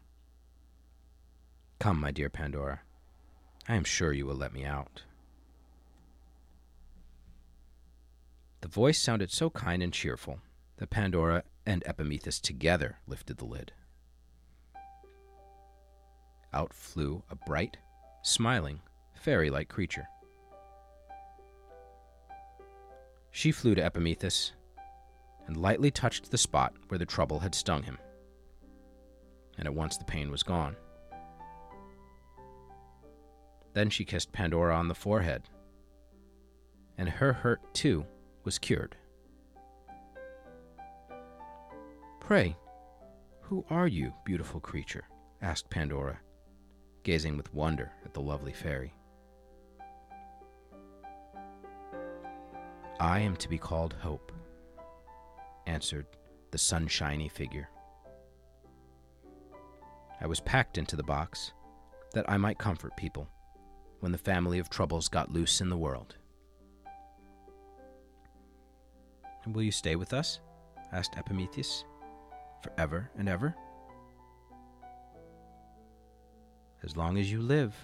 Come, 1.80 1.98
my 1.98 2.12
dear 2.12 2.30
Pandora. 2.30 2.82
I 3.68 3.74
am 3.74 3.82
sure 3.82 4.12
you 4.12 4.26
will 4.26 4.36
let 4.36 4.52
me 4.52 4.64
out. 4.64 5.02
The 8.60 8.68
voice 8.68 9.00
sounded 9.00 9.32
so 9.32 9.50
kind 9.50 9.82
and 9.82 9.92
cheerful 9.92 10.38
that 10.76 10.90
Pandora 10.90 11.42
and 11.66 11.82
Epimetheus 11.84 12.38
together 12.38 12.98
lifted 13.08 13.38
the 13.38 13.44
lid. 13.44 13.72
Out 16.52 16.72
flew 16.72 17.22
a 17.30 17.34
bright, 17.34 17.76
smiling, 18.22 18.80
fairy 19.14 19.50
like 19.50 19.68
creature. 19.68 20.06
She 23.30 23.52
flew 23.52 23.74
to 23.74 23.84
Epimetheus 23.84 24.52
and 25.46 25.56
lightly 25.56 25.90
touched 25.90 26.30
the 26.30 26.38
spot 26.38 26.74
where 26.88 26.98
the 26.98 27.06
trouble 27.06 27.40
had 27.40 27.54
stung 27.54 27.82
him. 27.82 27.98
And 29.56 29.66
at 29.66 29.74
once 29.74 29.96
the 29.96 30.04
pain 30.04 30.30
was 30.30 30.42
gone. 30.42 30.76
Then 33.74 33.90
she 33.90 34.04
kissed 34.04 34.32
Pandora 34.32 34.74
on 34.74 34.88
the 34.88 34.94
forehead, 34.94 35.42
and 36.96 37.08
her 37.08 37.32
hurt, 37.32 37.60
too, 37.74 38.04
was 38.44 38.58
cured. 38.58 38.96
Pray, 42.20 42.56
who 43.42 43.64
are 43.70 43.86
you, 43.86 44.12
beautiful 44.24 44.60
creature? 44.60 45.04
asked 45.40 45.70
Pandora, 45.70 46.18
gazing 47.08 47.38
with 47.38 47.54
wonder 47.54 47.90
at 48.04 48.12
the 48.12 48.20
lovely 48.20 48.52
fairy. 48.52 48.92
I 53.00 53.20
am 53.20 53.34
to 53.36 53.48
be 53.48 53.56
called 53.56 53.94
Hope, 53.94 54.30
answered 55.66 56.04
the 56.50 56.58
sunshiny 56.58 57.30
figure. 57.30 57.70
I 60.20 60.26
was 60.26 60.40
packed 60.40 60.76
into 60.76 60.96
the 60.96 61.02
box 61.02 61.54
that 62.12 62.28
I 62.28 62.36
might 62.36 62.58
comfort 62.58 62.94
people 62.94 63.26
when 64.00 64.12
the 64.12 64.18
family 64.18 64.58
of 64.58 64.68
troubles 64.68 65.08
got 65.08 65.32
loose 65.32 65.62
in 65.62 65.70
the 65.70 65.78
world. 65.78 66.14
And 69.46 69.54
will 69.54 69.62
you 69.62 69.72
stay 69.72 69.96
with 69.96 70.12
us? 70.12 70.40
asked 70.92 71.16
Epimetheus. 71.16 71.86
Forever 72.62 73.10
and 73.16 73.30
ever? 73.30 73.56
As 76.84 76.96
long 76.96 77.18
as 77.18 77.30
you 77.30 77.40
live, 77.40 77.74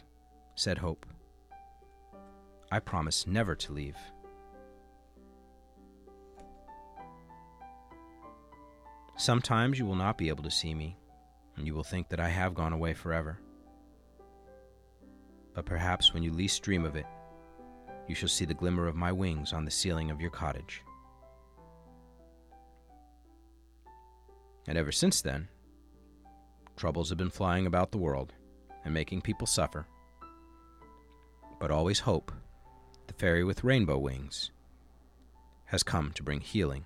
said 0.54 0.78
Hope. 0.78 1.06
I 2.70 2.78
promise 2.78 3.26
never 3.26 3.54
to 3.56 3.72
leave. 3.72 3.96
Sometimes 9.16 9.78
you 9.78 9.86
will 9.86 9.94
not 9.94 10.18
be 10.18 10.28
able 10.28 10.42
to 10.44 10.50
see 10.50 10.74
me, 10.74 10.96
and 11.56 11.66
you 11.66 11.74
will 11.74 11.84
think 11.84 12.08
that 12.08 12.20
I 12.20 12.28
have 12.28 12.54
gone 12.54 12.72
away 12.72 12.94
forever 12.94 13.38
but 15.54 15.64
perhaps 15.64 16.12
when 16.12 16.22
you 16.22 16.32
least 16.32 16.62
dream 16.62 16.84
of 16.84 16.96
it, 16.96 17.06
you 18.08 18.14
shall 18.14 18.28
see 18.28 18.44
the 18.44 18.54
glimmer 18.54 18.86
of 18.86 18.96
my 18.96 19.12
wings 19.12 19.52
on 19.52 19.64
the 19.64 19.70
ceiling 19.70 20.10
of 20.10 20.20
your 20.20 20.30
cottage. 20.30 20.82
And 24.66 24.76
ever 24.76 24.92
since 24.92 25.22
then, 25.22 25.48
troubles 26.76 27.08
have 27.10 27.18
been 27.18 27.30
flying 27.30 27.66
about 27.66 27.92
the 27.92 27.98
world 27.98 28.32
and 28.84 28.92
making 28.92 29.22
people 29.22 29.46
suffer. 29.46 29.86
But 31.58 31.70
always 31.70 32.00
hope, 32.00 32.32
the 33.06 33.14
fairy 33.14 33.44
with 33.44 33.64
rainbow 33.64 33.98
wings, 33.98 34.50
has 35.66 35.82
come 35.82 36.12
to 36.12 36.22
bring 36.22 36.40
healing 36.40 36.84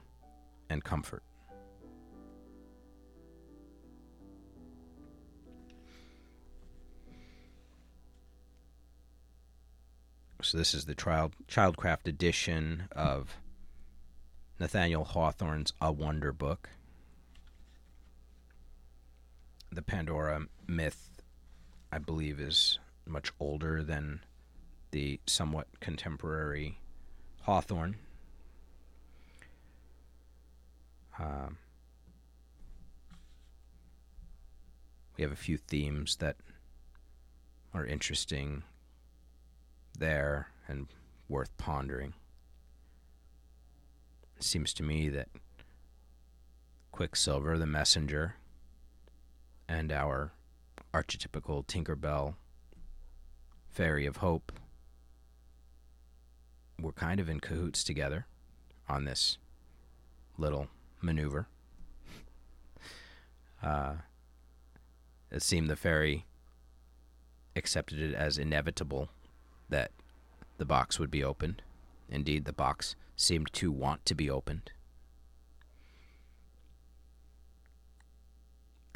and 0.70 0.84
comfort. 0.84 1.22
So 10.40 10.56
this 10.56 10.72
is 10.72 10.84
the 10.84 10.94
child 10.94 11.34
childcraft 11.48 12.06
edition 12.06 12.84
of 12.92 13.36
Nathaniel 14.60 15.04
Hawthorne's 15.04 15.72
A 15.80 15.90
Wonder 15.90 16.32
Book. 16.32 16.70
The 19.70 19.82
Pandora 19.82 20.46
myth 20.66 21.07
I 21.90 21.98
believe 21.98 22.40
is 22.40 22.78
much 23.06 23.32
older 23.40 23.82
than 23.82 24.20
the 24.90 25.20
somewhat 25.26 25.66
contemporary 25.80 26.78
Hawthorne. 27.42 27.96
Um, 31.18 31.56
we 35.16 35.22
have 35.22 35.32
a 35.32 35.36
few 35.36 35.56
themes 35.56 36.16
that 36.16 36.36
are 37.74 37.84
interesting 37.84 38.62
there 39.98 40.48
and 40.68 40.86
worth 41.28 41.56
pondering. 41.56 42.14
It 44.36 44.44
seems 44.44 44.72
to 44.74 44.82
me 44.82 45.08
that 45.08 45.28
Quicksilver, 46.92 47.58
the 47.58 47.66
messenger, 47.66 48.36
and 49.68 49.90
our 49.90 50.32
archetypical 50.98 51.64
Tinkerbell 51.64 52.34
Fairy 53.70 54.04
of 54.04 54.16
Hope 54.16 54.50
were 56.80 56.90
kind 56.90 57.20
of 57.20 57.28
in 57.28 57.38
cahoots 57.38 57.84
together 57.84 58.26
on 58.88 59.04
this 59.04 59.38
little 60.36 60.68
maneuver. 61.00 61.46
Uh, 63.60 63.94
it 65.32 65.42
seemed 65.42 65.68
the 65.68 65.74
fairy 65.74 66.26
accepted 67.56 68.00
it 68.00 68.14
as 68.14 68.38
inevitable 68.38 69.08
that 69.68 69.90
the 70.58 70.64
box 70.64 71.00
would 71.00 71.10
be 71.10 71.24
opened. 71.24 71.60
Indeed, 72.08 72.44
the 72.44 72.52
box 72.52 72.94
seemed 73.16 73.52
to 73.54 73.72
want 73.72 74.06
to 74.06 74.14
be 74.14 74.30
opened. 74.30 74.70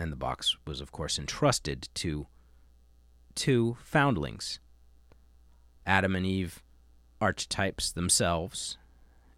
And 0.03 0.11
the 0.11 0.17
box 0.17 0.57
was, 0.67 0.81
of 0.81 0.91
course, 0.91 1.17
entrusted 1.17 1.89
to 1.95 2.27
two 3.37 3.77
foundlings 3.85 4.59
Adam 5.87 6.17
and 6.17 6.27
Eve, 6.27 6.61
archetypes 7.21 7.93
themselves, 7.93 8.79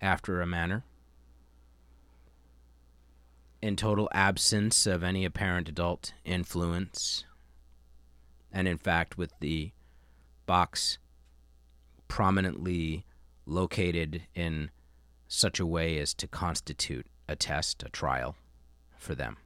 after 0.00 0.40
a 0.40 0.46
manner. 0.46 0.82
In 3.60 3.76
total 3.76 4.08
absence 4.12 4.86
of 4.86 5.02
any 5.02 5.26
apparent 5.26 5.68
adult 5.68 6.14
influence, 6.24 7.26
and 8.50 8.66
in 8.66 8.78
fact, 8.78 9.18
with 9.18 9.34
the 9.40 9.72
box 10.46 10.96
prominently 12.08 13.04
located 13.44 14.22
in 14.34 14.70
such 15.28 15.60
a 15.60 15.66
way 15.66 15.98
as 15.98 16.14
to 16.14 16.26
constitute 16.26 17.04
a 17.28 17.36
test, 17.36 17.82
a 17.82 17.90
trial 17.90 18.34
for 18.96 19.14
them. 19.14 19.36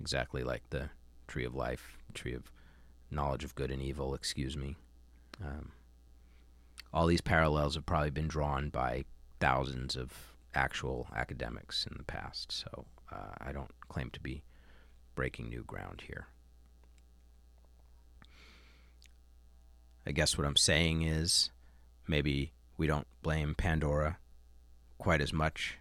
Exactly 0.00 0.42
like 0.42 0.68
the 0.70 0.90
tree 1.26 1.44
of 1.44 1.54
life, 1.54 1.96
tree 2.14 2.34
of 2.34 2.50
knowledge 3.10 3.44
of 3.44 3.54
good 3.54 3.70
and 3.70 3.82
evil, 3.82 4.14
excuse 4.14 4.56
me. 4.56 4.76
Um, 5.44 5.72
all 6.92 7.06
these 7.06 7.20
parallels 7.20 7.74
have 7.74 7.86
probably 7.86 8.10
been 8.10 8.28
drawn 8.28 8.68
by 8.70 9.04
thousands 9.40 9.96
of 9.96 10.12
actual 10.54 11.08
academics 11.14 11.86
in 11.86 11.96
the 11.98 12.04
past, 12.04 12.50
so 12.52 12.86
uh, 13.12 13.34
I 13.40 13.52
don't 13.52 13.72
claim 13.88 14.10
to 14.10 14.20
be 14.20 14.42
breaking 15.14 15.48
new 15.48 15.62
ground 15.62 16.02
here. 16.06 16.26
I 20.06 20.12
guess 20.12 20.38
what 20.38 20.46
I'm 20.46 20.56
saying 20.56 21.02
is 21.02 21.50
maybe 22.06 22.52
we 22.76 22.86
don't 22.86 23.08
blame 23.22 23.54
Pandora 23.54 24.18
quite 24.98 25.20
as 25.20 25.32
much 25.32 25.78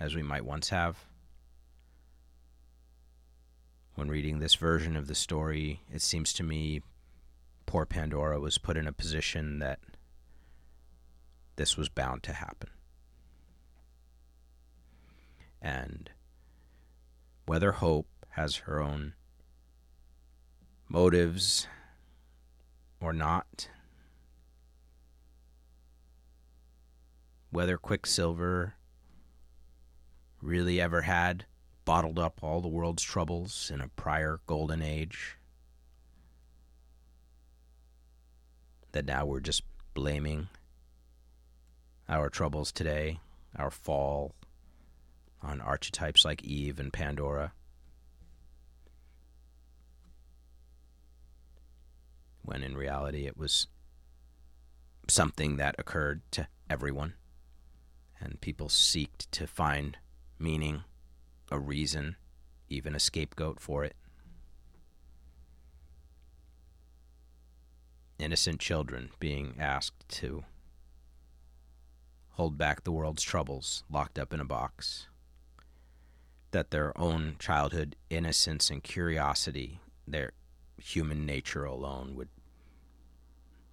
as 0.00 0.14
we 0.14 0.22
might 0.22 0.44
once 0.44 0.70
have. 0.70 0.96
When 3.96 4.10
reading 4.10 4.40
this 4.40 4.56
version 4.56 4.94
of 4.94 5.06
the 5.06 5.14
story, 5.14 5.80
it 5.90 6.02
seems 6.02 6.34
to 6.34 6.42
me 6.42 6.82
poor 7.64 7.86
Pandora 7.86 8.38
was 8.38 8.58
put 8.58 8.76
in 8.76 8.86
a 8.86 8.92
position 8.92 9.58
that 9.60 9.78
this 11.56 11.78
was 11.78 11.88
bound 11.88 12.22
to 12.24 12.34
happen. 12.34 12.68
And 15.62 16.10
whether 17.46 17.72
Hope 17.72 18.06
has 18.32 18.56
her 18.56 18.82
own 18.82 19.14
motives 20.90 21.66
or 23.00 23.14
not, 23.14 23.70
whether 27.48 27.78
Quicksilver 27.78 28.74
really 30.42 30.82
ever 30.82 31.00
had 31.00 31.46
bottled 31.86 32.18
up 32.18 32.42
all 32.42 32.60
the 32.60 32.68
world's 32.68 33.02
troubles 33.02 33.70
in 33.72 33.80
a 33.80 33.88
prior 33.88 34.40
golden 34.46 34.82
age, 34.82 35.38
that 38.92 39.06
now 39.06 39.24
we're 39.24 39.40
just 39.40 39.62
blaming 39.94 40.48
our 42.08 42.28
troubles 42.28 42.72
today, 42.72 43.20
our 43.56 43.70
fall, 43.70 44.34
on 45.42 45.60
archetypes 45.60 46.24
like 46.24 46.42
Eve 46.42 46.80
and 46.80 46.92
Pandora. 46.92 47.52
When 52.42 52.62
in 52.62 52.76
reality 52.76 53.26
it 53.26 53.36
was 53.36 53.68
something 55.08 55.56
that 55.56 55.76
occurred 55.78 56.22
to 56.32 56.48
everyone, 56.68 57.14
and 58.20 58.40
people 58.40 58.68
seeked 58.68 59.30
to 59.30 59.46
find 59.46 59.98
meaning, 60.38 60.82
a 61.50 61.58
reason, 61.58 62.16
even 62.68 62.94
a 62.94 63.00
scapegoat 63.00 63.60
for 63.60 63.84
it. 63.84 63.96
innocent 68.18 68.60
children 68.60 69.10
being 69.20 69.54
asked 69.58 70.08
to 70.08 70.44
hold 72.30 72.58
back 72.58 72.84
the 72.84 72.92
world's 72.92 73.22
troubles 73.22 73.84
locked 73.90 74.18
up 74.18 74.32
in 74.32 74.40
a 74.40 74.44
box. 74.44 75.06
That 76.50 76.70
their 76.70 76.96
own 76.98 77.36
childhood 77.38 77.96
innocence 78.08 78.70
and 78.70 78.82
curiosity, 78.82 79.80
their 80.06 80.32
human 80.78 81.26
nature 81.26 81.64
alone, 81.64 82.14
would 82.14 82.28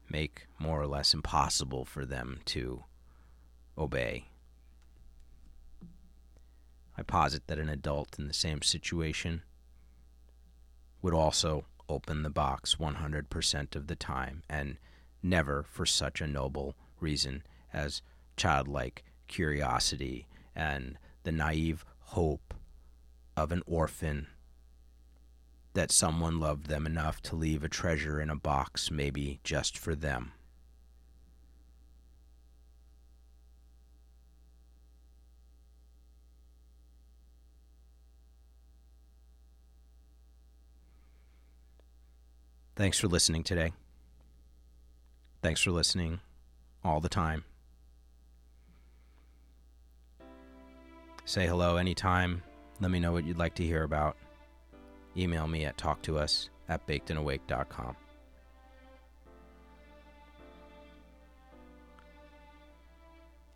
make 0.09 0.47
more 0.59 0.81
or 0.81 0.87
less 0.87 1.13
impossible 1.13 1.85
for 1.85 2.05
them 2.05 2.39
to 2.45 2.83
obey. 3.77 4.25
I 6.97 7.03
posit 7.03 7.47
that 7.47 7.59
an 7.59 7.69
adult 7.69 8.19
in 8.19 8.27
the 8.27 8.33
same 8.33 8.61
situation 8.61 9.43
would 11.01 11.13
also 11.13 11.65
open 11.89 12.23
the 12.23 12.29
box 12.29 12.75
100% 12.75 13.75
of 13.75 13.87
the 13.87 13.95
time, 13.95 14.43
and 14.49 14.77
never 15.21 15.63
for 15.63 15.85
such 15.85 16.21
a 16.21 16.27
noble 16.27 16.75
reason 16.99 17.43
as 17.71 18.01
childlike 18.37 19.03
curiosity 19.27 20.27
and 20.55 20.97
the 21.23 21.31
naive 21.31 21.85
hope 21.99 22.53
of 23.35 23.51
an 23.51 23.63
orphan 23.65 24.27
that 25.73 25.91
someone 25.91 26.39
loved 26.39 26.67
them 26.67 26.85
enough 26.85 27.21
to 27.21 27.35
leave 27.35 27.63
a 27.63 27.69
treasure 27.69 28.21
in 28.21 28.29
a 28.29 28.35
box, 28.35 28.91
maybe 28.91 29.39
just 29.43 29.77
for 29.77 29.95
them. 29.95 30.31
Thanks 42.75 42.97
for 42.97 43.07
listening 43.07 43.43
today. 43.43 43.71
Thanks 45.43 45.61
for 45.61 45.71
listening 45.71 46.21
all 46.83 46.99
the 46.99 47.09
time. 47.09 47.43
Say 51.25 51.45
hello 51.45 51.77
anytime. 51.77 52.41
Let 52.81 52.91
me 52.91 52.99
know 52.99 53.11
what 53.11 53.25
you'd 53.25 53.37
like 53.37 53.55
to 53.55 53.63
hear 53.63 53.83
about. 53.83 54.17
Email 55.15 55.47
me 55.47 55.65
at 55.65 55.77
talktous 55.77 56.49
at 56.67 56.85
bakedandawake.com. 56.87 57.95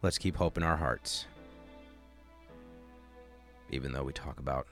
Let's 0.03 0.20
keep 0.20 0.36
hope 0.36 0.57
in 0.57 0.63
our 0.63 0.78
hearts, 0.78 1.26
even 3.72 3.91
though 3.91 4.03
we 4.03 4.13
talk 4.13 4.39
about 4.39 4.68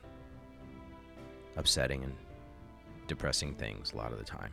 upsetting 1.57 2.03
and 2.03 2.13
depressing 3.07 3.53
things 3.55 3.93
a 3.93 3.97
lot 3.97 4.11
of 4.11 4.17
the 4.17 4.23
time. 4.23 4.51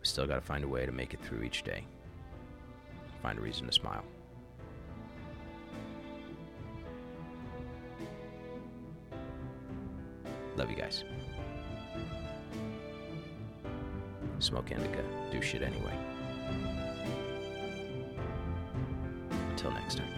We 0.00 0.06
still 0.06 0.26
got 0.26 0.34
to 0.36 0.40
find 0.40 0.64
a 0.64 0.68
way 0.68 0.84
to 0.84 0.92
make 0.92 1.14
it 1.14 1.20
through 1.24 1.42
each 1.42 1.62
day. 1.62 1.84
Find 3.22 3.38
a 3.38 3.40
reason 3.40 3.66
to 3.66 3.72
smile. 3.72 4.04
Love 10.56 10.70
you 10.70 10.76
guys. 10.76 11.04
Smoke 14.40 14.72
indica. 14.72 15.04
Do 15.30 15.40
shit 15.40 15.62
anyway. 15.62 15.96
Until 19.50 19.70
next 19.70 19.98
time. 19.98 20.12